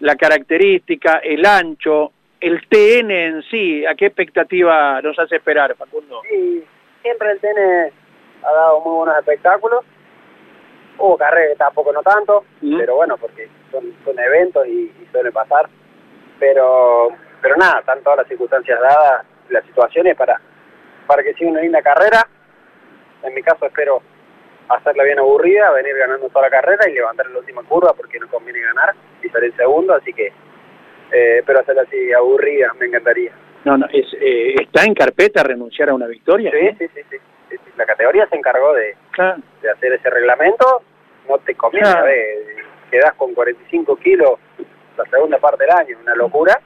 la 0.00 0.16
característica, 0.16 1.18
el 1.22 1.44
ancho, 1.44 2.12
el 2.40 2.66
TN 2.66 3.10
en 3.10 3.42
sí, 3.50 3.84
¿a 3.84 3.94
qué 3.94 4.06
expectativa 4.06 5.02
nos 5.02 5.18
hace 5.18 5.36
esperar, 5.36 5.76
Facundo? 5.76 6.22
Sí, 6.30 6.64
siempre 7.02 7.30
el 7.30 7.40
TN 7.40 7.92
ha 8.42 8.52
dado 8.54 8.80
muy 8.80 8.96
buenos 8.96 9.18
espectáculos. 9.18 9.84
Hubo 11.04 11.18
carreras, 11.18 11.58
tampoco 11.58 11.92
no 11.92 12.00
tanto, 12.00 12.44
pero 12.60 12.94
bueno, 12.94 13.16
porque 13.16 13.48
son, 13.72 13.92
son 14.04 14.16
eventos 14.20 14.64
y, 14.68 14.92
y 15.02 15.08
suele 15.10 15.32
pasar. 15.32 15.68
Pero 16.38 17.08
pero 17.40 17.56
nada, 17.56 17.80
están 17.80 18.00
todas 18.04 18.18
las 18.18 18.28
circunstancias 18.28 18.80
dadas, 18.80 19.26
las 19.48 19.64
situaciones 19.64 20.16
para, 20.16 20.40
para 21.08 21.24
que 21.24 21.34
siga 21.34 21.50
una 21.50 21.60
linda 21.60 21.82
carrera. 21.82 22.24
En 23.24 23.34
mi 23.34 23.42
caso 23.42 23.66
espero 23.66 24.00
hacerla 24.68 25.02
bien 25.02 25.18
aburrida, 25.18 25.72
venir 25.72 25.96
ganando 25.96 26.28
toda 26.28 26.42
la 26.42 26.50
carrera 26.50 26.88
y 26.88 26.94
levantar 26.94 27.26
la 27.26 27.40
última 27.40 27.64
curva 27.64 27.92
porque 27.94 28.20
no 28.20 28.28
conviene 28.28 28.60
ganar 28.60 28.94
y 29.22 29.28
salir 29.28 29.52
segundo, 29.56 29.94
así 29.94 30.12
que 30.12 30.28
eh, 31.10 31.38
espero 31.38 31.60
hacerla 31.60 31.82
así 31.82 32.12
aburrida, 32.12 32.72
me 32.78 32.86
encantaría. 32.86 33.32
No, 33.64 33.76
no, 33.76 33.86
es, 33.92 34.06
eh, 34.20 34.54
¿está 34.60 34.84
en 34.84 34.94
carpeta 34.94 35.42
renunciar 35.42 35.90
a 35.90 35.94
una 35.94 36.06
victoria? 36.06 36.52
Sí, 36.52 36.76
sí, 36.78 36.88
sí, 36.94 37.02
sí, 37.10 37.16
sí, 37.50 37.56
sí. 37.56 37.70
La 37.76 37.86
categoría 37.86 38.26
se 38.28 38.36
encargó 38.36 38.72
de, 38.74 38.96
de 39.62 39.70
hacer 39.70 39.92
ese 39.94 40.10
reglamento, 40.10 40.82
no 41.28 41.38
te 41.38 41.54
conviene, 41.54 41.86
Claro. 41.86 42.00
¿sabes? 42.00 42.38
quedás 42.90 43.14
con 43.14 43.32
45 43.32 43.96
kilos 43.96 44.32
la 44.98 45.04
segunda 45.06 45.38
parte 45.38 45.64
del 45.64 45.70
año, 45.74 45.96
una 46.02 46.14
locura, 46.14 46.60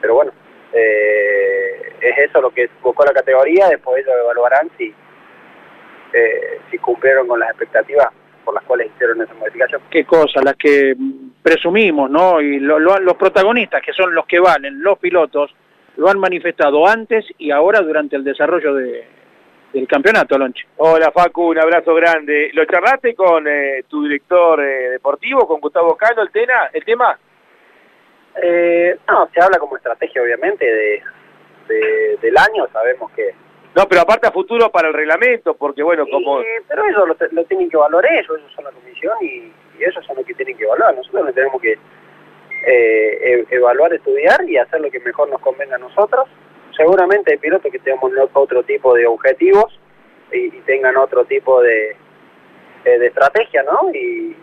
pero 0.00 0.14
bueno, 0.14 0.32
eh, 0.72 1.92
es 2.00 2.18
eso 2.18 2.40
lo 2.40 2.50
que 2.50 2.68
buscó 2.82 3.04
la 3.04 3.12
categoría, 3.12 3.68
después 3.68 4.04
ellos 4.04 4.14
evaluarán 4.22 4.70
si, 4.78 4.94
eh, 6.12 6.60
si 6.70 6.78
cumplieron 6.78 7.26
con 7.26 7.40
las 7.40 7.50
expectativas 7.50 8.08
por 8.44 8.54
las 8.54 8.62
cuales 8.64 8.88
hicieron 8.94 9.20
esa 9.20 9.34
modificación. 9.34 9.82
Qué 9.90 10.04
cosa, 10.04 10.40
las 10.42 10.54
que 10.56 10.94
presumimos, 11.42 12.08
¿no? 12.10 12.40
Y 12.40 12.60
lo- 12.60 12.78
lo- 12.78 12.98
los 13.00 13.16
protagonistas, 13.16 13.82
que 13.82 13.92
son 13.92 14.14
los 14.14 14.24
que 14.26 14.38
valen, 14.38 14.80
los 14.82 14.98
pilotos, 14.98 15.54
lo 15.96 16.08
han 16.08 16.18
manifestado 16.18 16.86
antes 16.86 17.26
y 17.38 17.50
ahora 17.50 17.80
durante 17.80 18.14
el 18.16 18.22
desarrollo 18.24 18.74
de, 18.74 19.04
del 19.72 19.86
campeonato, 19.86 20.38
Lonche. 20.38 20.66
Hola 20.76 21.10
Facu, 21.12 21.48
un 21.50 21.58
abrazo 21.58 21.94
grande. 21.94 22.50
¿Lo 22.54 22.64
charlaste 22.64 23.14
con 23.14 23.46
eh, 23.46 23.84
tu 23.88 24.04
director 24.04 24.60
eh, 24.60 24.90
deportivo, 24.90 25.46
con 25.46 25.60
Gustavo 25.60 25.96
Cano, 25.96 26.22
el, 26.22 26.30
tena, 26.30 26.70
el 26.72 26.84
tema? 26.84 27.18
Eh, 28.42 28.96
no, 29.08 29.28
se 29.32 29.40
habla 29.40 29.58
como 29.58 29.76
estrategia 29.76 30.22
obviamente 30.22 30.64
de, 30.64 31.02
de- 31.68 32.16
del 32.20 32.36
año, 32.36 32.66
sabemos 32.72 33.10
que... 33.12 33.34
No, 33.74 33.84
pero 33.86 34.00
aparte 34.00 34.26
a 34.26 34.32
futuro 34.32 34.70
para 34.70 34.88
el 34.88 34.94
reglamento, 34.94 35.54
porque 35.54 35.82
bueno, 35.82 36.04
como... 36.10 36.40
Pero 36.68 36.84
eso 36.84 37.06
lo, 37.06 37.16
lo 37.32 37.44
tienen 37.44 37.68
que 37.68 37.76
evaluar 37.76 38.04
ellos, 38.10 38.38
ellos 38.38 38.52
son 38.54 38.64
la 38.64 38.70
comisión 38.72 39.16
y, 39.20 39.52
y 39.78 39.84
ellos 39.84 40.04
son 40.06 40.16
los 40.16 40.24
que 40.24 40.34
tienen 40.34 40.56
que 40.56 40.64
evaluar. 40.64 40.94
Nosotros 40.94 41.26
no 41.26 41.32
tenemos 41.32 41.60
que 41.60 41.76
e- 42.66 43.44
evaluar, 43.50 43.92
estudiar 43.92 44.42
y 44.48 44.56
hacer 44.56 44.80
lo 44.80 44.90
que 44.90 45.00
mejor 45.00 45.28
nos 45.28 45.40
convenga 45.40 45.76
a 45.76 45.78
nosotros. 45.78 46.26
Seguramente 46.78 47.32
hay 47.32 47.38
pilotos 47.38 47.72
que 47.72 47.80
tengan 47.80 48.12
otro 48.32 48.62
tipo 48.62 48.94
de 48.94 49.04
objetivos 49.04 49.78
y, 50.30 50.48
tengan 50.60 50.96
otro 50.96 51.24
tipo 51.24 51.60
de, 51.60 51.96
eh, 52.84 52.98
de 52.98 53.06
estrategia, 53.08 53.64
¿no? 53.64 53.90
Y, 53.92 54.36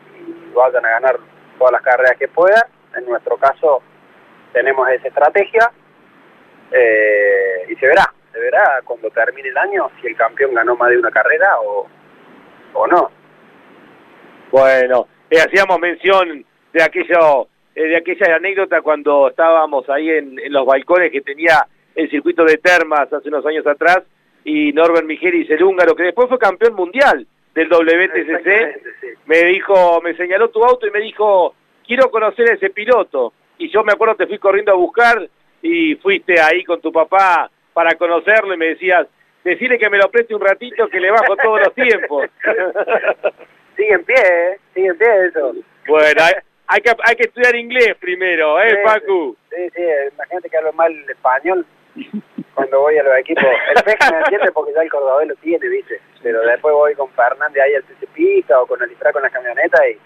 vayan 0.53 0.85
a 0.85 0.89
ganar 0.89 1.17
todas 1.57 1.73
las 1.73 1.81
carreras 1.81 2.17
que 2.17 2.27
puedan. 2.27 2.63
En 2.95 3.05
nuestro 3.05 3.37
caso 3.37 3.81
tenemos 4.51 4.87
esa 4.89 5.07
estrategia 5.07 5.71
eh, 6.71 7.65
y 7.69 7.75
se 7.75 7.87
verá, 7.87 8.13
se 8.31 8.39
verá 8.39 8.81
cuando 8.83 9.09
termine 9.11 9.49
el 9.49 9.57
año 9.57 9.89
si 9.99 10.07
el 10.07 10.15
campeón 10.15 10.53
ganó 10.53 10.75
más 10.75 10.89
de 10.89 10.97
una 10.97 11.11
carrera 11.11 11.59
o, 11.61 11.87
o 12.73 12.87
no. 12.87 13.11
Bueno, 14.51 15.07
eh, 15.29 15.39
hacíamos 15.39 15.79
mención 15.79 16.45
de 16.73 16.83
aquello, 16.83 17.47
de 17.75 17.97
aquella 17.97 18.35
anécdota 18.35 18.81
cuando 18.81 19.29
estábamos 19.29 19.89
ahí 19.89 20.09
en 20.09 20.37
los 20.51 20.65
balcones 20.65 21.11
que 21.11 21.21
tenía 21.21 21.65
el 21.95 22.09
circuito 22.09 22.43
de 22.43 22.57
Termas 22.57 23.11
hace 23.11 23.29
unos 23.29 23.45
años 23.45 23.65
atrás 23.65 24.03
y 24.43 24.71
Norbert 24.73 25.05
Michelis, 25.05 25.49
el 25.49 25.63
húngaro, 25.63 25.95
que 25.95 26.03
después 26.03 26.29
fue 26.29 26.37
campeón 26.37 26.75
mundial 26.75 27.25
del 27.55 27.69
WTCC, 27.69 28.99
sí. 29.01 29.07
me 29.25 29.43
dijo, 29.45 30.01
me 30.01 30.15
señaló 30.15 30.49
tu 30.49 30.63
auto 30.63 30.85
y 30.85 30.91
me 30.91 30.99
dijo, 30.99 31.55
quiero 31.87 32.11
conocer 32.11 32.51
a 32.51 32.53
ese 32.53 32.69
piloto. 32.69 33.33
Y 33.57 33.69
yo 33.69 33.83
me 33.83 33.93
acuerdo 33.93 34.15
te 34.15 34.27
fui 34.27 34.37
corriendo 34.37 34.71
a 34.71 34.75
buscar 34.75 35.27
y 35.61 35.95
fuiste 35.95 36.39
ahí 36.39 36.63
con 36.63 36.81
tu 36.81 36.91
papá 36.91 37.49
para 37.73 37.95
conocerlo 37.95 38.53
y 38.53 38.57
me 38.57 38.67
decías, 38.67 39.07
decirle 39.43 39.79
que 39.79 39.89
me 39.89 39.97
lo 39.97 40.11
preste 40.11 40.35
un 40.35 40.41
ratito 40.41 40.87
que 40.89 40.99
le 40.99 41.09
bajo 41.11 41.35
todos 41.37 41.61
los 41.61 41.73
tiempos. 41.73 42.29
Sigue 43.75 43.93
en 43.93 44.03
pie, 44.03 44.15
¿eh? 44.15 44.59
Sigue 44.73 44.87
en 44.87 44.97
pie 44.97 45.25
eso. 45.27 45.53
Bueno, 45.87 46.21
hay, 46.21 46.33
hay 46.67 46.81
que, 46.81 46.91
hay 47.03 47.15
que 47.15 47.23
estudiar 47.23 47.55
inglés 47.55 47.95
primero, 47.99 48.61
¿eh, 48.61 48.69
Sí, 48.69 48.75
Facu? 48.83 49.37
Sí, 49.49 49.69
sí, 49.75 49.81
imagínate 50.13 50.49
que 50.49 50.57
hablo 50.57 50.73
mal 50.73 50.91
el 50.91 51.09
español 51.09 51.65
cuando 52.53 52.79
voy 52.81 52.97
a 52.97 53.03
los 53.03 53.17
equipos. 53.17 53.43
El 53.75 53.83
peje 53.83 54.11
me 54.11 54.17
entiende 54.19 54.51
porque 54.51 54.73
ya 54.73 54.81
el 54.81 54.89
cordobés 54.89 55.27
lo 55.27 55.35
tiene, 55.35 55.67
¿viste? 55.67 55.99
Pero 56.23 56.41
después 56.41 56.73
voy 56.73 56.93
con 56.95 57.09
Fernández 57.11 57.61
ahí 57.63 57.73
al 57.75 57.83
Pista 58.13 58.61
o 58.61 58.65
con 58.67 58.81
Alifra 58.81 59.11
con 59.11 59.21
la 59.21 59.29
camioneta 59.29 59.87
y 59.89 59.97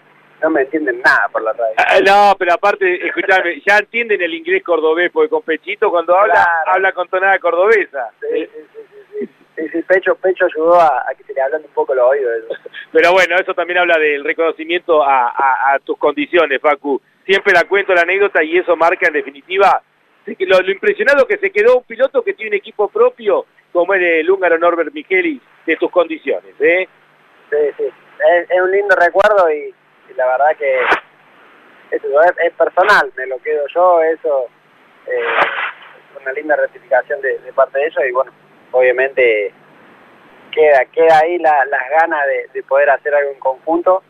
no 0.42 0.50
me 0.50 0.62
entienden 0.62 1.00
nada 1.02 1.28
por 1.30 1.42
la 1.42 1.52
radio. 1.52 1.74
Ah, 1.76 2.00
No, 2.04 2.34
pero 2.38 2.54
aparte, 2.54 3.06
escuchame, 3.06 3.60
ya 3.66 3.78
entienden 3.78 4.22
el 4.22 4.34
inglés 4.34 4.62
cordobés, 4.64 5.10
porque 5.12 5.28
con 5.28 5.42
Pechito 5.42 5.90
cuando 5.90 6.16
habla, 6.16 6.32
Claro. 6.34 6.48
habla 6.76 6.92
con 6.92 7.08
tonada 7.08 7.38
cordobesa. 7.38 8.10
Sí, 8.20 8.46
sí, 8.46 8.60
sí, 8.72 9.28
sí, 9.56 9.68
sí. 9.72 9.82
Pecho, 9.82 10.14
Pecho 10.16 10.46
ayudó 10.46 10.80
a, 10.80 11.04
a 11.08 11.14
que 11.14 11.22
se 11.24 11.34
le 11.34 11.42
hablan 11.42 11.62
un 11.62 11.70
poco 11.74 11.94
los 11.94 12.10
oídos. 12.10 12.32
Eso. 12.38 12.60
Pero 12.92 13.12
bueno, 13.12 13.36
eso 13.36 13.52
también 13.54 13.78
habla 13.80 13.98
del 13.98 14.24
reconocimiento 14.24 15.02
a, 15.04 15.28
a- 15.28 15.74
a 15.74 15.78
tus 15.80 15.98
condiciones, 15.98 16.60
Facu. 16.60 17.00
Siempre 17.26 17.52
la 17.52 17.64
cuento 17.64 17.92
la 17.94 18.00
anécdota 18.02 18.42
y 18.42 18.56
eso 18.56 18.74
marca 18.76 19.06
en 19.08 19.12
definitiva 19.12 19.82
lo, 20.26 20.70
impresionado 20.70 21.26
que 21.26 21.38
se 21.38 21.50
quedó 21.50 21.78
un 21.78 21.84
piloto 21.84 22.22
que 22.22 22.34
tiene 22.34 22.50
un 22.50 22.56
equipo 22.56 22.88
propio, 22.88 23.46
como 23.72 23.94
es 23.94 24.02
el 24.02 24.30
húngaro 24.30 24.58
Norbert 24.58 24.92
Michelis, 24.92 25.40
de 25.66 25.76
tus 25.76 25.90
condiciones, 25.90 26.54
¿eh? 26.60 26.88
Sí, 27.50 27.56
sí. 27.76 27.84
Es, 28.48 28.60
un 28.60 28.70
lindo 28.70 28.94
recuerdo 28.96 29.50
y, 29.50 29.74
la 30.16 30.26
verdad 30.26 30.56
que 30.58 30.80
es, 31.90 32.52
personal, 32.56 33.12
me 33.16 33.26
lo 33.26 33.38
quedo 33.38 33.66
yo, 33.74 34.02
eso 34.02 34.46
eh, 35.06 36.20
una 36.20 36.32
linda 36.32 36.56
rectificación 36.56 37.20
de, 37.22 37.38
parte 37.54 37.78
de 37.78 37.86
ellos 37.86 38.04
y 38.08 38.12
bueno, 38.12 38.32
obviamente 38.72 39.52
queda 40.52 40.84
queda 40.86 41.20
ahí 41.22 41.38
la- 41.38 41.64
las 41.66 41.90
ganas 41.90 42.24
de 42.52 42.62
poder 42.64 42.90
hacer 42.90 43.14
algo 43.14 43.30
en 43.30 43.38
conjunto 43.38 44.02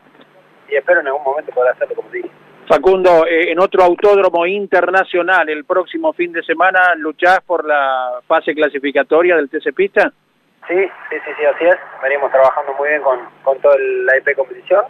y 0.67 0.75
espero 0.75 1.01
en 1.01 1.07
algún 1.07 1.23
momento 1.23 1.51
poder 1.51 1.73
hacerlo 1.73 1.95
como 1.95 2.09
dije. 2.09 2.29
Facundo, 2.71 3.27
eh, 3.27 3.51
en 3.51 3.59
otro 3.59 3.83
autódromo 3.83 4.45
internacional, 4.45 5.49
el 5.49 5.65
próximo 5.65 6.13
fin 6.13 6.31
de 6.31 6.41
semana, 6.41 6.95
¿luchás 6.95 7.41
por 7.41 7.65
la 7.65 8.21
fase 8.25 8.53
clasificatoria 8.55 9.35
del 9.35 9.49
TC 9.49 9.73
Pista? 9.75 10.09
Sí, 10.69 10.77
sí, 11.09 11.15
sí, 11.25 11.31
sí, 11.37 11.45
así 11.45 11.65
es. 11.65 11.75
Venimos 12.01 12.31
trabajando 12.31 12.73
muy 12.75 12.87
bien 12.87 13.01
con, 13.01 13.19
con 13.43 13.59
toda 13.59 13.75
la 13.77 14.15
IP 14.15 14.37
competición. 14.37 14.85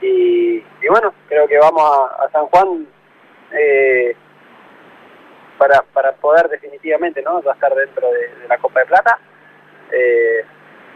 Y, 0.00 0.60
bueno, 0.88 1.12
creo 1.28 1.48
que 1.48 1.58
vamos 1.58 1.82
a, 1.82 2.28
San 2.30 2.46
Juan 2.46 2.86
eh, 3.50 4.14
para, 5.58 5.82
para 5.92 6.12
poder 6.12 6.48
definitivamente 6.48 7.20
¿no? 7.20 7.40
estar 7.40 7.74
dentro 7.74 8.12
de, 8.12 8.42
de 8.42 8.48
la 8.48 8.58
Copa 8.58 8.78
de 8.78 8.86
Plata. 8.86 9.18
Eh, 9.90 10.44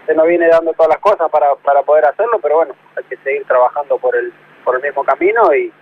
se 0.07 0.15
nos 0.15 0.29
viene 0.29 0.47
dando 0.47 0.73
todas 0.75 0.91
las 0.91 1.01
cosas 1.01 1.29
para, 1.33 1.57
para 1.57 1.83
poder 1.83 2.05
hacerlo, 2.05 2.39
pero 2.41 2.59
bueno, 2.59 2.77
hay 2.97 3.03
que 3.05 3.17
seguir 3.25 3.45
trabajando 3.45 3.99
por 3.99 4.15
el, 4.15 4.33
por 4.63 4.77
el 4.77 4.83
mismo 4.83 5.03
camino 5.03 5.53
y, 5.53 5.73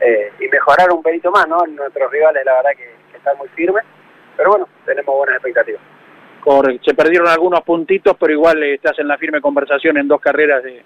eh, 0.00 0.32
y 0.40 0.48
mejorar 0.48 0.90
un 0.92 1.02
pelito 1.02 1.30
más, 1.30 1.46
¿no? 1.48 1.64
Nuestros 1.66 2.10
rivales 2.10 2.44
la 2.44 2.54
verdad 2.54 2.70
que, 2.70 2.90
que 3.10 3.16
están 3.16 3.36
muy 3.38 3.48
firmes, 3.48 3.84
pero 4.36 4.50
bueno, 4.50 4.68
tenemos 4.84 5.14
buenas 5.14 5.36
expectativas. 5.36 5.80
Correcto. 6.42 6.82
Se 6.90 6.94
perdieron 6.94 7.28
algunos 7.28 7.60
puntitos, 7.60 8.16
pero 8.18 8.32
igual 8.32 8.62
eh, 8.62 8.74
estás 8.74 8.98
en 8.98 9.06
la 9.06 9.16
firme 9.16 9.40
conversación 9.40 9.96
en 9.96 10.08
dos 10.08 10.20
carreras 10.20 10.62
de 10.62 10.78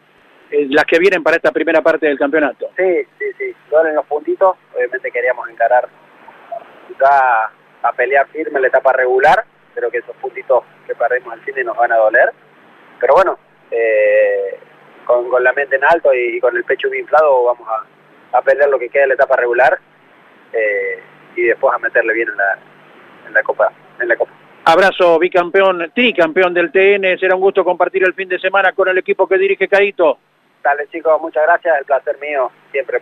eh, 0.50 0.66
las 0.70 0.84
que 0.84 0.98
vienen 0.98 1.22
para 1.22 1.36
esta 1.36 1.50
primera 1.50 1.80
parte 1.80 2.06
del 2.06 2.18
campeonato. 2.18 2.68
Sí, 2.76 3.06
sí, 3.18 3.24
sí, 3.38 3.54
duelen 3.70 3.94
los 3.94 4.06
puntitos, 4.06 4.56
obviamente 4.74 5.10
queríamos 5.10 5.48
encarar 5.48 5.88
ya 7.00 7.50
a 7.82 7.92
pelear 7.92 8.26
firme 8.28 8.60
la 8.60 8.68
etapa 8.68 8.92
regular, 8.92 9.44
pero 9.74 9.90
que 9.90 9.98
esos 9.98 10.14
puntitos 10.16 10.62
que 10.86 10.94
perdimos 10.94 11.32
al 11.32 11.44
cine 11.44 11.64
nos 11.64 11.76
van 11.76 11.92
a 11.92 11.96
doler, 11.96 12.32
pero 13.00 13.14
bueno, 13.14 13.38
eh, 13.70 14.58
con, 15.04 15.28
con 15.28 15.42
la 15.42 15.52
mente 15.52 15.76
en 15.76 15.84
alto 15.84 16.12
y, 16.14 16.36
y 16.36 16.40
con 16.40 16.56
el 16.56 16.64
pecho 16.64 16.90
bien 16.90 17.04
inflado 17.04 17.44
vamos 17.44 17.66
a, 17.68 17.84
a 18.36 18.42
pelear 18.42 18.68
lo 18.68 18.78
que 18.78 18.88
queda 18.88 19.02
de 19.02 19.08
la 19.08 19.14
etapa 19.14 19.36
regular 19.36 19.78
eh, 20.52 21.02
y 21.36 21.42
después 21.42 21.74
a 21.74 21.78
meterle 21.78 22.14
bien 22.14 22.28
en 22.28 22.36
la, 22.36 22.58
en 23.26 23.34
la 23.34 23.42
copa, 23.42 23.72
en 24.00 24.08
la 24.08 24.16
copa. 24.16 24.32
Abrazo, 24.64 25.18
bicampeón, 25.18 25.92
tricampeón 25.94 26.52
del 26.52 26.72
TN. 26.72 27.18
Será 27.18 27.36
un 27.36 27.40
gusto 27.40 27.64
compartir 27.64 28.02
el 28.04 28.14
fin 28.14 28.28
de 28.28 28.38
semana 28.38 28.72
con 28.72 28.88
el 28.88 28.98
equipo 28.98 29.28
que 29.28 29.38
dirige 29.38 29.68
Caito. 29.68 30.18
Dale 30.62 30.88
chicos, 30.88 31.20
muchas 31.20 31.44
gracias, 31.44 31.78
el 31.78 31.84
placer 31.84 32.18
mío 32.20 32.50
siempre 32.72 33.00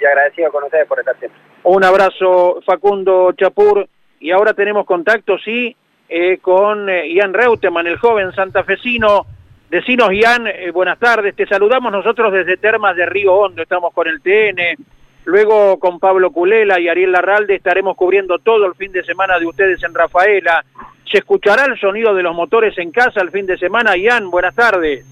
y 0.00 0.04
agradecido 0.04 0.50
con 0.50 0.64
ustedes 0.64 0.86
por 0.86 0.98
estar 0.98 1.16
siempre. 1.18 1.40
Un 1.62 1.84
abrazo, 1.84 2.60
Facundo 2.64 3.32
Chapur. 3.32 3.88
Y 4.18 4.30
ahora 4.30 4.54
tenemos 4.54 4.86
contacto, 4.86 5.38
sí, 5.38 5.76
eh, 6.08 6.38
con 6.38 6.88
eh, 6.88 7.08
Ian 7.12 7.34
Reutemann, 7.34 7.86
el 7.86 7.98
joven 7.98 8.32
santafesino. 8.32 9.26
Decinos, 9.70 10.10
Ian, 10.12 10.46
eh, 10.46 10.70
buenas 10.72 10.98
tardes. 10.98 11.34
Te 11.34 11.46
saludamos 11.46 11.90
nosotros 11.90 12.32
desde 12.32 12.56
Termas 12.56 12.96
de 12.96 13.06
Río 13.06 13.34
Hondo. 13.34 13.62
Estamos 13.62 13.92
con 13.92 14.06
el 14.06 14.20
TN. 14.20 14.76
Luego 15.24 15.78
con 15.80 15.98
Pablo 15.98 16.30
Culela 16.30 16.78
y 16.78 16.88
Ariel 16.88 17.10
Larralde 17.10 17.56
estaremos 17.56 17.96
cubriendo 17.96 18.38
todo 18.38 18.64
el 18.66 18.74
fin 18.76 18.92
de 18.92 19.02
semana 19.02 19.40
de 19.40 19.46
ustedes 19.46 19.82
en 19.82 19.92
Rafaela. 19.92 20.64
¿Se 21.10 21.18
escuchará 21.18 21.64
el 21.64 21.78
sonido 21.80 22.14
de 22.14 22.22
los 22.22 22.34
motores 22.34 22.78
en 22.78 22.92
casa 22.92 23.20
el 23.20 23.32
fin 23.32 23.44
de 23.44 23.58
semana? 23.58 23.96
Ian, 23.96 24.30
buenas 24.30 24.54
tardes. 24.54 25.04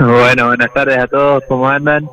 Bueno, 0.00 0.46
buenas 0.48 0.72
tardes 0.72 0.98
a 0.98 1.06
todos, 1.06 1.42
¿cómo 1.48 1.68
andan? 1.68 2.04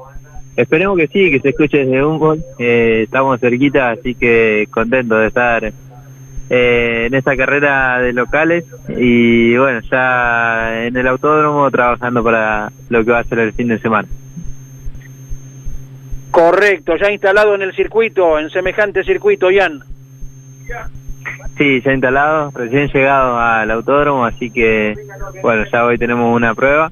Esperemos 0.56 0.98
que 0.98 1.08
sí, 1.08 1.30
que 1.30 1.40
se 1.40 1.50
escuche 1.50 1.86
desde 1.86 2.04
un 2.04 2.42
Eh, 2.58 3.02
estamos 3.04 3.40
cerquita, 3.42 3.92
así 3.92 4.16
que 4.16 4.68
contento 4.72 5.16
de 5.16 5.28
estar 5.28 5.72
eh, 6.50 7.06
en 7.08 7.14
esta 7.14 7.36
carrera 7.36 8.00
de 8.00 8.14
locales 8.14 8.66
y 8.90 9.58
bueno, 9.58 9.80
ya 9.92 10.86
en 10.86 10.96
el 10.96 11.08
autódromo 11.08 11.70
trabajando 11.72 12.24
para 12.24 12.72
lo 12.90 13.04
que 13.04 13.12
va 13.12 13.20
a 13.20 13.24
ser 13.24 13.40
el 13.40 13.54
fin 13.54 13.68
de 13.70 13.80
semana. 13.80 14.08
Correcto, 16.32 16.98
ya 16.98 17.12
instalado 17.12 17.56
en 17.56 17.62
el 17.62 17.74
circuito, 17.74 18.38
en 18.38 18.50
semejante 18.50 19.04
circuito, 19.04 19.50
Ian. 19.50 19.84
Sí, 21.58 21.82
ya 21.82 21.94
instalado, 21.94 22.52
recién 22.54 22.90
llegado 22.90 23.40
al 23.40 23.72
autódromo, 23.72 24.26
así 24.26 24.52
que 24.52 24.96
bueno, 25.42 25.64
ya 25.72 25.86
hoy 25.86 25.98
tenemos 25.98 26.36
una 26.36 26.54
prueba 26.54 26.92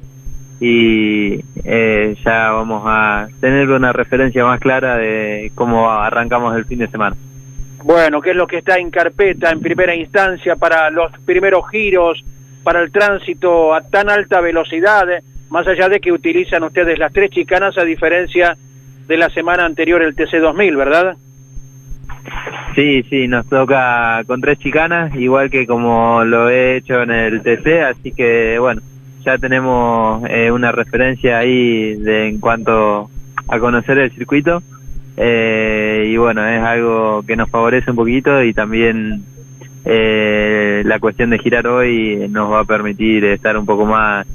y 0.59 1.43
eh, 1.65 2.15
ya 2.23 2.51
vamos 2.51 2.83
a 2.85 3.27
tener 3.41 3.69
una 3.69 3.91
referencia 3.91 4.45
más 4.45 4.61
clara 4.61 4.97
de 4.97 5.51
cómo 5.55 5.91
arrancamos 5.91 6.55
el 6.55 6.65
fin 6.65 6.79
de 6.79 6.87
semana. 6.87 7.17
Bueno, 7.83 8.21
¿qué 8.21 8.31
es 8.31 8.35
lo 8.35 8.47
que 8.47 8.59
está 8.59 8.77
en 8.77 8.89
carpeta 8.89 9.51
en 9.51 9.59
primera 9.59 9.93
instancia 9.93 10.55
para 10.55 10.89
los 10.89 11.11
primeros 11.25 11.69
giros, 11.69 12.23
para 12.63 12.81
el 12.81 12.91
tránsito 12.91 13.73
a 13.73 13.81
tan 13.81 14.09
alta 14.09 14.39
velocidad, 14.39 15.05
más 15.49 15.67
allá 15.67 15.89
de 15.89 15.99
que 15.99 16.11
utilizan 16.11 16.63
ustedes 16.63 16.97
las 16.97 17.11
tres 17.11 17.29
chicanas 17.29 17.77
a 17.77 17.83
diferencia 17.83 18.55
de 19.07 19.17
la 19.17 19.29
semana 19.29 19.65
anterior 19.65 20.01
el 20.01 20.15
TC2000, 20.15 20.77
¿verdad? 20.77 21.17
Sí, 22.73 23.03
sí, 23.03 23.27
nos 23.27 23.47
toca 23.49 24.23
con 24.25 24.39
tres 24.39 24.59
chicanas, 24.59 25.13
igual 25.15 25.51
que 25.51 25.67
como 25.67 26.23
lo 26.23 26.49
he 26.49 26.77
hecho 26.77 27.01
en 27.01 27.11
el 27.11 27.41
TC, 27.41 27.81
así 27.83 28.11
que 28.13 28.57
bueno, 28.59 28.81
ya 29.25 29.37
tenemos 29.37 30.23
eh, 30.29 30.49
una 30.51 30.71
referencia 30.71 31.37
ahí 31.37 31.95
de, 31.95 32.29
en 32.29 32.39
cuanto 32.39 33.09
a 33.49 33.59
conocer 33.59 33.97
el 33.97 34.11
circuito 34.11 34.63
eh, 35.17 36.05
y 36.07 36.17
bueno, 36.17 36.47
es 36.47 36.61
algo 36.61 37.23
que 37.25 37.35
nos 37.35 37.49
favorece 37.49 37.91
un 37.91 37.97
poquito 37.97 38.43
y 38.43 38.53
también 38.53 39.23
eh, 39.85 40.81
la 40.85 40.99
cuestión 40.99 41.29
de 41.29 41.39
girar 41.39 41.67
hoy 41.67 42.27
nos 42.29 42.51
va 42.51 42.61
a 42.61 42.65
permitir 42.65 43.25
estar 43.25 43.57
un 43.57 43.65
poco 43.65 43.85
más 43.85 44.25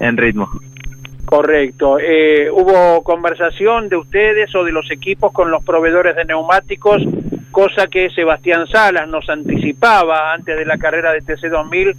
en 0.00 0.16
ritmo. 0.16 0.48
Correcto. 1.24 1.98
Eh, 2.00 2.48
¿Hubo 2.50 3.02
conversación 3.02 3.90
de 3.90 3.96
ustedes 3.96 4.54
o 4.54 4.64
de 4.64 4.72
los 4.72 4.90
equipos 4.90 5.30
con 5.30 5.50
los 5.50 5.62
proveedores 5.62 6.16
de 6.16 6.24
neumáticos, 6.24 7.02
cosa 7.50 7.86
que 7.86 8.08
Sebastián 8.10 8.66
Salas 8.66 9.08
nos 9.08 9.28
anticipaba 9.28 10.32
antes 10.32 10.56
de 10.56 10.64
la 10.64 10.78
carrera 10.78 11.12
de 11.12 11.20
TC2000? 11.20 11.94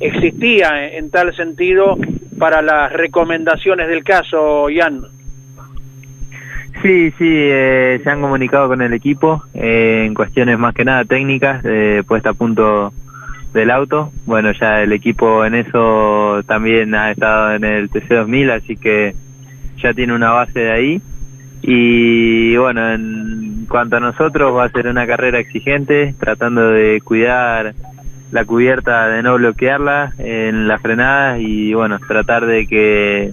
¿Existía 0.00 0.92
en, 0.92 1.10
tal 1.10 1.34
sentido 1.34 1.96
para 2.38 2.60
las 2.60 2.92
recomendaciones 2.92 3.88
del 3.88 4.04
caso, 4.04 4.68
Ian? 4.68 5.06
Sí, 6.84 7.10
sí, 7.12 7.24
eh, 7.26 7.98
se 8.04 8.10
han 8.10 8.20
comunicado 8.20 8.68
con 8.68 8.82
el 8.82 8.92
equipo 8.92 9.42
eh, 9.54 10.04
en 10.04 10.12
cuestiones 10.12 10.58
más 10.58 10.74
que 10.74 10.84
nada 10.84 11.02
técnicas, 11.06 11.62
de 11.62 12.04
puesta 12.06 12.28
a 12.28 12.34
punto 12.34 12.92
del 13.54 13.70
auto. 13.70 14.12
Bueno, 14.26 14.52
ya 14.52 14.82
el 14.82 14.92
equipo 14.92 15.46
en 15.46 15.54
eso 15.54 16.42
también 16.46 16.94
ha 16.94 17.10
estado 17.10 17.54
en 17.54 17.64
el 17.64 17.88
TC2000, 17.88 18.52
así 18.52 18.76
que 18.76 19.14
ya 19.78 19.94
tiene 19.94 20.14
una 20.14 20.32
base 20.32 20.60
de 20.60 20.72
ahí. 20.72 21.02
Y 21.62 22.54
bueno, 22.58 22.92
en 22.92 23.64
cuanto 23.66 23.96
a 23.96 24.00
nosotros, 24.00 24.54
va 24.54 24.64
a 24.64 24.68
ser 24.68 24.86
una 24.86 25.06
carrera 25.06 25.38
exigente, 25.38 26.14
tratando 26.20 26.68
de 26.68 27.00
cuidar 27.02 27.74
la 28.30 28.44
cubierta, 28.44 29.08
de 29.08 29.22
no 29.22 29.36
bloquearla 29.36 30.12
en 30.18 30.68
las 30.68 30.82
frenadas 30.82 31.40
y 31.40 31.72
bueno, 31.72 31.98
tratar 32.06 32.44
de 32.44 32.66
que 32.66 33.32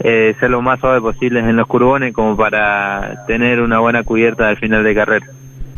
eh, 0.00 0.34
ser 0.38 0.50
lo 0.50 0.62
más 0.62 0.80
suave 0.80 1.00
posible 1.00 1.40
en 1.40 1.56
los 1.56 1.66
curbones 1.66 2.12
como 2.12 2.36
para 2.36 3.24
tener 3.26 3.60
una 3.60 3.78
buena 3.78 4.02
cubierta 4.02 4.48
al 4.48 4.56
final 4.56 4.82
de 4.84 4.94
carrera. 4.94 5.26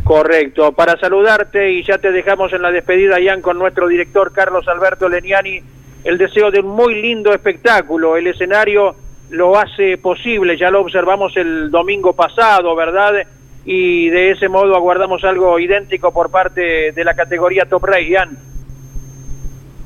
Correcto. 0.05 0.72
Para 0.72 0.99
saludarte 0.99 1.72
y 1.72 1.82
ya 1.82 1.99
te 1.99 2.12
dejamos 2.12 2.53
en 2.53 2.62
la 2.62 2.70
despedida, 2.70 3.18
Ian, 3.18 3.40
con 3.40 3.59
nuestro 3.59 3.88
director 3.88 4.32
Carlos 4.32 4.68
Alberto 4.68 5.09
Leniani, 5.09 5.61
el 6.05 6.18
deseo 6.18 6.51
de 6.51 6.61
un 6.61 6.68
muy 6.68 7.01
lindo 7.01 7.32
espectáculo. 7.32 8.16
El 8.16 8.26
escenario 8.26 8.95
lo 9.30 9.59
hace 9.59 9.97
posible, 9.97 10.59
ya 10.59 10.70
lo 10.70 10.82
observamos 10.82 11.36
el 11.36 11.70
domingo 11.70 12.12
pasado, 12.12 12.76
¿verdad? 12.76 13.26
Y 13.64 14.11
de 14.11 14.32
ese 14.32 14.49
modo 14.49 14.76
aguardamos 14.76 15.24
algo 15.24 15.59
idéntico 15.59 16.12
por 16.12 16.30
parte 16.30 16.92
de 16.92 17.05
la 17.05 17.14
categoría 17.14 17.64
Top 17.64 17.84
Race, 17.84 18.09
Ian. 18.09 18.36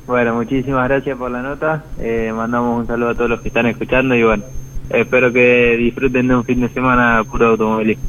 Bueno, 0.09 0.33
muchísimas 0.33 0.89
gracias 0.89 1.15
por 1.19 1.29
la 1.29 1.43
nota. 1.43 1.83
Eh, 2.01 2.33
mandamos 2.35 2.79
un 2.79 2.87
saludo 2.87 3.09
a 3.09 3.13
todos 3.13 3.29
los 3.29 3.41
que 3.41 3.49
están 3.49 3.67
escuchando 3.67 4.15
y 4.15 4.23
bueno, 4.23 4.43
espero 4.89 5.31
que 5.31 5.77
disfruten 5.77 6.27
de 6.27 6.35
un 6.35 6.43
fin 6.43 6.61
de 6.61 6.69
semana 6.69 7.23
puro 7.29 7.49
automovilismo. 7.49 8.05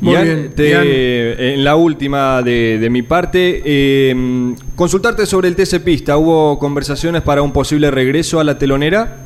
Muy 0.00 0.16
bien, 0.16 0.54
en 0.56 1.62
la 1.62 1.76
última 1.76 2.40
de, 2.40 2.88
mi 2.90 3.02
parte, 3.02 3.60
eh, 3.62 4.54
consultarte 4.74 5.26
sobre 5.26 5.48
el 5.48 5.54
TC 5.54 5.84
Pista. 5.84 6.16
¿Hubo 6.16 6.58
conversaciones 6.58 7.20
para 7.20 7.42
un 7.42 7.52
posible 7.52 7.90
regreso 7.90 8.40
a 8.40 8.44
la 8.44 8.56
telonera? 8.56 9.25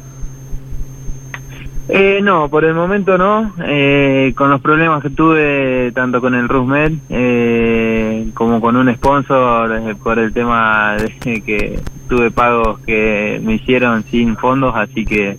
Eh, 1.92 2.20
no, 2.22 2.48
por 2.48 2.64
el 2.64 2.74
momento 2.74 3.18
no. 3.18 3.52
Eh, 3.64 4.32
con 4.36 4.48
los 4.48 4.60
problemas 4.60 5.02
que 5.02 5.10
tuve 5.10 5.90
tanto 5.92 6.20
con 6.20 6.34
el 6.34 6.48
Rusmed 6.48 6.92
eh, 7.08 8.28
como 8.34 8.60
con 8.60 8.76
un 8.76 8.94
sponsor 8.94 9.72
eh, 9.76 9.96
por 10.00 10.18
el 10.20 10.32
tema 10.32 10.96
de 10.96 11.40
que 11.46 11.80
tuve 12.08 12.30
pagos 12.30 12.78
que 12.80 13.40
me 13.42 13.54
hicieron 13.54 14.04
sin 14.04 14.36
fondos, 14.36 14.74
así 14.76 15.04
que 15.04 15.36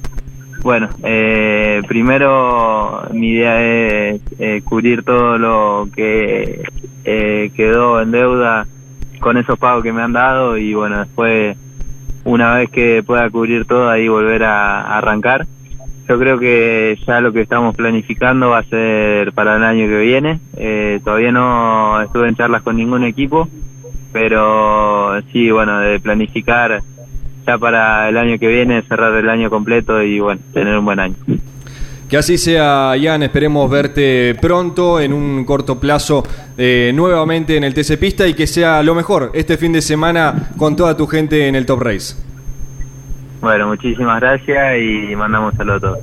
bueno, 0.62 0.90
eh, 1.04 1.82
primero 1.88 3.04
mi 3.14 3.30
idea 3.30 3.62
es 3.62 4.22
eh, 4.38 4.62
cubrir 4.64 5.04
todo 5.04 5.38
lo 5.38 5.88
que 5.96 6.64
quedó 7.04 8.02
en 8.02 8.12
deuda 8.12 8.68
con 9.20 9.38
esos 9.38 9.58
pagos 9.58 9.84
que 9.84 9.94
me 9.94 10.02
han 10.02 10.14
dado 10.14 10.58
y 10.58 10.74
bueno, 10.74 11.00
después 11.00 11.58
una 12.24 12.56
vez 12.56 12.70
que 12.70 13.04
pueda 13.04 13.30
cubrir 13.30 13.66
todo 13.66 13.90
ahí 13.90 14.08
volver 14.08 14.44
a, 14.44 14.98
arrancar. 14.98 15.48
Yo 16.12 16.20
creo 16.20 16.38
que 16.38 17.00
ya 17.08 17.22
lo 17.22 17.32
que 17.32 17.40
estamos 17.40 17.74
planificando 17.74 18.50
va 18.50 18.58
a 18.58 18.64
ser 18.64 19.32
para 19.32 19.56
el 19.56 19.64
año 19.64 19.88
que 19.88 19.98
viene. 19.98 20.42
todavía 21.06 21.32
no 21.32 22.02
estuve 22.02 22.28
en 22.28 22.36
charlas 22.36 22.64
con 22.64 22.76
ningún 22.76 23.06
equipo, 23.06 23.48
pero 24.12 25.22
sí, 25.32 25.50
bueno, 25.52 25.80
de 25.80 26.02
planificar 26.02 26.84
ya 27.48 27.58
para 27.58 28.10
el 28.10 28.18
año 28.18 28.38
que 28.38 28.48
viene 28.50 28.82
cerrar 28.82 29.14
el 29.14 29.30
año 29.30 29.50
completo 29.50 30.04
y 30.04 30.20
bueno, 30.20 30.42
tener 30.52 30.78
un 30.78 30.84
buen 30.84 31.00
año. 31.00 31.16
Que 32.10 32.18
así 32.18 32.38
sea, 32.38 32.98
Ian. 32.98 33.24
Esperemos 33.24 33.72
verte 33.72 34.36
pronto, 34.42 35.00
en 35.00 35.14
un 35.14 35.46
corto 35.46 35.80
plazo, 35.80 36.26
eh, 36.58 36.92
nuevamente 36.94 37.56
en 37.56 37.64
el 37.64 37.74
TC 37.74 37.98
Pista 37.98 38.28
y 38.28 38.34
que 38.34 38.48
sea 38.48 38.84
lo 38.84 38.96
mejor 38.96 39.32
este 39.34 39.56
fin 39.56 39.72
de 39.72 39.82
semana 39.82 40.52
con 40.58 40.76
toda 40.76 40.98
tu 40.98 41.08
gente 41.08 41.48
en 41.48 41.56
el 41.56 41.66
Top 41.66 41.80
Race. 41.80 42.31
Bueno, 43.42 43.68
muchísimas 43.68 44.22
gracias 44.22 44.78
y 44.78 45.16
mandamos 45.16 45.56
saludos 45.56 45.84
a 45.84 45.88
todos. 45.88 46.00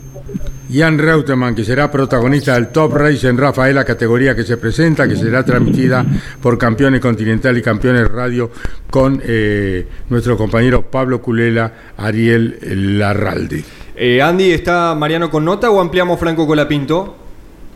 Jan 0.71 0.99
Reutemann, 0.99 1.55
que 1.55 1.65
será 1.65 1.91
protagonista 1.91 2.55
del 2.55 2.69
Top 2.69 2.93
Race 2.93 3.27
en 3.27 3.39
Rafaela, 3.39 3.85
categoría 3.85 4.35
que 4.35 4.43
se 4.43 4.59
presenta, 4.59 5.09
que 5.09 5.17
será 5.17 5.43
transmitida 5.45 6.05
por 6.43 6.59
Campeones 6.59 7.01
Continental 7.01 7.57
y 7.57 7.63
Campeones 7.63 8.07
Radio 8.09 8.51
con 8.91 9.23
eh, 9.25 9.87
nuestro 10.11 10.37
compañero 10.37 10.83
Pablo 10.83 11.23
Culela, 11.23 11.73
Ariel 11.97 12.59
Larralde. 12.99 13.65
Eh, 13.97 14.21
Andy, 14.21 14.51
¿está 14.51 14.95
Mariano 14.95 15.31
con 15.31 15.45
nota 15.45 15.71
o 15.71 15.81
ampliamos 15.81 16.21
Franco 16.21 16.47
Colapinto? 16.47 17.17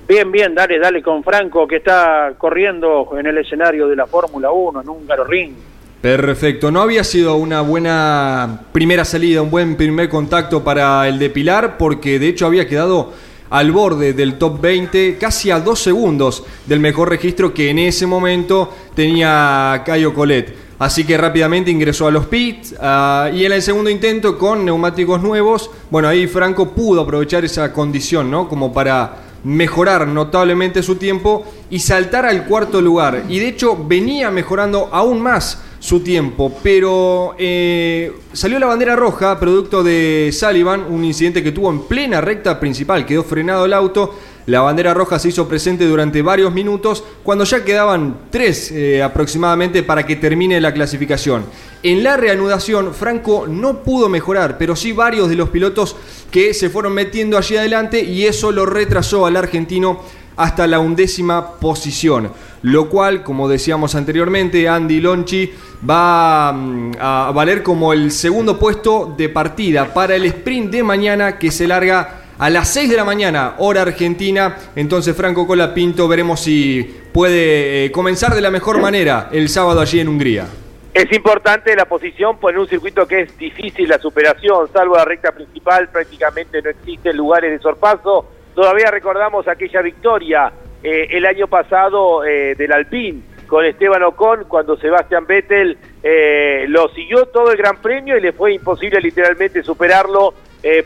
Bien, 0.07 0.31
bien, 0.31 0.55
dale, 0.55 0.79
dale 0.79 1.01
con 1.03 1.25
Franco, 1.25 1.67
que 1.67 1.77
está 1.77 2.35
corriendo 2.37 3.09
en 3.19 3.27
el 3.27 3.39
escenario 3.39 3.89
de 3.89 3.97
la 3.97 4.07
Fórmula 4.07 4.51
1, 4.51 4.83
en 4.83 4.89
un 4.89 5.09
Ring. 5.27 5.55
Perfecto, 6.03 6.73
no 6.73 6.81
había 6.81 7.05
sido 7.05 7.37
una 7.37 7.61
buena 7.61 8.63
primera 8.73 9.05
salida, 9.05 9.41
un 9.41 9.53
buen 9.53 9.77
primer 9.77 10.09
contacto 10.09 10.65
para 10.65 11.07
el 11.07 11.17
de 11.21 11.31
Pilar, 11.31 11.79
porque 11.79 12.19
de 12.19 12.27
hecho 12.27 12.45
había 12.45 12.67
quedado 12.67 13.13
al 13.51 13.71
borde 13.71 14.13
del 14.13 14.37
top 14.37 14.61
20, 14.61 15.17
casi 15.17 15.53
a 15.53 15.61
dos 15.61 15.79
segundos 15.79 16.43
del 16.67 16.81
mejor 16.81 17.09
registro 17.09 17.55
que 17.55 17.71
en 17.71 17.79
ese 17.79 18.07
momento 18.07 18.69
tenía 18.97 19.81
Cayo 19.87 20.13
Colet. 20.13 20.53
Así 20.81 21.05
que 21.05 21.17
rápidamente 21.17 21.71
ingresó 21.71 22.09
a 22.09 22.11
los 22.11 22.27
pits 22.27 22.75
ah, 22.81 23.31
y 23.33 23.45
en 23.45 23.53
el 23.53 23.63
segundo 23.63 23.89
intento 23.89 24.37
con 24.37 24.65
neumáticos 24.65 25.23
nuevos, 25.23 25.71
bueno, 25.89 26.09
ahí 26.09 26.27
Franco 26.27 26.71
pudo 26.71 27.03
aprovechar 27.03 27.45
esa 27.45 27.73
condición, 27.73 28.29
¿no? 28.29 28.49
Como 28.49 28.73
para 28.73 29.19
mejorar 29.45 30.09
notablemente 30.09 30.83
su 30.83 30.97
tiempo 30.97 31.45
y 31.71 31.79
saltar 31.79 32.27
al 32.27 32.45
cuarto 32.47 32.81
lugar. 32.81 33.23
Y 33.29 33.39
de 33.39 33.49
hecho 33.49 33.77
venía 33.87 34.33
mejorando 34.33 34.89
aún 34.91 35.21
más 35.21 35.63
su 35.83 35.99
tiempo, 35.99 36.57
pero 36.63 37.35
eh, 37.37 38.13
salió 38.33 38.61
la 38.61 38.67
bandera 38.67 38.95
roja, 38.95 39.41
producto 39.41 39.83
de 39.83 40.31
Sullivan, 40.33 40.85
un 40.89 41.05
incidente 41.05 41.43
que 41.43 41.51
tuvo 41.51 41.71
en 41.71 41.81
plena 41.81 42.21
recta 42.21 42.61
principal, 42.61 43.05
quedó 43.05 43.25
frenado 43.25 43.65
el 43.65 43.73
auto, 43.73 44.15
la 44.47 44.61
bandera 44.61 44.95
roja 44.95 45.19
se 45.19 45.31
hizo 45.31 45.49
presente 45.49 45.85
durante 45.85 46.23
varios 46.23 46.53
minutos, 46.53 47.03
cuando 47.25 47.43
ya 47.43 47.65
quedaban 47.65 48.17
tres 48.31 48.71
eh, 48.71 49.03
aproximadamente 49.03 49.83
para 49.83 50.07
que 50.07 50.15
termine 50.15 50.61
la 50.61 50.73
clasificación. 50.73 51.47
En 51.83 52.05
la 52.05 52.17
reanudación, 52.17 52.95
Franco 52.95 53.49
no 53.49 53.83
pudo 53.83 54.09
mejorar, 54.09 54.59
pero 54.59 54.77
sí 54.77 54.93
varios 54.93 55.29
de 55.29 55.35
los 55.35 55.49
pilotos 55.49 55.97
que 56.31 56.55
se 56.55 56.71
fueron 56.71 56.93
metiendo 56.93 57.37
allí 57.37 57.57
adelante 57.57 58.05
y 58.05 58.27
eso 58.27 58.53
lo 58.53 58.67
retrasó 58.67 59.27
al 59.27 59.37
argentino 59.37 60.01
hasta 60.37 60.67
la 60.67 60.81
undécima 60.81 61.59
posición. 61.59 62.33
Lo 62.63 62.89
cual, 62.89 63.23
como 63.23 63.49
decíamos 63.49 63.95
anteriormente, 63.95 64.69
Andy 64.69 65.01
Lonchi 65.01 65.53
va 65.89 66.53
mm, 66.53 66.93
a 67.01 67.33
valer 67.35 67.63
como 67.63 67.93
el 67.93 68.13
segundo 68.13 68.59
puesto 68.59 69.15
de 69.17 69.29
partida 69.29 69.93
para 69.93 70.15
el 70.15 70.25
sprint 70.27 70.71
de 70.71 70.83
mañana 70.83 71.39
que 71.39 71.51
se 71.51 71.67
larga 71.67 72.23
a 72.39 72.51
las 72.51 72.69
6 72.69 72.91
de 72.91 72.97
la 72.97 73.05
mañana, 73.05 73.55
hora 73.59 73.83
argentina. 73.83 74.57
Entonces 74.75 75.17
Franco 75.17 75.47
Colapinto 75.47 76.09
veremos 76.09 76.41
si 76.41 76.83
puede 77.13 77.85
eh, 77.85 77.93
comenzar 77.93 78.35
de 78.35 78.41
la 78.41 78.51
mejor 78.51 78.81
manera 78.81 79.29
el 79.33 79.49
sábado 79.49 79.81
allí 79.81 80.01
en 80.01 80.09
Hungría. 80.09 80.47
Es 80.95 81.11
importante 81.13 81.75
la 81.75 81.87
posición, 81.87 82.37
pues 82.39 82.55
en 82.55 82.61
un 82.61 82.69
circuito 82.69 83.07
que 83.07 83.23
es 83.23 83.39
difícil 83.39 83.89
la 83.89 83.99
superación, 83.99 84.69
salvo 84.73 84.97
la 84.97 85.05
recta 85.07 85.33
principal, 85.33 85.89
prácticamente 85.89 86.61
no 86.61 86.69
existen 86.69 87.17
lugares 87.17 87.51
de 87.51 87.59
sorpaso. 87.61 88.27
Todavía 88.55 88.91
recordamos 88.91 89.49
aquella 89.49 89.81
victoria 89.83 90.53
eh, 90.83 91.09
el 91.11 91.25
año 91.27 91.47
pasado 91.47 92.25
eh, 92.25 92.55
del 92.55 92.73
Alpine 92.73 93.23
con 93.47 93.65
Esteban 93.65 94.03
Ocon, 94.03 94.45
cuando 94.45 94.77
Sebastián 94.77 95.27
Vettel 95.27 95.79
eh, 96.03 96.65
lo 96.69 96.89
siguió 96.89 97.27
todo 97.27 97.51
el 97.51 97.57
Gran 97.59 97.77
Premio 97.83 98.17
y 98.17 98.21
le 98.21 98.33
fue 98.33 98.55
imposible 98.55 99.01
literalmente 99.01 99.63
superarlo, 99.63 100.35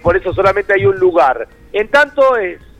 por 0.03 0.17
eso 0.17 0.33
solamente 0.33 0.73
hay 0.73 0.87
un 0.87 0.99
lugar. 0.99 1.47
En 1.71 1.89
tanto, 1.89 2.23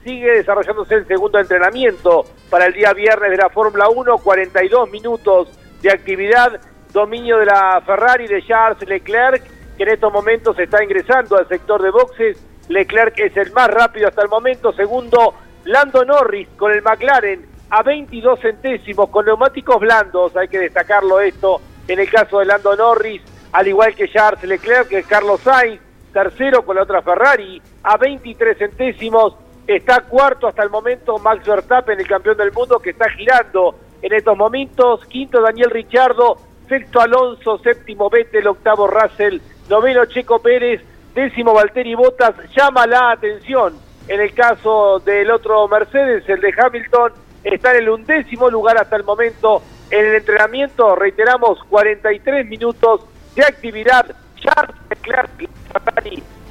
sigue 0.03 0.37
desarrollándose 0.37 0.95
el 0.95 1.07
segundo 1.07 1.39
entrenamiento 1.39 2.25
para 2.49 2.67
el 2.67 2.73
día 2.73 2.95
viernes 2.95 3.31
de 3.31 3.37
la 3.37 3.51
Fórmula 3.51 3.89
1, 3.89 4.17
42 4.19 4.91
minutos 4.91 5.49
de 5.83 5.91
actividad, 5.91 6.59
dominio 6.93 7.39
de 7.39 7.47
la 7.47 7.83
Ferrari 7.85 8.27
de 8.27 8.43
Charles 8.47 8.89
Leclerc, 8.89 9.43
que 9.77 9.83
en 9.83 9.91
estos 9.91 10.13
momentos 10.13 10.59
está 10.59 10.83
ingresando 10.83 11.37
al 11.37 11.47
sector 11.49 11.83
de 11.83 11.91
boxes. 11.91 12.43
Leclerc 12.69 13.19
es 13.19 13.37
el 13.37 13.53
más 13.53 13.69
rápido 13.69 14.09
hasta 14.09 14.23
el 14.23 14.29
momento, 14.29 14.73
segundo 14.73 15.35
Lando 15.65 16.05
Norris 16.05 16.49
con 16.57 16.73
el 16.73 16.83
McLaren 16.83 17.47
a 17.71 17.83
22 17.83 18.41
centésimos 18.41 19.11
con 19.11 19.27
neumáticos 19.27 19.81
blandos, 19.81 20.37
hay 20.37 20.49
que 20.49 20.59
destacarlo 20.59 21.21
esto 21.21 21.61
en 21.89 21.99
el 21.99 22.11
caso 22.11 22.39
de 22.39 22.47
Lando 22.47 22.77
Norris, 22.77 23.23
al 23.53 23.67
igual 23.67 23.95
que 23.95 24.09
Charles 24.09 24.43
Leclerc, 24.45 24.89
que 24.89 25.03
Carlos 25.03 25.41
Sainz, 25.41 25.81
tercero 26.13 26.65
con 26.65 26.77
la 26.77 26.83
otra 26.83 27.03
Ferrari 27.03 27.61
a 27.83 27.97
23 27.97 28.59
centésimos, 28.59 29.35
está 29.67 30.03
cuarto 30.03 30.47
hasta 30.47 30.63
el 30.63 30.71
momento 30.71 31.19
Max 31.19 31.47
Verstappen, 31.47 31.99
el 31.99 32.07
campeón 32.07 32.37
del 32.37 32.53
mundo, 32.53 32.79
que 32.79 32.91
está 32.91 33.09
girando 33.11 33.77
en 34.03 34.13
estos 34.13 34.37
momentos, 34.37 35.05
quinto 35.07 35.41
Daniel 35.41 35.71
Richardo, 35.71 36.37
sexto 36.69 37.01
Alonso, 37.01 37.59
séptimo 37.59 38.11
Vettel, 38.11 38.47
octavo 38.47 38.87
Russell, 38.87 39.41
noveno 39.69 40.05
Checo 40.07 40.41
Pérez, 40.41 40.83
décimo 41.17 41.55
Valtteri 41.55 41.95
Bottas, 41.95 42.35
llama 42.55 42.87
la 42.87 43.11
atención 43.13 43.75
en 44.07 44.21
el 44.21 44.35
caso 44.35 45.01
del 45.01 45.31
otro 45.31 45.67
Mercedes, 45.67 46.29
el 46.29 46.41
de 46.41 46.55
Hamilton, 46.57 47.13
está 47.43 47.73
en 47.73 47.79
el 47.79 47.89
undécimo 47.89 48.51
lugar 48.51 48.77
hasta 48.79 48.97
el 48.97 49.03
momento 49.03 49.63
en 49.91 50.07
el 50.07 50.15
entrenamiento. 50.17 50.95
Reiteramos, 50.95 51.59
43 51.71 52.47
minutos 52.47 53.01
de 53.35 53.43
actividad. 53.43 54.15
Charles 54.37 54.77
Leclerc 54.91 55.49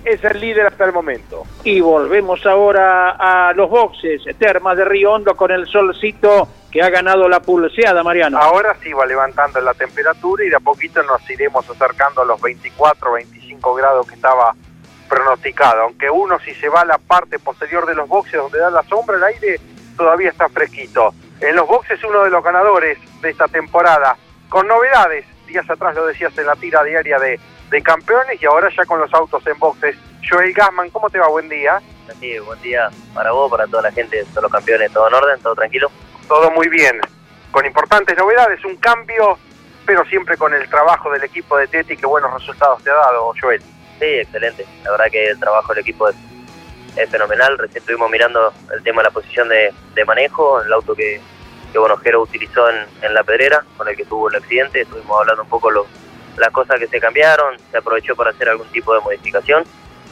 es 0.03 0.24
el 0.24 0.39
líder 0.39 0.66
hasta 0.66 0.86
el 0.86 0.93
momento. 0.93 1.43
Y 1.63 1.80
volvemos 1.80 2.43
ahora 2.45 3.11
a 3.11 3.53
los 3.53 3.70
boxes, 3.70 4.24
Termas 4.38 4.78
de 4.78 4.86
Río 4.86 5.13
Hondo 5.13 5.36
con 5.36 5.51
el 5.51 5.68
solcito 5.68 6.47
que 6.72 6.82
ha 6.82 6.89
ganado 6.89 7.30
la 7.30 7.39
pulseada, 7.39 8.03
Mariano. 8.03 8.39
Ahora 8.39 8.76
sí 8.82 8.91
va 8.91 9.05
levantando 9.05 9.61
la 9.61 9.74
temperatura 9.76 10.43
y 10.43 10.49
de 10.49 10.55
a 10.55 10.59
poquito 10.59 11.01
nos 11.03 11.28
iremos 11.30 11.70
acercando 11.70 12.24
a 12.24 12.26
los 12.26 12.41
24, 12.41 13.13
25 13.13 13.45
grados 13.74 14.07
que 14.07 14.16
estaba 14.16 14.53
pronosticado, 15.07 15.84
aunque 15.84 16.09
uno 16.09 16.39
si 16.39 16.53
se 16.55 16.70
va 16.70 16.82
a 16.82 16.86
la 16.86 16.97
parte 16.97 17.39
posterior 17.39 17.86
de 17.86 17.95
los 17.95 18.07
boxes 18.07 18.39
donde 18.39 18.59
da 18.59 18.70
la 18.70 18.84
sombra, 18.84 19.18
el 19.18 19.24
aire 19.24 19.59
todavía 19.95 20.30
está 20.30 20.49
fresquito. 20.49 21.13
En 21.39 21.55
los 21.55 21.68
boxes 21.68 22.03
uno 22.03 22.24
de 22.24 22.30
los 22.30 22.43
ganadores 22.43 22.97
de 23.22 23.30
esta 23.30 23.47
temporada, 23.47 24.18
con 24.49 24.68
novedades, 24.68 25.26
días 25.47 25.70
atrás 25.70 25.95
lo 25.95 26.05
decías 26.05 26.38
en 26.38 26.47
la 26.47 26.55
tira 26.55 26.84
diaria 26.84 27.20
de, 27.20 27.39
de 27.70 27.82
campeones 27.84 28.41
y 28.41 28.45
ahora 28.45 28.70
ya 28.76 28.86
con 28.86 28.99
los 28.99 29.13
autos 29.13 29.45
en 29.47 29.57
boxes. 29.59 29.95
Joel 30.28 30.53
Gasman, 30.53 30.89
¿cómo 30.89 31.09
te 31.09 31.20
va? 31.20 31.28
Buen 31.28 31.49
día. 31.49 31.82
Sí, 32.20 32.38
buen 32.39 32.61
día 32.61 32.89
para 33.13 33.32
vos, 33.32 33.49
para 33.49 33.68
toda 33.68 33.84
la 33.84 33.91
gente, 33.91 34.24
todos 34.26 34.43
los 34.43 34.51
campeones, 34.51 34.91
todo 34.91 35.07
en 35.07 35.13
orden, 35.13 35.39
todo 35.41 35.55
tranquilo. 35.55 35.89
Todo 36.28 36.49
muy 36.51 36.68
bien, 36.70 36.99
con 37.51 37.66
importantes 37.66 38.18
novedades, 38.18 38.63
un 38.66 38.76
cambio, 38.78 39.38
pero 39.86 40.04
siempre 40.06 40.38
con 40.38 40.54
el 40.54 40.68
trabajo 40.70 41.12
del 41.12 41.24
equipo 41.24 41.58
de 41.58 41.68
Teti, 41.68 41.96
que 41.96 42.06
buenos 42.06 42.34
resultados 42.34 42.84
te 42.84 42.90
ha 42.90 42.96
dado, 42.96 43.34
Joel. 43.40 43.62
Sí, 44.00 44.06
excelente. 44.06 44.66
La 44.84 44.92
verdad 44.92 45.06
que 45.12 45.30
el 45.30 45.40
trabajo 45.40 45.74
del 45.74 45.82
equipo 45.82 46.10
es, 46.10 46.16
fenomenal. 47.10 47.58
Recién 47.58 47.80
estuvimos 47.80 48.10
mirando 48.10 48.54
el 48.74 48.82
tema 48.82 49.02
de 49.02 49.10
la 49.10 49.12
posición 49.12 49.50
de, 49.50 50.06
manejo, 50.06 50.62
el 50.62 50.72
auto 50.72 50.96
que, 50.96 51.20
que 51.72 51.78
Bonojero 51.78 52.22
utilizó 52.22 52.70
en, 52.70 53.14
la 53.14 53.24
pedrera, 53.24 53.64
con 53.78 53.88
el 53.88 53.96
que 53.96 54.06
tuvo 54.06 54.30
el 54.30 54.36
accidente. 54.36 54.82
Estuvimos 54.82 55.20
hablando 55.20 55.44
un 55.44 55.50
poco 55.50 55.70
lo, 55.70 55.86
las 56.38 56.50
cosas 56.52 56.80
que 56.80 56.88
se 56.88 57.00
cambiaron, 57.00 57.58
se 57.72 57.78
aprovechó 57.78 58.16
para 58.16 58.32
hacer 58.32 58.50
algún 58.50 58.68
tipo 58.68 58.94
de 58.94 59.02
modificación. 59.02 59.66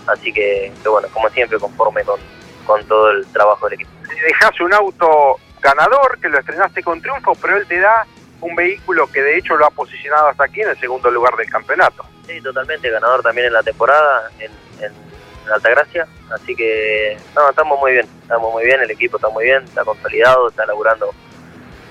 Así 0.08 0.34
que, 0.34 0.74
bueno, 0.86 1.08
como 1.14 1.30
siempre, 1.30 1.58
conforme 1.58 2.04
con, 2.04 2.20
con 2.66 2.86
todo 2.86 3.12
el 3.12 3.26
trabajo 3.28 3.68
del 3.68 3.76
equipo. 3.76 3.92
Dejas 4.28 4.60
un 4.60 4.74
auto 4.74 5.38
ganador, 5.62 6.20
que 6.20 6.28
lo 6.28 6.40
estrenaste 6.40 6.84
con 6.84 7.02
triunfo, 7.02 7.34
pero 7.42 7.58
él 7.58 7.66
te 7.66 7.80
da 7.80 8.06
un 8.44 8.56
vehículo 8.56 9.08
que 9.08 9.22
de 9.22 9.38
hecho 9.38 9.56
lo 9.56 9.66
ha 9.66 9.72
posicionado 9.72 10.28
hasta 10.28 10.44
aquí 10.46 10.62
en 10.62 10.70
el 10.70 10.80
segundo 10.80 11.10
lugar 11.10 11.36
del 11.36 11.50
campeonato. 11.50 12.06
Sí, 12.28 12.40
totalmente, 12.42 12.90
ganador 12.90 13.22
también 13.22 13.48
en 13.48 13.54
la 13.54 13.64
temporada, 13.64 14.30
en, 14.40 14.52
en, 14.84 15.14
Altagracia, 15.54 16.08
así 16.34 16.56
que 16.56 17.18
no, 17.36 17.50
estamos 17.50 17.78
muy 17.78 17.92
bien, 17.92 18.08
estamos 18.22 18.54
muy 18.54 18.64
bien, 18.64 18.80
el 18.80 18.90
equipo 18.90 19.18
está 19.18 19.28
muy 19.28 19.44
bien, 19.44 19.62
está 19.66 19.84
consolidado, 19.84 20.48
está 20.48 20.66
laburando 20.66 21.14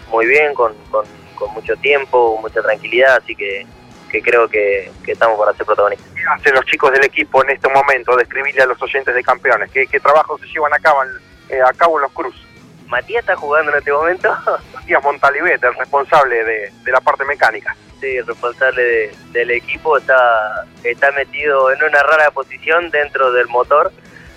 muy 0.09 0.25
bien, 0.25 0.55
con, 0.55 0.75
con, 0.91 1.05
mucho 1.53 1.77
tiempo, 1.77 2.39
mucha 2.41 2.63
tranquilidad, 2.63 3.17
así 3.17 3.37
que, 3.37 3.67
que 4.11 4.23
creo 4.23 4.49
que, 4.49 4.91
estamos 5.07 5.39
para 5.39 5.53
ser 5.53 5.67
protagonistas. 5.67 6.09
¿Qué 6.15 6.23
hacen 6.35 6.55
los 6.55 6.65
chicos 6.65 6.93
del 6.93 7.05
equipo 7.05 7.45
en 7.45 7.51
este 7.51 7.69
momento? 7.69 8.17
Describirle 8.17 8.63
a 8.63 8.67
los 8.67 8.81
oyentes 8.81 9.15
de 9.15 9.23
campeones, 9.23 9.71
¿qué, 9.71 9.87
qué 9.87 10.01
trabajo 10.01 10.39
se 10.39 10.47
llevan 10.47 10.73
a 10.73 10.79
cabo, 10.79 11.03
eh, 11.51 11.61
a 11.61 11.75
cabo 11.75 11.99
en 11.99 12.03
los 12.03 12.13
Cruz? 12.13 12.47
Matías 12.93 13.21
está 13.21 13.35
jugando 13.35 13.73
en 13.73 13.79
este 13.79 13.93
momento. 13.93 14.29
Matías 14.75 15.03
Montalibet, 15.03 15.65
el 15.65 15.75
responsable 15.75 16.45
de, 16.45 16.73
de 16.85 16.93
la 16.93 17.01
parte 17.01 17.25
mecánica 17.25 17.75
el 18.03 18.27
responsable 18.27 19.11
del 19.33 19.51
equipo, 19.51 19.97
está, 19.99 20.65
está 20.83 21.11
metido 21.13 21.71
en 21.73 21.83
una 21.83 22.03
rara 22.03 22.31
posición 22.31 22.91
dentro 22.91 23.33
del 23.33 23.49
motor, 23.49 23.93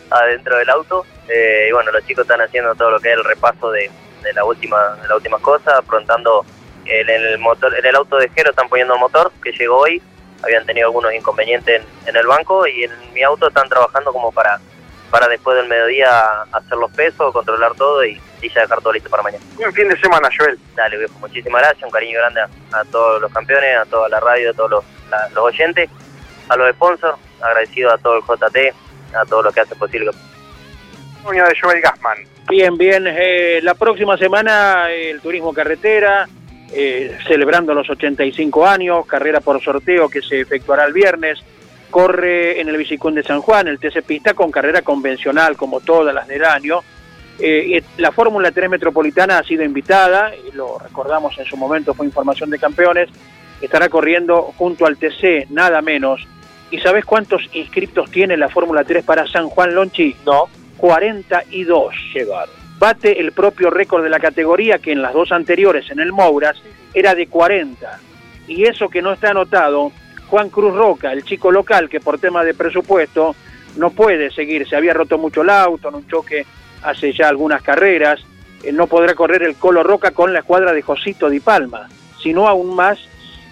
adentro 0.10 0.58
del 0.58 0.70
auto. 0.70 1.06
Eh, 1.28 1.68
y 1.70 1.72
bueno, 1.72 1.92
los 1.92 2.06
chicos 2.06 2.24
están 2.24 2.42
haciendo 2.42 2.76
todo 2.76 2.92
lo 2.92 3.00
que 3.00 3.12
es 3.12 3.18
el 3.18 3.24
repaso 3.24 3.72
de, 3.72 3.90
la 4.34 4.44
última 4.44 4.96
de 4.96 5.08
las 5.08 5.18
últimas 5.18 5.42
cosas, 5.42 5.80
afrontando 5.80 6.46
en 6.86 7.10
el 7.10 7.38
motor, 7.40 7.74
en 7.78 7.86
el 7.86 7.96
auto 7.96 8.18
de 8.18 8.30
Jero 8.30 8.52
están 8.52 8.70
poniendo 8.70 8.94
el 8.94 9.00
motor 9.00 9.32
que 9.44 9.52
llegó 9.52 9.80
hoy, 9.80 10.02
habían 10.44 10.66
tenido 10.66 10.88
algunos 10.88 11.14
inconvenientes 11.14 11.82
en 12.06 12.16
el 12.16 12.28
banco 12.28 12.68
y 12.68 12.84
en 12.84 12.92
mi 13.14 13.24
auto 13.24 13.48
están 13.48 13.68
trabajando 13.70 14.12
como 14.12 14.32
para 14.32 14.60
para 15.12 15.28
después 15.28 15.58
del 15.58 15.68
mediodía 15.68 16.24
hacer 16.52 16.78
los 16.78 16.92
pesos, 16.92 17.32
controlar 17.34 17.74
todo 17.76 18.06
y, 18.06 18.20
ya 18.54 18.62
dejar 18.62 18.80
todo 18.82 18.94
listo 18.94 19.10
para 19.10 19.24
mañana. 19.24 19.44
Buen 19.56 19.74
fin 19.74 19.90
de 19.90 20.00
semana, 20.00 20.30
Joel. 20.38 20.60
Dale, 20.76 20.98
viejo, 20.98 21.18
muchísimas 21.20 21.62
gracias, 21.62 21.84
un 21.84 21.90
cariño 21.90 22.20
grande 22.20 22.42
a, 22.42 22.84
todos 22.92 23.20
los 23.22 23.32
campeones, 23.32 23.78
a 23.78 23.86
toda 23.86 24.08
la 24.08 24.20
radio, 24.20 24.52
a 24.52 24.54
todos 24.54 24.70
los, 24.70 24.84
los 25.34 25.44
oyentes, 25.46 25.90
a 26.50 26.56
los 26.56 26.72
sponsors, 26.76 27.18
agradecido 27.42 27.92
a 27.92 27.98
todo 27.98 28.18
el 28.18 28.22
JT, 28.22 28.74
a 29.16 29.26
todos 29.26 29.46
los 29.46 29.54
que 29.54 29.62
hacen 29.62 29.78
posible. 29.80 30.12
de 31.24 31.58
Joel 31.60 31.82
Gassman. 31.82 32.18
Bien, 32.48 32.78
bien. 32.78 33.06
Eh, 33.08 33.60
la 33.64 33.74
próxima 33.74 34.18
semana 34.18 34.92
el 34.92 35.20
turismo 35.22 35.52
carretera, 35.52 36.28
eh, 36.72 37.18
celebrando 37.28 37.74
los 37.74 37.90
85 37.90 38.68
años, 38.68 39.06
carrera 39.08 39.40
por 39.40 39.64
sorteo 39.64 40.08
que 40.08 40.22
se 40.22 40.42
efectuará 40.42 40.86
el 40.86 40.94
viernes 40.94 41.44
corre 41.90 42.60
en 42.60 42.70
el 42.70 42.78
Bicicún 42.78 43.16
de 43.16 43.24
San 43.24 43.42
Juan, 43.42 43.68
el 43.68 43.80
TC 43.80 44.04
Pista, 44.04 44.34
con 44.34 44.52
carrera 44.52 44.82
convencional, 44.82 45.56
como 45.56 45.82
todas 45.82 46.14
las 46.14 46.28
del 46.28 46.44
año. 46.44 46.82
Eh, 47.40 47.84
la 47.98 48.12
Fórmula 48.12 48.52
3 48.52 48.70
Metropolitana 48.70 49.40
ha 49.40 49.44
sido 49.44 49.64
invitada, 49.64 50.32
lo 50.54 50.80
recordamos 50.80 51.38
en 51.38 51.46
su 51.46 51.58
momento, 51.58 51.94
fue 51.94 52.06
información 52.06 52.50
de 52.50 52.60
campeones, 52.60 53.10
estará 53.62 53.90
corriendo 53.90 54.54
junto 54.58 54.86
al 54.86 54.98
TC, 54.98 55.48
nada 55.50 55.82
menos. 55.82 56.26
¿Y 56.72 56.80
sabes 56.80 57.06
cuántos 57.06 57.44
inscriptos 57.54 58.10
tiene 58.10 58.38
la 58.38 58.50
Fórmula 58.50 58.84
3 58.84 59.04
para 59.04 59.28
San 59.28 59.50
Juan 59.50 59.76
Lonchi? 59.76 60.16
No. 60.26 60.50
42 60.78 61.96
llegaron. 62.14 62.54
Bate 62.78 63.20
el 63.20 63.32
propio 63.32 63.70
récord 63.70 64.04
de 64.04 64.10
la 64.10 64.20
categoría 64.20 64.80
que 64.80 64.92
en 64.92 65.02
las 65.02 65.14
dos 65.14 65.32
anteriores, 65.32 65.90
en 65.90 66.00
el 66.00 66.12
Mouras, 66.12 66.58
era 66.94 67.16
de 67.16 67.28
40 67.28 68.00
y 68.48 68.66
eso 68.66 68.90
que 68.90 69.02
no 69.02 69.14
está 69.14 69.32
anotado, 69.32 69.92
Juan 70.28 70.50
Cruz 70.50 70.74
Roca, 70.74 71.12
el 71.12 71.24
chico 71.24 71.52
local 71.52 71.90
que 71.90 72.00
por 72.00 72.20
tema 72.20 72.44
de 72.44 72.54
presupuesto 72.54 73.36
no 73.78 73.92
puede 73.92 74.32
seguir, 74.32 74.68
se 74.68 74.76
había 74.76 74.94
roto 74.94 75.18
mucho 75.18 75.42
el 75.42 75.50
auto 75.50 75.90
en 75.90 75.96
un 75.96 76.08
choque 76.08 76.46
hace 76.84 77.14
ya 77.14 77.30
algunas 77.30 77.62
carreras, 77.62 78.22
eh, 78.64 78.72
no 78.72 78.88
podrá 78.88 79.14
correr 79.16 79.44
el 79.44 79.56
Colo 79.56 79.84
Roca 79.84 80.12
con 80.12 80.34
la 80.34 80.40
escuadra 80.40 80.74
de 80.74 80.82
Josito 80.82 81.30
Di 81.30 81.40
Palma, 81.40 81.90
sino 82.22 82.48
aún 82.48 82.76
más 82.76 83.00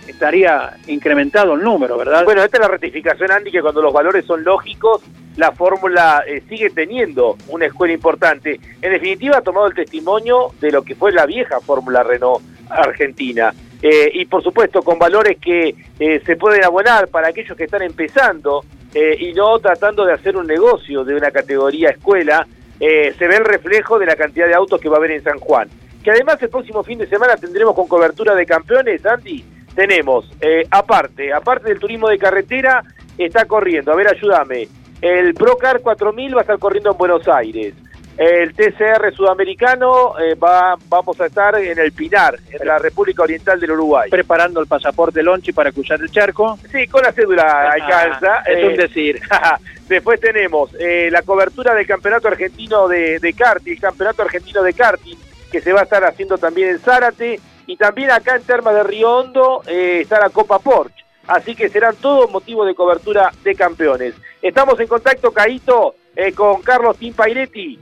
estaría 0.07 0.75
incrementado 0.87 1.53
el 1.53 1.63
número, 1.63 1.97
¿verdad? 1.97 2.25
Bueno, 2.25 2.43
esta 2.43 2.57
es 2.57 2.61
la 2.61 2.67
rectificación, 2.67 3.31
Andy, 3.31 3.51
que 3.51 3.61
cuando 3.61 3.81
los 3.81 3.93
valores 3.93 4.25
son 4.25 4.43
lógicos, 4.43 5.01
la 5.35 5.51
fórmula 5.51 6.23
eh, 6.27 6.43
sigue 6.47 6.69
teniendo 6.69 7.37
una 7.47 7.65
escuela 7.65 7.93
importante. 7.93 8.59
En 8.81 8.91
definitiva, 8.91 9.37
ha 9.37 9.41
tomado 9.41 9.67
el 9.67 9.73
testimonio 9.73 10.51
de 10.59 10.71
lo 10.71 10.83
que 10.83 10.95
fue 10.95 11.11
la 11.11 11.25
vieja 11.25 11.59
fórmula 11.61 12.03
Renault 12.03 12.43
Argentina. 12.69 13.53
Eh, 13.85 14.09
y 14.13 14.25
por 14.25 14.41
supuesto, 14.41 14.81
con 14.81 14.97
valores 14.97 15.37
que 15.39 15.75
eh, 15.99 16.21
se 16.25 16.37
pueden 16.37 16.63
abonar 16.63 17.09
para 17.09 17.27
aquellos 17.27 17.57
que 17.57 17.65
están 17.65 17.81
empezando 17.81 18.63
y 18.95 19.33
no 19.33 19.57
tratando 19.57 20.05
de 20.05 20.13
hacer 20.13 20.37
un 20.37 20.45
negocio 20.45 21.03
de 21.03 21.15
una 21.15 21.31
categoría 21.31 21.89
escuela, 21.89 22.45
se 22.77 23.27
ve 23.27 23.37
el 23.37 23.43
reflejo 23.43 23.97
de 23.97 24.05
la 24.05 24.15
cantidad 24.15 24.45
de 24.45 24.53
autos 24.53 24.79
que 24.79 24.87
va 24.87 24.97
a 24.97 24.99
haber 24.99 25.09
en 25.09 25.23
San 25.23 25.39
Juan. 25.39 25.67
Que 26.03 26.11
además 26.11 26.37
el 26.43 26.49
próximo 26.49 26.83
fin 26.83 26.99
de 26.99 27.07
semana 27.07 27.35
tendremos 27.35 27.73
con 27.73 27.87
cobertura 27.87 28.35
de 28.35 28.45
campeones, 28.45 29.03
Andy, 29.03 29.43
tenemos, 29.73 30.29
aparte, 30.69 31.33
aparte 31.33 31.69
del 31.69 31.79
turismo 31.79 32.07
de 32.07 32.19
carretera, 32.19 32.83
está 33.17 33.45
corriendo, 33.45 33.91
a 33.91 33.95
ver, 33.95 34.09
ayúdame, 34.09 34.67
el 35.03 35.33
Procar 35.33 35.81
4000 35.81 36.35
va 36.35 36.39
a 36.39 36.41
estar 36.43 36.59
corriendo 36.59 36.91
en 36.91 36.97
Buenos 36.97 37.27
Aires. 37.27 37.73
El 38.17 38.53
TCR 38.53 39.11
sudamericano 39.15 40.19
eh, 40.19 40.35
va, 40.35 40.75
vamos 40.87 41.19
a 41.19 41.25
estar 41.25 41.55
en 41.55 41.79
el 41.79 41.91
Pinar, 41.93 42.37
en 42.51 42.67
la 42.67 42.77
República 42.77 43.23
Oriental 43.23 43.59
del 43.59 43.71
Uruguay. 43.71 44.09
Preparando 44.11 44.61
el 44.61 44.67
pasaporte 44.67 45.23
Lonchi 45.23 45.51
para 45.51 45.71
cruzar 45.71 45.99
el 45.99 46.11
charco. 46.11 46.59
Sí, 46.71 46.87
con 46.87 47.01
la 47.01 47.11
cédula 47.11 47.43
ah, 47.43 47.71
alcanza. 47.71 48.41
es 48.45 48.63
un 48.63 48.71
eh, 48.71 48.77
decir. 48.77 49.19
Después 49.87 50.19
tenemos 50.19 50.69
eh, 50.79 51.09
la 51.11 51.23
cobertura 51.23 51.73
del 51.73 51.87
Campeonato 51.87 52.27
Argentino 52.27 52.87
de, 52.87 53.19
de 53.19 53.33
Karting, 53.33 53.73
el 53.73 53.79
Campeonato 53.79 54.21
Argentino 54.21 54.61
de 54.61 54.73
Karting, 54.73 55.17
que 55.51 55.59
se 55.59 55.73
va 55.73 55.81
a 55.81 55.83
estar 55.83 56.03
haciendo 56.03 56.37
también 56.37 56.69
en 56.69 56.79
Zárate. 56.79 57.39
Y 57.65 57.77
también 57.77 58.11
acá 58.11 58.35
en 58.35 58.43
Termas 58.43 58.75
de 58.75 58.83
Río 58.83 59.09
Hondo 59.09 59.63
está 59.65 60.19
la 60.19 60.29
Copa 60.29 60.59
Porsche. 60.59 61.03
Así 61.27 61.55
que 61.55 61.69
serán 61.69 61.95
todos 61.95 62.29
motivos 62.29 62.67
de 62.67 62.75
cobertura 62.75 63.31
de 63.41 63.55
campeones. 63.55 64.13
Estamos 64.41 64.77
en 64.81 64.87
contacto, 64.87 65.31
Caito, 65.31 65.95
con 66.35 66.61
Carlos 66.61 66.97
Tim 66.97 67.13
Pairetti. 67.13 67.79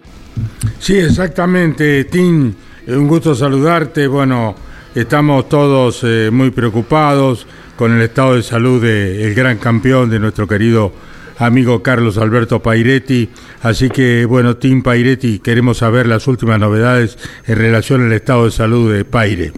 Sí, 0.80 0.98
exactamente, 0.98 2.06
Tim. 2.06 2.54
Eh, 2.88 2.96
un 2.96 3.08
gusto 3.08 3.36
saludarte. 3.36 4.08
Bueno, 4.08 4.56
estamos 4.96 5.48
todos 5.50 6.02
eh, 6.04 6.30
muy 6.32 6.52
preocupados 6.52 7.48
con 7.76 7.94
el 7.94 8.02
estado 8.02 8.36
de 8.36 8.44
salud 8.44 8.82
del 8.82 9.34
gran 9.34 9.58
campeón 9.58 10.10
de 10.10 10.20
nuestro 10.20 10.48
querido 10.48 10.92
amigo 11.38 11.82
Carlos 11.82 12.18
Alberto 12.18 12.62
Pairetti. 12.62 13.30
Así 13.64 13.90
que, 13.90 14.26
bueno, 14.26 14.58
Tim 14.58 14.84
Pairetti, 14.84 15.40
queremos 15.40 15.80
saber 15.80 16.08
las 16.08 16.28
últimas 16.28 16.60
novedades 16.60 17.18
en 17.48 17.58
relación 17.58 18.06
al 18.06 18.14
estado 18.14 18.46
de 18.46 18.52
salud 18.52 18.94
de 18.94 19.06
Paire. 19.06 19.52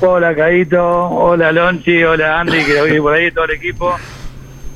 Hola, 0.00 0.34
Caito. 0.34 0.82
Hola, 0.82 1.52
Lonchi. 1.52 2.02
Hola, 2.04 2.40
Andy, 2.40 2.64
que 2.64 2.94
lo 2.94 3.02
por 3.02 3.14
ahí, 3.14 3.30
todo 3.32 3.44
el 3.46 3.52
equipo. 3.52 3.94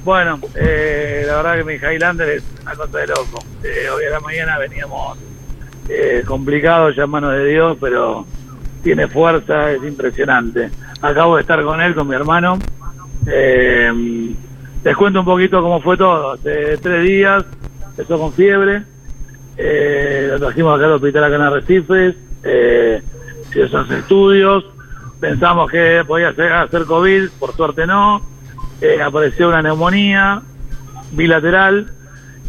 Bueno, 0.04 0.40
eh, 0.56 1.22
la 1.26 1.36
verdad 1.36 1.56
que 1.58 1.64
mi 1.64 1.74
Highlander 1.74 2.28
es 2.28 2.44
una 2.60 2.74
cosa 2.74 2.98
de 2.98 3.06
loco. 3.06 3.38
Eh, 3.62 3.88
hoy 3.88 4.04
a 4.06 4.10
la 4.10 4.20
mañana 4.20 4.58
veníamos 4.58 5.16
eh, 5.88 6.24
complicados 6.26 6.96
ya 6.96 7.06
manos 7.06 7.30
de 7.32 7.44
Dios, 7.44 7.78
pero 7.80 8.26
tiene 8.82 9.06
fuerza, 9.06 9.70
es 9.70 9.82
impresionante. 9.84 10.70
Acabo 11.00 11.36
de 11.36 11.42
estar 11.42 11.62
con 11.62 11.80
él, 11.80 11.94
con 11.94 12.08
mi 12.08 12.16
hermano. 12.16 12.58
Eh, 13.28 14.34
les 14.82 14.96
cuento 14.96 15.20
un 15.20 15.24
poquito 15.24 15.62
cómo 15.62 15.80
fue 15.80 15.96
todo. 15.96 16.32
Hace 16.32 16.78
tres 16.78 17.04
días 17.04 17.44
empezó 17.90 18.18
con 18.18 18.32
fiebre. 18.32 18.82
lo 19.56 20.38
trajimos 20.40 20.76
acá 20.76 20.86
al 20.86 20.92
hospital 20.94 21.24
acá 21.24 21.36
en 21.36 21.42
Arrecifes. 21.42 22.16
Eh, 22.42 23.02
hizo 23.50 23.62
esos 23.62 23.88
estudios. 23.92 24.64
Pensamos 25.20 25.70
que 25.70 26.02
podía 26.04 26.34
ser, 26.34 26.52
hacer 26.52 26.86
COVID, 26.86 27.28
por 27.38 27.54
suerte 27.54 27.86
no 27.86 28.31
eh, 28.82 29.00
apareció 29.00 29.48
una 29.48 29.62
neumonía 29.62 30.42
bilateral 31.12 31.90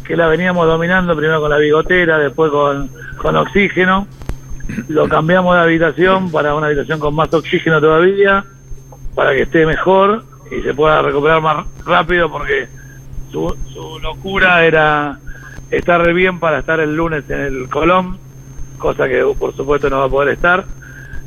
que 0.04 0.18
la 0.18 0.28
veníamos 0.28 0.68
dominando 0.68 1.16
primero 1.16 1.40
con 1.40 1.52
la 1.52 1.58
bigotera, 1.58 2.18
después 2.18 2.52
con, 2.52 2.90
con 3.18 3.36
oxígeno. 3.36 4.08
Lo 4.88 5.08
cambiamos 5.08 5.56
de 5.56 5.62
habitación 5.62 6.32
para 6.32 6.56
una 6.56 6.68
habitación 6.68 7.00
con 7.00 7.16
más 7.16 7.34
oxígeno 7.34 7.80
todavía, 7.80 8.46
para 9.16 9.34
que 9.34 9.44
esté 9.44 9.66
mejor 9.66 10.24
y 10.52 10.62
se 10.62 10.74
pueda 10.74 11.02
recuperar 11.02 11.42
más 11.42 11.66
rápido 11.86 12.32
porque 12.32 12.68
su, 13.32 13.56
su 13.74 14.00
locura 14.00 14.66
era 14.66 15.20
estar 15.70 16.14
bien 16.14 16.40
para 16.40 16.60
estar 16.60 16.80
el 16.80 16.96
lunes 16.96 17.30
en 17.30 17.40
el 17.40 17.70
Colón, 17.70 18.18
cosa 18.78 19.08
que 19.08 19.24
por 19.38 19.56
supuesto 19.56 19.90
no 19.90 20.00
va 20.00 20.06
a 20.06 20.10
poder 20.10 20.34
estar. 20.34 20.66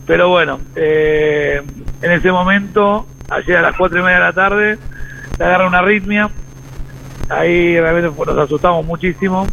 Pero 0.07 0.29
bueno, 0.29 0.61
eh, 0.77 1.63
en 2.03 2.13
ese 2.13 2.31
momento, 2.31 3.07
ayer 3.29 3.57
a 3.57 3.63
las 3.63 3.77
cuatro 3.77 3.99
y 4.01 4.03
media 4.03 4.19
de 4.19 4.25
la 4.25 4.33
tarde, 4.33 4.79
le 5.39 5.45
agarra 5.45 5.67
una 5.67 5.79
arritmia. 5.79 6.31
Ahí 7.29 7.79
realmente 7.79 8.11
nos 8.17 8.39
asustamos 8.39 8.85
muchísimo. 8.87 9.47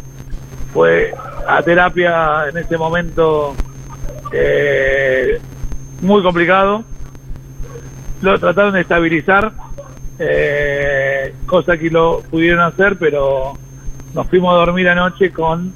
Fue 0.72 1.14
a 1.46 1.62
terapia 1.62 2.48
en 2.48 2.56
ese 2.56 2.76
momento 2.76 3.54
eh, 4.32 5.40
muy 6.00 6.22
complicado. 6.22 6.84
Lo 8.22 8.38
trataron 8.38 8.74
de 8.74 8.80
estabilizar, 8.80 9.52
eh, 10.18 11.34
cosa 11.46 11.76
que 11.76 11.90
lo 11.90 12.22
pudieron 12.30 12.60
hacer, 12.60 12.96
pero 12.98 13.52
nos 14.14 14.26
fuimos 14.28 14.54
a 14.54 14.58
dormir 14.58 14.88
anoche 14.88 15.32
con 15.32 15.72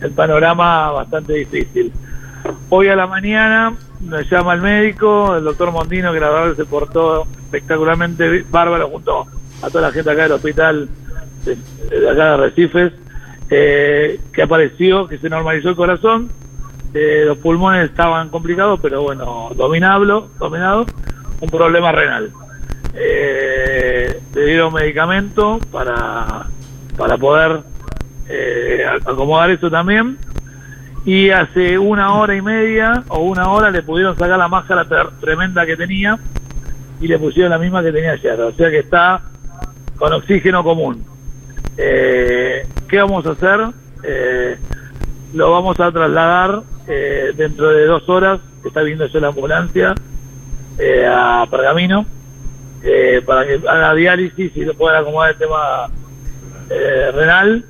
el 0.00 0.10
panorama 0.12 0.90
bastante 0.92 1.34
difícil. 1.34 1.92
Hoy 2.70 2.88
a 2.88 2.96
la 2.96 3.06
mañana 3.06 3.74
nos 4.04 4.30
llama 4.30 4.54
el 4.54 4.60
médico, 4.60 5.36
el 5.36 5.44
doctor 5.44 5.72
Mondino, 5.72 6.12
que 6.12 6.20
la 6.20 6.30
verdad 6.30 6.56
se 6.56 6.64
portó 6.64 7.26
espectacularmente 7.44 8.44
bárbaro 8.50 8.88
junto 8.88 9.26
a 9.62 9.68
toda 9.68 9.88
la 9.88 9.92
gente 9.92 10.10
acá 10.10 10.24
del 10.24 10.32
hospital 10.32 10.88
de, 11.44 12.10
acá 12.10 12.30
de 12.30 12.36
Recifes, 12.36 12.92
eh, 13.50 14.20
que 14.32 14.42
apareció, 14.42 15.06
que 15.06 15.18
se 15.18 15.28
normalizó 15.28 15.70
el 15.70 15.76
corazón, 15.76 16.30
eh, 16.94 17.24
los 17.26 17.38
pulmones 17.38 17.90
estaban 17.90 18.28
complicados, 18.28 18.78
pero 18.80 19.02
bueno, 19.02 19.50
dominable, 19.56 20.14
dominado, 20.38 20.86
un 21.40 21.50
problema 21.50 21.92
renal. 21.92 22.30
Eh, 22.94 24.20
le 24.34 24.46
dieron 24.46 24.72
medicamento 24.72 25.58
para, 25.72 26.46
para 26.96 27.18
poder 27.18 27.62
eh, 28.28 28.84
acomodar 29.04 29.50
eso 29.50 29.70
también. 29.70 30.18
Y 31.04 31.30
hace 31.30 31.78
una 31.78 32.14
hora 32.14 32.34
y 32.34 32.40
media 32.40 33.04
o 33.08 33.20
una 33.20 33.48
hora 33.50 33.70
le 33.70 33.82
pudieron 33.82 34.16
sacar 34.16 34.38
la 34.38 34.48
máscara 34.48 34.86
tremenda 35.20 35.66
que 35.66 35.76
tenía 35.76 36.18
y 37.00 37.08
le 37.08 37.18
pusieron 37.18 37.50
la 37.50 37.58
misma 37.58 37.82
que 37.82 37.92
tenía 37.92 38.12
ayer. 38.12 38.40
O 38.40 38.52
sea 38.52 38.70
que 38.70 38.78
está 38.78 39.20
con 39.96 40.12
oxígeno 40.12 40.64
común. 40.64 41.04
Eh, 41.76 42.66
¿Qué 42.88 42.98
vamos 42.98 43.26
a 43.26 43.30
hacer? 43.30 43.60
Eh, 44.02 44.56
lo 45.32 45.50
vamos 45.50 45.80
a 45.80 45.90
trasladar 45.90 46.62
eh, 46.86 47.32
dentro 47.36 47.70
de 47.70 47.86
dos 47.86 48.08
horas, 48.08 48.40
está 48.64 48.82
viendo 48.82 49.06
yo 49.06 49.18
la 49.18 49.28
ambulancia, 49.28 49.94
eh, 50.78 51.06
a 51.06 51.46
Pergamino, 51.50 52.06
para 53.26 53.46
que 53.46 53.54
haga 53.66 53.94
diálisis 53.94 54.54
y 54.56 54.64
lo 54.64 54.74
pueda 54.74 54.98
acomodar 54.98 55.30
el 55.30 55.38
tema 55.38 55.88
renal. 57.14 57.64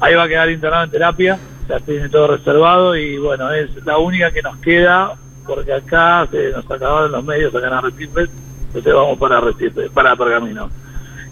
Ahí 0.00 0.14
va 0.14 0.22
a 0.22 0.28
quedar 0.28 0.50
internado 0.50 0.84
en 0.84 0.90
terapia, 0.90 1.38
ya 1.68 1.78
tiene 1.80 2.08
todo 2.08 2.28
reservado 2.28 2.96
y 2.96 3.18
bueno, 3.18 3.52
es 3.52 3.68
la 3.84 3.98
única 3.98 4.30
que 4.30 4.42
nos 4.42 4.56
queda 4.58 5.14
porque 5.46 5.72
acá 5.72 6.26
se 6.30 6.50
nos 6.50 6.70
acabaron 6.70 7.12
los 7.12 7.24
medios 7.24 7.54
acá 7.54 7.68
en 7.68 7.72
Arrecifes 7.74 8.30
entonces 8.68 8.94
vamos 8.94 9.18
para 9.18 9.40
Recife, 9.40 9.88
para 9.90 10.14
Pergamino. 10.14 10.70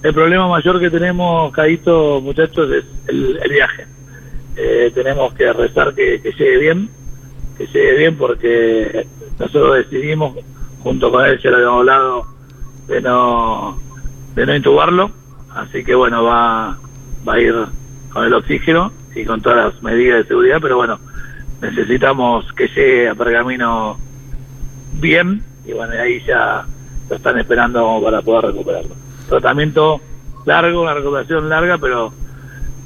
El 0.02 0.14
problema 0.14 0.48
mayor 0.48 0.80
que 0.80 0.90
tenemos, 0.90 1.52
Caíto, 1.52 2.20
muchachos, 2.22 2.70
es 2.70 2.84
el, 3.08 3.38
viaje. 3.50 3.86
Eh, 4.56 4.90
tenemos 4.94 5.34
que 5.34 5.52
rezar 5.52 5.94
que, 5.94 6.18
llegue 6.18 6.58
bien, 6.58 6.88
que 7.58 7.66
llegue 7.66 7.98
bien 7.98 8.16
porque 8.16 9.06
nosotros 9.38 9.76
decidimos, 9.76 10.34
junto 10.82 11.10
con 11.10 11.26
él, 11.26 11.38
ya 11.42 11.50
lo 11.50 11.56
habíamos 11.56 11.80
hablado, 11.80 12.26
de 12.88 13.00
no, 13.02 13.78
de 14.34 14.46
no 14.46 14.56
intubarlo. 14.56 15.10
Así 15.54 15.84
que 15.84 15.94
bueno, 15.94 16.24
va, 16.24 16.78
va 17.28 17.34
a 17.34 17.40
ir 17.40 17.54
con 18.12 18.24
el 18.24 18.32
oxígeno 18.32 18.92
y 19.16 19.24
con 19.24 19.40
todas 19.40 19.72
las 19.72 19.82
medidas 19.82 20.18
de 20.18 20.28
seguridad, 20.28 20.58
pero 20.60 20.76
bueno, 20.76 21.00
necesitamos 21.60 22.52
que 22.52 22.68
llegue 22.68 23.08
a 23.08 23.14
Pergamino 23.14 23.98
bien 25.00 25.42
y 25.64 25.72
bueno, 25.72 25.94
ahí 26.00 26.22
ya 26.26 26.64
lo 27.08 27.16
están 27.16 27.38
esperando 27.38 28.00
para 28.04 28.20
poder 28.22 28.52
recuperarlo. 28.52 28.94
Tratamiento 29.28 30.00
largo, 30.44 30.82
una 30.82 30.94
recuperación 30.94 31.48
larga, 31.48 31.78
pero 31.78 32.12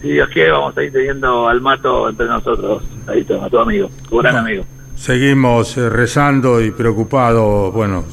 si 0.01 0.09
Dios 0.13 0.29
quiere 0.31 0.53
vamos 0.53 0.77
a 0.77 0.83
ir 0.83 0.93
teniendo 0.93 1.49
al 1.49 1.61
mato 1.61 2.09
entre 2.09 2.27
nosotros, 2.27 2.83
ahí 3.07 3.27
a 3.29 3.51
tu 3.51 3.59
amigo, 3.59 3.91
tu 4.09 4.19
gran 4.19 4.37
amigo. 4.37 4.65
Seguimos 4.95 5.77
eh, 5.77 5.89
rezando 5.89 6.63
y 6.63 6.71
preocupados, 6.71 7.73
bueno, 7.73 8.05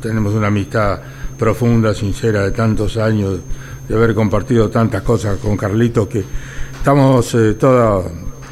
tenemos 0.00 0.34
una 0.34 0.48
amistad 0.48 1.00
profunda, 1.38 1.94
sincera, 1.94 2.42
de 2.42 2.50
tantos 2.50 2.96
años, 2.96 3.40
de 3.88 3.94
haber 3.94 4.14
compartido 4.14 4.68
tantas 4.68 5.02
cosas 5.02 5.38
con 5.38 5.56
Carlito, 5.56 6.08
que 6.08 6.24
estamos 6.82 7.32
eh, 7.36 7.54
toda, 7.54 8.02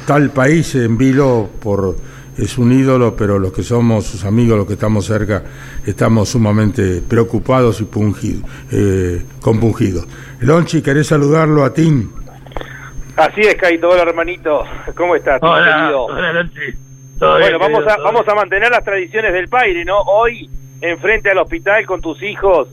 tal 0.07 0.29
país 0.29 0.73
en 0.75 0.97
vilo 0.97 1.49
por 1.61 1.97
es 2.37 2.57
un 2.57 2.71
ídolo, 2.71 3.13
pero 3.13 3.37
los 3.37 3.51
que 3.51 3.61
somos 3.61 4.05
sus 4.05 4.23
amigos, 4.23 4.57
los 4.57 4.65
que 4.65 4.73
estamos 4.75 5.05
cerca, 5.05 5.43
estamos 5.85 6.29
sumamente 6.29 7.01
preocupados 7.01 7.81
y 7.81 7.83
pungidos, 7.83 8.49
eh, 8.71 9.21
compungidos. 9.41 10.07
Lonchi, 10.39 10.81
¿querés 10.81 11.07
saludarlo 11.07 11.65
a 11.65 11.73
Tim? 11.73 12.09
Así 13.17 13.41
es, 13.41 13.55
Caito. 13.55 13.89
Hola, 13.89 14.03
hermanito. 14.03 14.63
¿Cómo 14.95 15.17
estás? 15.17 15.43
Hola, 15.43 15.91
hola, 15.93 16.31
Lonchi. 16.31 16.55
Bueno, 16.55 16.77
Todo 17.19 17.37
bien, 17.37 17.51
vamos 17.59 17.79
querido, 17.79 17.91
a, 17.91 17.95
todo 17.95 18.05
vamos 18.05 18.21
bien. 18.21 18.31
a 18.31 18.35
mantener 18.39 18.71
las 18.71 18.83
tradiciones 18.85 19.33
del 19.33 19.49
Paire, 19.49 19.83
¿no? 19.83 19.99
Hoy, 20.03 20.49
enfrente 20.79 21.31
al 21.31 21.39
hospital 21.39 21.85
con 21.85 21.99
tus 21.99 22.23
hijos, 22.23 22.69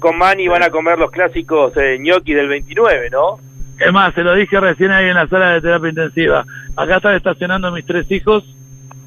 con 0.00 0.16
Mani, 0.16 0.48
van 0.48 0.62
a 0.62 0.70
comer 0.70 0.98
los 0.98 1.10
clásicos 1.10 1.76
eh, 1.76 1.98
gnocchi 2.00 2.32
del 2.32 2.48
29, 2.48 3.10
¿no? 3.10 3.51
Es 3.84 3.92
más, 3.92 4.14
se 4.14 4.22
lo 4.22 4.34
dije 4.34 4.60
recién 4.60 4.90
ahí 4.92 5.06
en 5.08 5.14
la 5.14 5.26
sala 5.26 5.50
de 5.52 5.60
terapia 5.60 5.88
intensiva. 5.90 6.44
Acá 6.76 6.96
están 6.96 7.14
estacionando 7.16 7.72
mis 7.72 7.84
tres 7.84 8.10
hijos, 8.10 8.44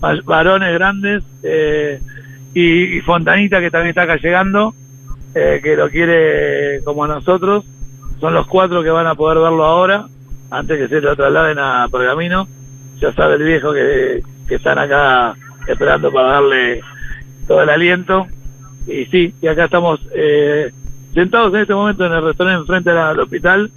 va- 0.04 0.20
varones 0.26 0.74
grandes, 0.74 1.24
eh, 1.44 2.00
y, 2.54 3.00
Fontanita, 3.02 3.60
que 3.60 3.72
también 3.72 3.90
está 3.90 4.04
acá 4.04 4.18
llegando, 4.18 4.74
eh, 5.34 5.60
que 5.64 5.76
lo 5.76 5.90
quiere 5.90 6.82
como 6.84 7.08
nosotros. 7.08 7.64
Son 8.20 8.34
los 8.34 8.48
cuatro 8.48 8.82
que 8.84 8.90
van 8.90 9.08
a 9.08 9.16
poder 9.16 9.40
verlo 9.40 9.66
ahora, 9.66 10.06
antes 10.52 10.78
que 10.78 10.88
se 10.88 11.02
lo 11.02 11.16
trasladen 11.16 11.60
a 11.60 11.88
Pergamino. 11.92 12.48
Ya 13.00 13.12
sabe 13.14 13.36
el 13.36 13.44
viejo 13.44 13.74
que, 13.74 14.24
están 14.50 14.78
acá 14.78 15.36
esperando 15.68 16.12
para 16.12 16.34
darle 16.34 16.82
todo 17.48 17.62
el 17.62 17.70
aliento. 17.70 18.28
Y 18.88 19.06
sí, 19.06 19.34
y 19.42 19.48
acá 19.48 19.66
estamos 19.66 20.00
eh, 20.14 20.72
sentados 21.14 21.54
en 21.54 21.62
este 21.62 21.74
momento 21.74 22.06
en 22.06 22.14
el 22.14 22.24
restaurante 22.24 22.62
enfrente 22.62 22.92
al 22.92 23.20
hospital, 23.20 23.72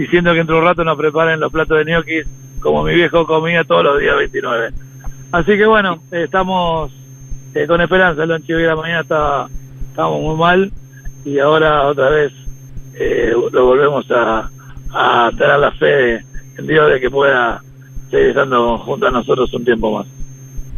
diciendo 0.00 0.32
que 0.32 0.40
entre 0.40 0.56
un 0.56 0.64
rato 0.64 0.84
nos 0.84 0.96
preparen 0.96 1.40
los 1.40 1.52
platos 1.52 1.78
de 1.78 1.84
gnocchis 1.84 2.26
como 2.60 2.82
mi 2.84 2.94
viejo 2.94 3.26
comía 3.26 3.64
todos 3.64 3.84
los 3.84 4.00
días 4.00 4.16
29. 4.16 4.70
Así 5.32 5.56
que 5.56 5.66
bueno, 5.66 5.98
estamos 6.10 6.92
eh, 7.54 7.66
con 7.66 7.80
esperanza. 7.80 8.22
El 8.22 8.28
lonche 8.30 8.54
hoy 8.54 8.62
de 8.62 8.68
la 8.68 8.76
mañana 8.76 9.00
está, 9.00 9.46
estábamos 9.88 10.20
muy 10.22 10.36
mal 10.36 10.70
y 11.24 11.38
ahora 11.38 11.86
otra 11.86 12.10
vez 12.10 12.32
eh, 12.94 13.32
lo 13.52 13.64
volvemos 13.66 14.10
a, 14.10 14.50
a 14.92 15.30
tener 15.36 15.58
la 15.58 15.72
fe 15.72 16.14
en 16.58 16.66
Dios 16.66 16.90
de 16.90 17.00
que 17.00 17.10
pueda 17.10 17.62
seguir 18.10 18.28
estando 18.28 18.78
junto 18.78 19.06
a 19.06 19.10
nosotros 19.10 19.52
un 19.54 19.64
tiempo 19.64 19.98
más. 19.98 20.06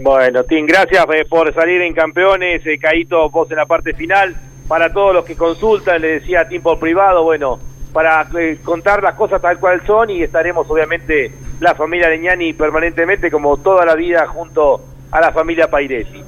Bueno, 0.00 0.42
Tim, 0.44 0.66
gracias 0.66 1.04
eh, 1.14 1.24
por 1.28 1.52
salir 1.54 1.80
en 1.82 1.94
campeones. 1.94 2.66
Eh, 2.66 2.78
Caíto, 2.78 3.28
vos 3.30 3.50
en 3.50 3.56
la 3.56 3.66
parte 3.66 3.94
final. 3.94 4.34
Para 4.68 4.92
todos 4.92 5.14
los 5.14 5.24
que 5.24 5.36
consultan, 5.36 6.00
le 6.00 6.20
decía 6.20 6.40
a 6.40 6.48
Tim 6.48 6.62
por 6.62 6.78
privado, 6.78 7.24
bueno, 7.24 7.58
para 7.92 8.26
eh, 8.38 8.58
contar 8.64 9.02
las 9.02 9.14
cosas 9.14 9.40
tal 9.40 9.58
cual 9.58 9.80
son 9.86 10.10
y 10.10 10.22
estaremos 10.22 10.68
obviamente 10.68 11.30
la 11.60 11.74
familia 11.74 12.08
Leñani 12.08 12.52
permanentemente 12.54 13.30
como 13.30 13.56
toda 13.58 13.84
la 13.84 13.94
vida 13.94 14.26
junto 14.26 14.80
a 15.10 15.20
la 15.20 15.32
familia 15.32 15.68
Pairetti. 15.68 16.22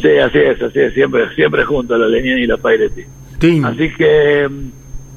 Sí, 0.00 0.18
así 0.18 0.38
es, 0.38 0.62
así 0.62 0.78
es, 0.78 0.92
siempre, 0.92 1.34
siempre 1.34 1.64
junto 1.64 1.94
a 1.94 1.98
los 1.98 2.10
Leñani 2.10 2.42
y 2.42 2.46
los 2.46 2.60
Pairetti. 2.60 3.04
Así 3.64 3.92
que 3.94 4.48
mm, 4.48 4.70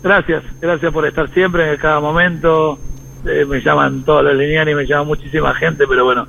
gracias, 0.04 0.44
gracias 0.62 0.94
por 0.94 1.06
estar 1.06 1.30
siempre 1.34 1.74
en 1.74 1.78
cada 1.78 2.00
momento. 2.00 2.80
Eh, 3.26 3.46
me 3.46 3.62
llaman 3.62 4.04
todos 4.04 4.24
los 4.24 4.36
Leñani, 4.36 4.74
me 4.74 4.86
llama 4.86 5.04
muchísima 5.04 5.54
gente, 5.56 5.86
pero 5.88 6.06
bueno, 6.06 6.28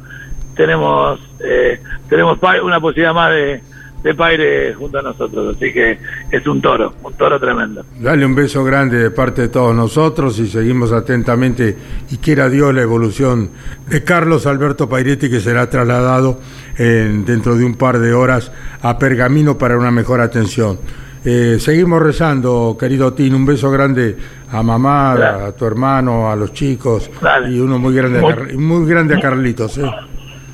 tenemos 0.56 1.20
eh, 1.44 1.80
tenemos 2.08 2.38
una 2.62 2.80
posibilidad 2.80 3.14
más 3.14 3.30
de, 3.30 3.62
de 4.02 4.14
Paire 4.14 4.72
junto 4.74 4.98
a 4.98 5.02
nosotros, 5.02 5.56
así 5.56 5.72
que 5.72 5.98
es 6.30 6.46
un 6.46 6.60
toro, 6.62 6.94
un 7.02 7.12
toro 7.14 7.38
tremendo. 7.38 7.84
Dale 8.00 8.24
un 8.24 8.34
beso 8.34 8.64
grande 8.64 8.96
de 8.98 9.10
parte 9.10 9.42
de 9.42 9.48
todos 9.48 9.74
nosotros 9.74 10.38
y 10.38 10.46
seguimos 10.48 10.90
atentamente 10.92 11.76
y 12.10 12.16
quiera 12.16 12.48
Dios 12.48 12.74
la 12.74 12.80
evolución 12.82 13.50
de 13.88 14.02
Carlos 14.02 14.46
Alberto 14.46 14.88
Pairetti 14.88 15.28
que 15.28 15.40
será 15.40 15.68
trasladado 15.68 16.40
en- 16.78 17.24
dentro 17.26 17.56
de 17.56 17.64
un 17.64 17.74
par 17.74 17.98
de 17.98 18.12
horas 18.14 18.50
a 18.82 18.98
Pergamino 18.98 19.58
para 19.58 19.76
una 19.76 19.90
mejor 19.90 20.20
atención. 20.20 20.78
Eh, 21.22 21.58
seguimos 21.60 22.00
rezando, 22.00 22.78
querido 22.80 23.12
Tin, 23.12 23.34
un 23.34 23.44
beso 23.44 23.70
grande 23.70 24.16
a 24.50 24.62
mamá, 24.62 25.12
a, 25.12 25.46
a 25.48 25.52
tu 25.52 25.66
hermano, 25.66 26.30
a 26.30 26.36
los 26.36 26.54
chicos 26.54 27.10
y 27.50 27.60
uno 27.60 27.78
muy 27.78 27.94
grande, 27.94 28.20
a 28.20 28.56
muy 28.56 28.88
grande 28.88 29.16
a 29.16 29.20
Carlitos. 29.20 29.76
¿eh? 29.76 29.82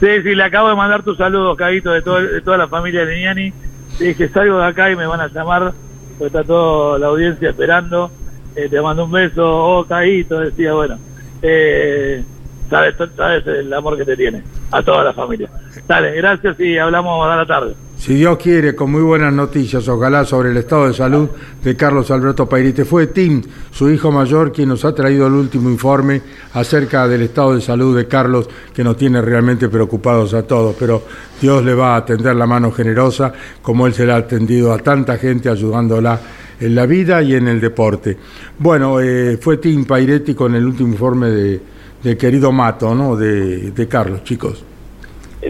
Sí, 0.01 0.22
sí, 0.22 0.34
le 0.34 0.44
acabo 0.44 0.68
de 0.68 0.74
mandar 0.74 1.03
tus 1.03 1.16
saludos, 1.16 1.57
Caguito, 1.57 1.90
de, 1.90 2.01
de 2.01 2.40
toda 2.42 2.57
la 2.59 2.68
familia 2.68 3.05
de 3.05 3.14
Leñani. 3.14 3.53
Le 3.99 4.07
dije, 4.07 4.28
salgo 4.28 4.59
de 4.59 4.66
acá 4.66 4.90
y 4.90 4.97
me 4.97 5.07
van 5.07 5.20
a 5.20 5.28
llamar, 5.28 5.72
porque 6.18 6.26
está 6.26 6.44
toda 6.44 6.99
la 6.99 7.07
audiencia 7.07 7.51
esperando. 7.51 8.11
Eh, 8.55 8.68
te 8.68 8.80
mando 8.80 9.05
un 9.05 9.12
beso, 9.12 9.42
oh, 9.44 9.84
Caguito, 9.86 10.40
decía, 10.40 10.74
bueno. 10.74 10.99
Eh, 11.42 12.22
sabes, 12.68 12.94
sabes 13.16 13.47
el 13.47 13.72
amor 13.72 13.97
que 13.97 14.05
te 14.05 14.16
tiene, 14.16 14.42
a 14.70 14.82
toda 14.82 15.05
la 15.05 15.12
familia. 15.12 15.49
Dale, 15.86 16.14
gracias 16.16 16.59
y 16.61 16.76
hablamos 16.76 17.26
a 17.26 17.36
la 17.36 17.47
tarde. 17.47 17.74
Si 18.07 18.15
Dios 18.15 18.39
quiere, 18.39 18.77
con 18.77 18.93
muy 18.93 19.03
buenas 19.03 19.33
noticias, 19.33 19.89
ojalá 19.89 20.25
sobre 20.25 20.53
el 20.53 20.57
estado 20.59 20.87
de 20.87 20.95
salud 20.95 21.29
de 21.65 21.75
Carlos 21.75 22.09
Alberto 22.13 22.49
Pairite. 22.49 22.85
Fue 22.85 23.09
Tim, 23.09 23.43
su 23.73 23.91
hijo 23.91 24.13
mayor, 24.13 24.53
quien 24.53 24.69
nos 24.69 24.85
ha 24.85 24.95
traído 24.95 25.27
el 25.27 25.33
último 25.33 25.69
informe 25.69 26.23
acerca 26.53 27.09
del 27.09 27.23
estado 27.23 27.57
de 27.57 27.61
salud 27.61 27.97
de 27.97 28.07
Carlos, 28.07 28.49
que 28.73 28.85
nos 28.85 28.97
tiene 28.97 29.21
realmente 29.21 29.69
preocupados 29.69 30.35
a 30.35 30.45
todos. 30.45 30.77
Pero 30.79 31.03
Dios 31.41 31.65
le 31.65 31.75
va 31.75 31.95
a 31.95 31.97
atender 31.97 32.37
la 32.37 32.47
mano 32.47 32.71
generosa, 32.71 33.33
como 33.61 33.89
él 33.89 33.93
se 33.93 34.07
le 34.07 34.13
ha 34.13 34.19
atendido 34.19 34.73
a 34.73 34.79
tanta 34.79 35.19
gente, 35.19 35.49
ayudándola 35.49 36.21
en 36.61 36.77
la 36.77 36.87
vida 36.87 37.21
y 37.23 37.35
en 37.35 37.49
el 37.49 37.61
deporte. 37.61 38.17
Bueno, 38.57 39.01
eh, 39.01 39.37
fue 39.37 39.57
Tim 39.57 39.85
Pairetti 39.85 40.33
con 40.33 40.55
el 40.55 40.65
último 40.65 40.91
informe 40.91 41.31
de, 41.31 42.17
querido 42.17 42.53
Mato, 42.53 42.95
¿no? 42.95 43.17
De 43.17 43.89
Carlos, 43.91 44.23
chicos. 44.23 44.65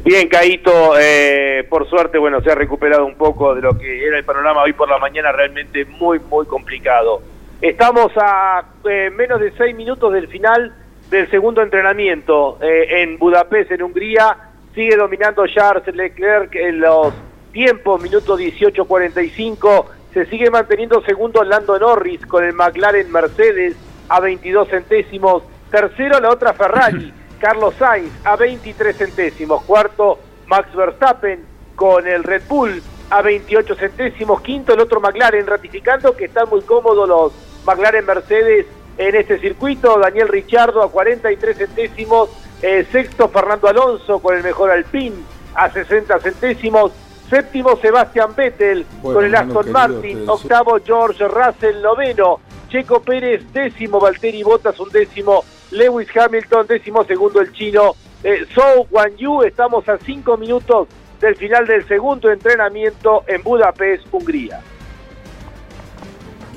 Bien, 0.05 0.29
Caito, 0.29 0.99
eh, 0.99 1.65
por 1.71 1.89
suerte, 1.89 2.19
bueno, 2.19 2.43
se 2.43 2.51
ha 2.51 2.55
recuperado 2.55 3.07
un 3.07 3.15
poco 3.15 3.55
de 3.55 3.63
lo 3.63 3.79
que 3.79 4.05
era 4.05 4.19
el 4.19 4.25
panorama 4.25 4.63
hoy 4.63 4.73
por 4.75 4.89
la 4.89 4.99
mañana, 4.99 5.33
realmente 5.33 5.85
muy, 5.87 6.19
muy 6.19 6.45
complicado. 6.47 7.23
Estamos 7.63 8.13
a 8.17 8.63
eh, 8.89 9.11
menos 9.11 9.41
de 9.41 9.53
seis 9.53 9.75
minutos 9.75 10.13
del 10.13 10.29
final 10.29 10.75
del 11.09 11.31
segundo 11.31 11.63
entrenamiento 11.63 12.59
eh, 12.61 13.03
en 13.03 13.19
Budapest, 13.19 13.71
en 13.71 13.83
Hungría. 13.83 14.37
Sigue 14.75 14.97
dominando 14.97 15.47
Charles 15.47 15.95
Leclerc 15.95 16.55
en 16.57 16.81
los 16.81 17.15
tiempos, 17.53 18.03
minuto 18.03 18.37
18.45. 18.37 19.87
Se 20.13 20.27
sigue 20.27 20.51
manteniendo 20.51 21.01
segundo 21.03 21.43
Lando 21.43 21.79
Norris 21.79 22.27
con 22.27 22.45
el 22.45 22.53
McLaren 22.53 23.11
Mercedes 23.11 23.77
a 24.09 24.21
22 24.21 24.69
centésimos. 24.69 25.43
Tercero 25.71 26.21
la 26.21 26.31
otra 26.31 26.53
Ferrari. 26.53 27.13
Carlos 27.39 27.75
Sainz 27.79 28.13
a 28.25 28.37
23 28.37 28.97
centésimos. 28.97 29.63
Cuarto, 29.65 30.19
Max 30.47 30.75
Verstappen 30.75 31.45
con 31.75 32.07
el 32.07 32.25
Red 32.25 32.43
Bull 32.49 32.83
a 33.11 33.23
28 33.23 33.75
centésimos. 33.75 34.41
Quinto, 34.41 34.75
el 34.75 34.81
otro 34.81 35.01
McLaren, 35.01 35.47
ratificando 35.47 36.17
que 36.17 36.27
están 36.27 36.49
muy 36.49 36.63
cómodos 36.63 37.09
los 37.09 37.33
McLaren 37.65 38.05
Mercedes 38.05 38.67
en 38.99 39.15
este 39.15 39.39
circuito. 39.39 39.99
Daniel 39.99 40.29
Richardo 40.29 40.83
a 40.83 40.91
43 40.91 41.57
centésimos. 41.57 42.31
Eh, 42.63 42.87
sexto, 42.91 43.29
Fernando 43.29 43.69
Alonso 43.69 44.19
con 44.21 44.35
el 44.35 44.43
mejor 44.43 44.71
Alpine 44.71 45.17
a 45.55 45.71
60 45.71 46.19
centésimos. 46.21 46.93
Séptimo, 47.29 47.77
Sebastián 47.77 48.35
Vettel 48.37 48.87
Bueno, 49.03 49.19
con 49.19 49.25
el 49.25 49.35
Aston 49.35 49.73
Martin. 49.73 50.29
Octavo, 50.29 50.79
George 50.85 51.27
Russell. 51.27 51.83
Noveno, 51.83 52.41
Checo 52.69 53.01
Pérez. 53.01 53.53
Décimo, 53.53 54.01
Valtteri 54.01 54.43
Bottas. 54.43 54.79
Un 54.81 54.91
décimo, 54.91 55.45
Lewis 55.71 56.09
Hamilton. 56.17 56.67
Décimo 56.67 57.05
segundo, 57.05 57.41
el 57.41 57.53
chino 57.53 57.95
eh, 58.23 58.47
Zhou 58.55 58.87
Guanyu. 58.91 59.43
Estamos 59.43 59.89
a 59.89 59.99
cinco 59.99 60.37
minutos 60.37 60.89
del 61.21 61.37
final 61.37 61.67
del 61.67 61.87
segundo 61.87 62.31
entrenamiento 62.31 63.25
en 63.27 63.43
Budapest, 63.43 64.07
Hungría. 64.11 64.61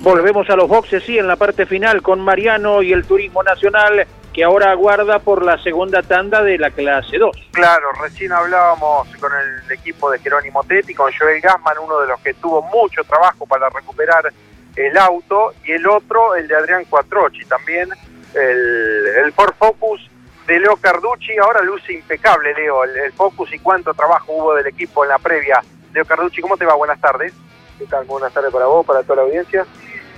Volvemos 0.02 0.50
a 0.50 0.56
los 0.56 0.70
boxes, 0.70 1.04
sí, 1.04 1.18
en 1.18 1.28
la 1.28 1.36
parte 1.36 1.66
final 1.66 2.02
con 2.02 2.22
Mariano 2.22 2.82
y 2.82 2.94
el 2.94 3.06
Turismo 3.06 3.44
Nacional, 3.44 4.08
que 4.32 4.44
ahora 4.46 4.72
aguarda 4.72 5.20
por 5.20 5.44
la 5.44 5.62
segunda 5.62 6.02
tanda 6.02 6.42
de 6.42 6.58
la 6.58 6.72
clase 6.72 7.18
2. 7.18 7.50
Claro, 7.52 7.92
recién 8.02 8.32
hablábamos 8.32 9.10
con 9.20 9.32
el 9.34 9.72
equipo 9.72 10.10
de 10.10 10.20
Jerónimo 10.20 10.64
Tetti, 10.64 10.94
con 10.94 11.12
Joel 11.12 11.42
Gassman, 11.42 11.78
uno 11.84 12.00
de 12.00 12.08
los 12.08 12.20
que 12.22 12.34
tuvo 12.36 12.62
mucho 12.62 13.04
trabajo 13.04 13.46
para 13.46 13.70
recuperar 13.70 14.32
el 14.76 14.98
auto, 14.98 15.54
y 15.66 15.74
el 15.74 15.86
otro, 15.86 16.36
el 16.36 16.48
de 16.48 16.56
Adrián 16.56 16.86
Cuatrochi, 16.86 17.44
también 17.44 17.90
el, 18.34 19.08
el 19.24 19.34
Ford 19.34 19.54
Focus 19.58 20.10
de 20.50 20.60
Leo 20.60 20.78
Carducci, 20.78 21.38
ahora 21.38 21.62
luce 21.62 21.94
impecable, 21.94 22.54
Leo, 22.56 22.84
el, 22.84 23.14
Focus 23.14 23.54
y 23.54 23.60
cuánto 23.60 23.94
trabajo 23.94 24.34
hubo 24.34 24.56
del 24.56 24.66
equipo 24.66 25.04
en 25.04 25.10
la 25.10 25.20
previa. 25.20 25.64
Leo 25.94 26.06
Carducci, 26.06 26.42
¿cómo 26.42 26.58
te 26.58 26.66
va? 26.66 26.74
Buenas 26.74 27.00
tardes. 27.00 27.34
¿Qué 27.78 27.86
tal? 27.86 28.06
Buenas 28.06 28.34
tardes 28.34 28.52
para 28.52 28.66
vos, 28.66 28.84
para 28.84 29.04
toda 29.04 29.18
la 29.18 29.22
audiencia. 29.24 29.66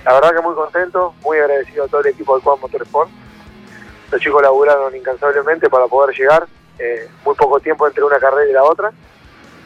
La 0.06 0.14
verdad 0.14 0.34
que 0.34 0.40
muy 0.40 0.54
contento, 0.54 1.14
muy 1.22 1.36
agradecido 1.36 1.84
a 1.84 1.88
todo 1.88 2.00
el 2.00 2.08
equipo 2.08 2.34
del 2.34 2.42
Juan 2.42 2.58
Motorsport. 2.60 3.10
Los 4.10 4.20
chicos 4.22 4.42
laburaron 4.42 4.96
incansablemente 4.96 5.68
para 5.68 5.86
poder 5.86 6.16
llegar, 6.16 6.46
eh, 6.78 7.08
muy 7.26 7.34
poco 7.34 7.60
tiempo 7.60 7.86
entre 7.86 8.02
una 8.02 8.18
carrera 8.18 8.48
y 8.50 8.54
la 8.54 8.64
otra, 8.64 8.90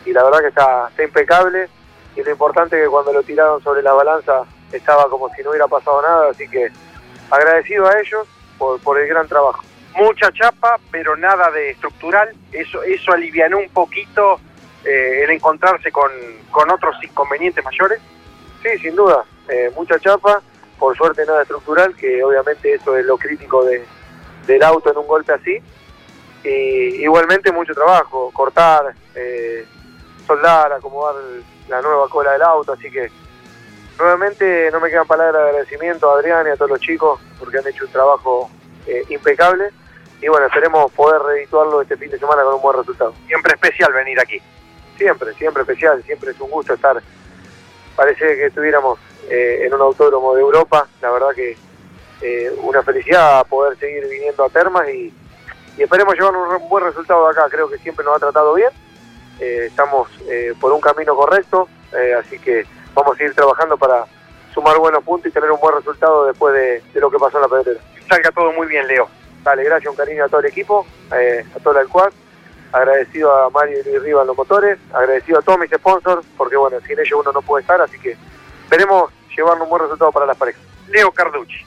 y 0.05 0.13
la 0.13 0.25
verdad 0.25 0.41
que 0.41 0.49
está, 0.49 0.89
está 0.89 1.05
impecable. 1.05 1.69
y 2.17 2.23
lo 2.23 2.31
importante 2.31 2.77
es 2.77 2.85
que 2.85 2.91
cuando 2.91 3.13
lo 3.13 3.23
tiraron 3.23 3.63
sobre 3.63 3.83
la 3.83 3.93
balanza 3.93 4.43
estaba 4.73 5.09
como 5.09 5.29
si 5.35 5.43
no 5.43 5.51
hubiera 5.51 5.69
pasado 5.69 6.03
nada, 6.03 6.31
así 6.31 6.49
que 6.49 6.71
agradecido 7.31 7.87
a 7.87 8.01
ellos 8.01 8.27
por, 8.59 8.81
por 8.81 8.99
el 8.99 9.09
gran 9.09 9.29
trabajo. 9.29 9.63
Mucha 9.95 10.31
chapa, 10.33 10.79
pero 10.91 11.17
nada 11.17 11.51
de 11.51 11.71
estructural. 11.71 12.35
Eso, 12.53 12.83
eso 12.83 13.13
alivianó 13.13 13.59
un 13.59 13.71
poquito 13.71 14.39
eh, 14.85 15.23
el 15.25 15.31
encontrarse 15.31 15.91
con, 15.91 16.11
con 16.51 16.71
otros 16.71 16.97
inconvenientes 17.03 17.65
mayores. 17.65 18.01
Sí, 18.63 18.79
sin 18.79 18.95
duda, 18.95 19.25
eh, 19.49 19.71
mucha 19.75 19.99
chapa, 19.99 20.43
por 20.79 20.97
suerte 20.97 21.25
nada 21.25 21.43
estructural, 21.43 21.95
que 21.95 22.23
obviamente 22.23 22.75
eso 22.75 22.97
es 22.97 23.07
lo 23.07 23.17
crítico 23.17 23.65
de, 23.65 23.85
del 24.47 24.63
auto 24.63 24.91
en 24.91 24.99
un 24.99 25.07
golpe 25.07 25.33
así. 25.33 25.59
Y 26.45 27.03
igualmente 27.03 27.51
mucho 27.51 27.75
trabajo, 27.75 28.31
cortar, 28.33 28.95
eh, 29.15 29.67
soldar, 30.27 30.73
acomodar 30.73 31.15
la 31.69 31.81
nueva 31.81 32.09
cola 32.09 32.33
del 32.33 32.43
auto, 32.43 32.73
así 32.73 32.91
que 32.91 33.11
nuevamente 33.99 34.71
no 34.71 34.81
me 34.81 34.91
quedan 34.91 35.07
palabras 35.07 35.43
de 35.43 35.49
agradecimiento 35.49 36.11
a 36.11 36.15
Adrián 36.19 36.47
y 36.47 36.51
a 36.51 36.57
todos 36.57 36.73
los 36.73 36.81
chicos 36.81 37.21
porque 37.39 37.59
han 37.59 37.67
hecho 37.67 37.85
un 37.85 37.93
trabajo 37.93 38.51
eh, 38.87 39.05
impecable. 39.09 39.71
Y 40.21 40.29
bueno, 40.29 40.47
esperemos 40.47 40.91
poder 40.93 41.21
redituarlo 41.23 41.83
este 41.83 41.97
fin 41.97 42.11
de 42.11 42.19
semana 42.19 42.43
con 42.43 42.55
un 42.55 42.63
buen 42.63 42.79
resultado. 42.79 43.15
Siempre 43.27 43.53
especial 43.53 43.93
venir 43.93 44.19
aquí. 44.19 44.41
Siempre, 44.97 45.35
siempre 45.35 45.63
especial, 45.63 46.03
siempre 46.05 46.31
es 46.31 46.41
un 46.41 46.51
gusto 46.51 46.73
estar, 46.73 47.03
parece 47.95 48.25
que 48.25 48.47
estuviéramos 48.47 48.99
eh, 49.29 49.65
en 49.67 49.75
un 49.75 49.83
autódromo 49.83 50.35
de 50.35 50.41
Europa, 50.41 50.89
la 51.03 51.11
verdad 51.11 51.35
que 51.35 51.55
eh, 52.23 52.51
una 52.63 52.83
felicidad 52.83 53.47
poder 53.47 53.79
seguir 53.79 54.09
viniendo 54.09 54.43
a 54.43 54.49
Termas 54.49 54.89
y, 54.89 55.13
y 55.77 55.83
esperemos 55.83 56.15
llevar 56.15 56.35
un 56.35 56.69
buen 56.71 56.83
resultado 56.83 57.27
de 57.27 57.33
acá, 57.33 57.47
creo 57.51 57.69
que 57.69 57.77
siempre 57.77 58.07
nos 58.07 58.17
ha 58.17 58.21
tratado 58.21 58.55
bien, 58.55 58.71
estamos 59.39 60.09
por 60.59 60.73
un 60.73 60.81
camino 60.81 61.15
correcto, 61.15 61.69
así 62.19 62.39
que 62.39 62.65
vamos 62.97 63.21
a 63.21 63.23
ir 63.23 63.35
trabajando 63.35 63.77
para 63.77 64.07
sumar 64.53 64.79
buenos 64.79 65.05
puntos 65.05 65.29
y 65.29 65.33
tener 65.33 65.51
un 65.51 65.61
buen 65.61 65.77
resultado 65.77 66.27
después 66.27 66.55
de, 66.55 66.83
de 66.93 67.01
lo 67.01 67.11
que 67.11 67.19
pasó 67.19 67.37
en 67.37 67.43
la 67.43 67.49
pedrera. 67.49 67.81
Salga 68.09 68.31
todo 68.31 68.53
muy 68.53 68.67
bien, 68.67 68.87
Leo. 68.89 69.09
Dale, 69.45 69.63
gracias, 69.63 69.91
un 69.91 69.97
cariño 69.97 70.25
a 70.25 70.29
todo 70.29 70.41
el 70.41 70.47
equipo, 70.47 70.87
eh, 71.15 71.45
a 71.55 71.61
todo 71.61 71.79
el 71.79 71.89
quad, 71.89 72.11
agradecido 72.73 73.33
a 73.33 73.51
Mario 73.51 73.79
y 73.81 73.85
Luis 73.85 74.03
Rivas 74.03 74.23
en 74.23 74.29
los 74.29 74.37
motores, 74.37 74.79
agradecido 74.93 75.39
a 75.39 75.43
todos 75.43 75.61
mis 75.61 75.71
sponsors, 75.71 76.27
porque 76.37 76.57
bueno, 76.57 76.79
sin 76.81 76.99
ellos 76.99 77.21
uno 77.21 77.31
no 77.33 77.43
puede 77.43 77.61
estar, 77.61 77.81
así 77.81 77.99
que 78.01 78.17
esperemos 78.65 79.13
llevar 79.37 79.61
un 79.61 79.69
buen 79.69 79.83
resultado 79.83 80.11
para 80.11 80.27
las 80.27 80.37
parejas. 80.37 80.63
Leo 80.89 81.13
Carducci. 81.13 81.65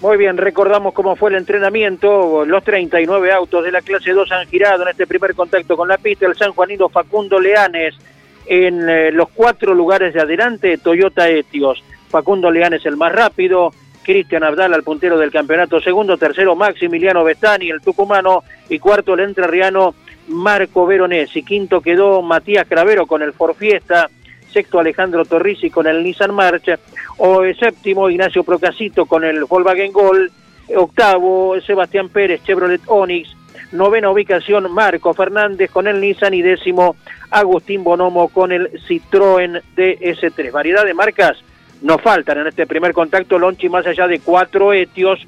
Muy 0.00 0.18
bien, 0.18 0.36
recordamos 0.36 0.92
cómo 0.92 1.16
fue 1.16 1.30
el 1.30 1.36
entrenamiento. 1.36 2.44
Los 2.44 2.62
39 2.64 3.32
autos 3.32 3.64
de 3.64 3.72
la 3.72 3.80
clase 3.80 4.12
2 4.12 4.32
han 4.32 4.46
girado 4.48 4.82
en 4.82 4.88
este 4.88 5.06
primer 5.06 5.34
contacto 5.34 5.76
con 5.76 5.88
la 5.88 5.96
pista. 5.96 6.26
El 6.26 6.36
San 6.36 6.52
Juanino 6.52 6.90
Facundo 6.90 7.38
Leanes 7.38 7.94
en 8.46 8.88
eh, 8.88 9.10
los 9.12 9.28
cuatro 9.30 9.74
lugares 9.74 10.14
de 10.14 10.20
adelante, 10.20 10.78
Toyota 10.78 11.28
Etios. 11.28 11.82
Facundo 12.08 12.50
Leanes 12.50 12.86
el 12.86 12.96
más 12.96 13.12
rápido, 13.12 13.72
Cristian 14.04 14.44
Abdal 14.44 14.72
al 14.74 14.84
puntero 14.84 15.18
del 15.18 15.32
campeonato. 15.32 15.80
Segundo, 15.80 16.16
tercero, 16.16 16.54
Maximiliano 16.54 17.24
Bestani, 17.24 17.70
el 17.70 17.80
tucumano. 17.80 18.44
Y 18.68 18.78
cuarto, 18.78 19.14
el 19.14 19.20
entrerriano 19.20 19.94
Marco 20.28 20.86
Veronesi. 20.86 21.42
Quinto 21.42 21.80
quedó 21.80 22.22
Matías 22.22 22.66
Cravero 22.68 23.06
con 23.06 23.22
el 23.22 23.32
Ford 23.32 23.56
Fiesta 23.56 24.08
sexto 24.54 24.78
Alejandro 24.78 25.24
Torrisi 25.24 25.68
con 25.68 25.86
el 25.86 26.02
Nissan 26.02 26.32
March, 26.32 26.78
o 27.18 27.44
eh, 27.44 27.54
séptimo 27.58 28.08
Ignacio 28.08 28.44
Procasito 28.44 29.04
con 29.04 29.24
el 29.24 29.44
Volkswagen 29.44 29.92
Gol, 29.92 30.30
octavo 30.76 31.60
Sebastián 31.60 32.08
Pérez 32.08 32.42
Chevrolet 32.44 32.80
Onix, 32.86 33.36
novena 33.74 34.10
ubicación 34.10 34.72
Marco 34.72 35.12
Fernández 35.12 35.70
con 35.70 35.86
el 35.86 36.00
Nissan 36.00 36.32
y 36.32 36.42
décimo 36.42 36.96
Agustín 37.30 37.84
Bonomo 37.84 38.28
con 38.28 38.52
el 38.52 38.70
Citroën 38.88 39.60
DS3. 39.76 40.50
Variedad 40.52 40.84
de 40.84 40.94
marcas 40.94 41.36
no 41.82 41.98
faltan 41.98 42.38
en 42.38 42.46
este 42.46 42.66
primer 42.66 42.92
contacto, 42.92 43.38
Lonchi 43.38 43.68
más 43.68 43.86
allá 43.86 44.06
de 44.06 44.20
cuatro 44.20 44.72
etios 44.72 45.20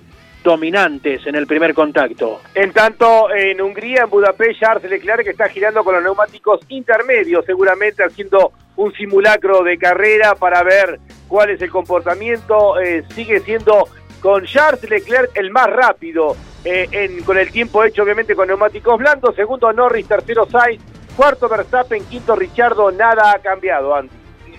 dominantes 0.44 1.26
en 1.26 1.34
el 1.34 1.46
primer 1.46 1.74
contacto. 1.74 2.40
En 2.54 2.72
tanto, 2.72 3.34
en 3.34 3.60
Hungría, 3.60 4.04
en 4.04 4.10
Budapest, 4.10 4.60
Charles 4.60 4.88
Leclerc 4.88 5.26
está 5.26 5.48
girando 5.48 5.82
con 5.82 5.94
los 5.94 6.04
neumáticos 6.04 6.60
intermedios, 6.68 7.44
seguramente 7.44 8.04
haciendo 8.04 8.52
un 8.76 8.92
simulacro 8.92 9.64
de 9.64 9.76
carrera 9.76 10.36
para 10.36 10.62
ver 10.62 11.00
cuál 11.26 11.50
es 11.50 11.60
el 11.60 11.70
comportamiento. 11.70 12.78
Eh, 12.80 13.02
sigue 13.12 13.40
siendo 13.40 13.88
con 14.20 14.44
Charles 14.44 14.88
Leclerc 14.88 15.30
el 15.34 15.50
más 15.50 15.68
rápido 15.68 16.36
eh, 16.64 16.88
en, 16.90 17.22
con 17.22 17.38
el 17.38 17.50
tiempo 17.50 17.84
hecho, 17.84 18.02
obviamente, 18.02 18.34
con 18.34 18.48
neumáticos 18.48 18.98
blandos. 18.98 19.34
Segundo 19.34 19.72
Norris, 19.72 20.06
tercero 20.08 20.46
Sainz, 20.50 20.82
cuarto 21.16 21.48
Verstappen, 21.48 22.04
quinto 22.06 22.34
Richardo. 22.34 22.90
Nada 22.90 23.32
ha 23.32 23.38
cambiado, 23.38 23.94
Andy. 23.94 24.10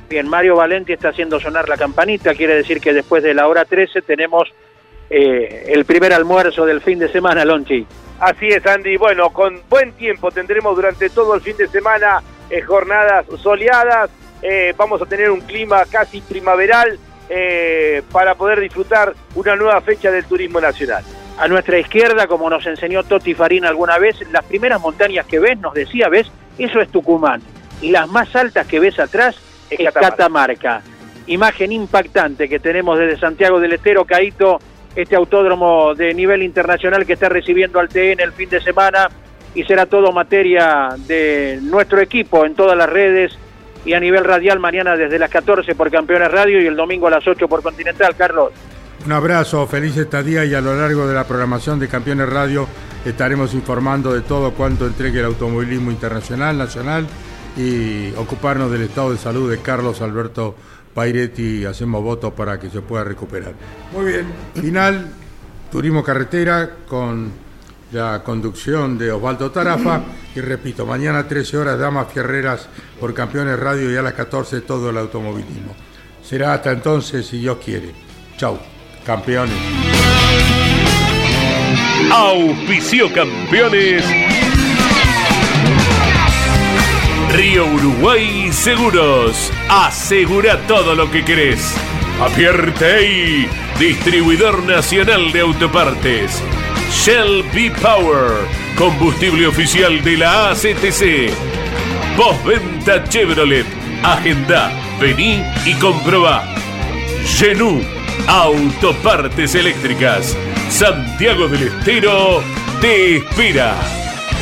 Bien, 0.09 0.27
Mario 0.27 0.55
Valenti 0.55 0.93
está 0.93 1.09
haciendo 1.09 1.39
sonar 1.39 1.67
la 1.67 1.75
campanita, 1.75 2.33
quiere 2.33 2.55
decir 2.55 2.79
que 2.79 2.93
después 2.93 3.21
de 3.23 3.33
la 3.33 3.47
hora 3.47 3.65
13 3.65 4.01
tenemos 4.03 4.47
eh, 5.09 5.65
el 5.67 5.83
primer 5.83 6.13
almuerzo 6.13 6.65
del 6.65 6.79
fin 6.79 6.99
de 6.99 7.09
semana, 7.09 7.43
Lonchi. 7.43 7.85
Así 8.19 8.47
es, 8.47 8.65
Andy. 8.65 8.97
Bueno, 8.97 9.31
con 9.31 9.61
buen 9.69 9.91
tiempo 9.93 10.31
tendremos 10.31 10.75
durante 10.75 11.09
todo 11.09 11.35
el 11.35 11.41
fin 11.41 11.57
de 11.57 11.67
semana 11.67 12.21
eh, 12.49 12.61
jornadas 12.61 13.25
soleadas. 13.41 14.09
Eh, 14.41 14.73
vamos 14.77 15.01
a 15.01 15.05
tener 15.05 15.29
un 15.29 15.41
clima 15.41 15.83
casi 15.85 16.21
primaveral 16.21 16.97
eh, 17.29 18.01
para 18.11 18.35
poder 18.35 18.59
disfrutar 18.59 19.13
una 19.35 19.55
nueva 19.55 19.81
fecha 19.81 20.11
del 20.11 20.25
turismo 20.25 20.61
nacional. 20.61 21.03
A 21.37 21.47
nuestra 21.47 21.77
izquierda, 21.77 22.27
como 22.27 22.49
nos 22.49 22.65
enseñó 22.65 23.03
Toti 23.03 23.33
Farina 23.33 23.69
alguna 23.69 23.97
vez, 23.99 24.15
las 24.31 24.43
primeras 24.45 24.81
montañas 24.81 25.25
que 25.25 25.39
ves, 25.39 25.59
nos 25.59 25.73
decía, 25.73 26.09
ves, 26.09 26.31
eso 26.57 26.81
es 26.81 26.89
Tucumán. 26.89 27.41
Y 27.81 27.91
las 27.91 28.07
más 28.09 28.35
altas 28.35 28.65
que 28.65 28.79
ves 28.79 28.97
atrás 28.99 29.35
es, 29.69 29.79
es 29.79 29.85
Catamarca. 29.85 30.09
Catamarca. 30.09 30.81
Imagen 31.27 31.71
impactante 31.71 32.49
que 32.49 32.59
tenemos 32.59 32.97
desde 32.97 33.19
Santiago 33.19 33.59
del 33.59 33.73
Estero, 33.73 34.05
Caíto, 34.05 34.59
este 34.95 35.15
autódromo 35.15 35.93
de 35.93 36.13
nivel 36.13 36.41
internacional 36.41 37.05
que 37.05 37.13
está 37.13 37.29
recibiendo 37.29 37.79
al 37.79 37.87
TN 37.89 38.19
el 38.19 38.31
fin 38.31 38.49
de 38.49 38.59
semana 38.61 39.09
y 39.53 39.63
será 39.63 39.85
todo 39.85 40.11
materia 40.11 40.89
de 41.05 41.59
nuestro 41.61 42.01
equipo 42.01 42.45
en 42.45 42.55
todas 42.55 42.75
las 42.75 42.89
redes 42.89 43.37
y 43.87 43.93
a 43.93 43.99
nivel 44.01 44.25
radial 44.25 44.59
mañana 44.59 44.97
desde 44.97 45.17
las 45.17 45.31
14 45.31 45.73
por 45.73 45.89
Campeones 45.89 46.29
Radio 46.29 46.61
y 46.61 46.67
el 46.67 46.75
domingo 46.75 47.07
a 47.07 47.11
las 47.11 47.25
8 47.25 47.47
por 47.47 47.63
Continental. 47.63 48.13
Carlos. 48.17 48.51
Un 49.05 49.13
abrazo, 49.13 49.65
feliz 49.65 49.95
estadía 49.95 50.43
y 50.43 50.53
a 50.53 50.59
lo 50.59 50.75
largo 50.75 51.07
de 51.07 51.15
la 51.15 51.23
programación 51.23 51.79
de 51.79 51.87
Campeones 51.87 52.27
Radio 52.27 52.67
estaremos 53.05 53.53
informando 53.53 54.13
de 54.13 54.21
todo 54.21 54.51
cuanto 54.51 54.85
entregue 54.85 55.19
el 55.19 55.25
automovilismo 55.27 55.89
internacional, 55.89 56.57
nacional 56.57 57.07
y 57.55 58.11
ocuparnos 58.17 58.69
del 58.69 58.81
estado 58.81 59.13
de 59.13 59.17
salud 59.17 59.49
de 59.49 59.59
Carlos 59.59 60.01
Alberto 60.01 60.53
Pairetti. 60.93 61.63
Hacemos 61.63 62.03
votos 62.03 62.33
para 62.33 62.59
que 62.59 62.69
se 62.69 62.81
pueda 62.81 63.05
recuperar. 63.05 63.53
Muy 63.93 64.11
bien, 64.11 64.25
final, 64.53 65.07
turismo 65.71 66.03
carretera 66.03 66.71
con 66.89 67.31
la 67.91 68.23
conducción 68.23 68.97
de 68.97 69.11
Osvaldo 69.11 69.51
Tarafa 69.51 70.01
y 70.35 70.41
repito, 70.41 70.85
mañana 70.85 71.27
13 71.27 71.57
horas 71.57 71.79
Damas 71.79 72.07
Fierreras 72.11 72.67
por 72.99 73.13
Campeones 73.13 73.59
Radio 73.59 73.91
y 73.91 73.95
a 73.95 74.01
las 74.01 74.13
14 74.13 74.61
todo 74.61 74.89
el 74.89 74.97
automovilismo. 74.97 75.75
Será 76.23 76.53
hasta 76.53 76.71
entonces 76.71 77.25
si 77.25 77.39
Dios 77.39 77.57
quiere. 77.63 77.93
Chau, 78.37 78.59
campeones. 79.05 79.55
Auspicio 82.11 83.11
campeones. 83.13 84.03
Río 87.33 87.65
Uruguay 87.65 88.51
Seguros. 88.51 89.51
Asegura 89.69 90.65
todo 90.67 90.95
lo 90.95 91.09
que 91.09 91.23
querés. 91.23 91.75
Apierte 92.21 93.47
distribuidor 93.79 94.63
nacional 94.63 95.31
de 95.31 95.41
autopartes. 95.41 96.41
Shell 96.91 97.43
B 97.53 97.71
Power, 97.81 98.47
combustible 98.77 99.47
oficial 99.47 100.01
de 100.03 100.17
la 100.17 100.51
ACTC. 100.51 101.31
Postventa 102.15 103.03
Chevrolet. 103.07 103.65
Agenda, 104.03 104.71
vení 104.99 105.43
y 105.65 105.73
comprobá. 105.75 106.43
Genú, 107.25 107.81
autopartes 108.27 109.55
eléctricas. 109.55 110.35
Santiago 110.69 111.47
del 111.47 111.67
Estero 111.67 112.41
te 112.81 113.17
espera. 113.17 113.75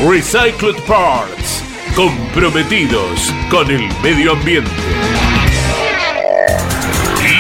Recycled 0.07 0.81
Parts, 0.87 1.63
comprometidos 1.95 3.33
con 3.49 3.69
el 3.71 3.87
medio 4.01 4.33
ambiente. 4.33 4.71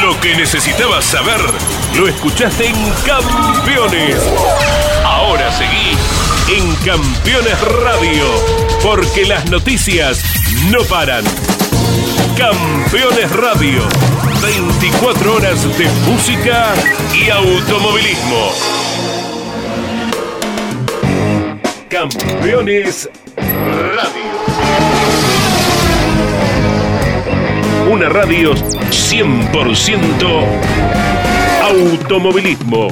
Lo 0.01 0.19
que 0.21 0.35
necesitabas 0.35 1.05
saber, 1.05 1.41
lo 1.97 2.07
escuchaste 2.07 2.67
en 2.67 2.75
Campeones. 3.05 4.19
Ahora 5.25 5.51
seguí 5.51 5.97
en 6.55 6.75
Campeones 6.85 7.59
Radio, 7.81 8.25
porque 8.83 9.25
las 9.25 9.49
noticias 9.49 10.21
no 10.69 10.83
paran. 10.83 11.23
Campeones 12.37 13.31
Radio, 13.31 13.81
24 14.43 15.33
horas 15.33 15.77
de 15.79 15.89
música 16.07 16.75
y 17.11 17.31
automovilismo. 17.31 18.51
Campeones 21.89 23.09
Radio. 23.35 24.25
una 27.89 28.09
radio 28.09 28.53
100% 28.53 30.45
automovilismo. 31.63 32.89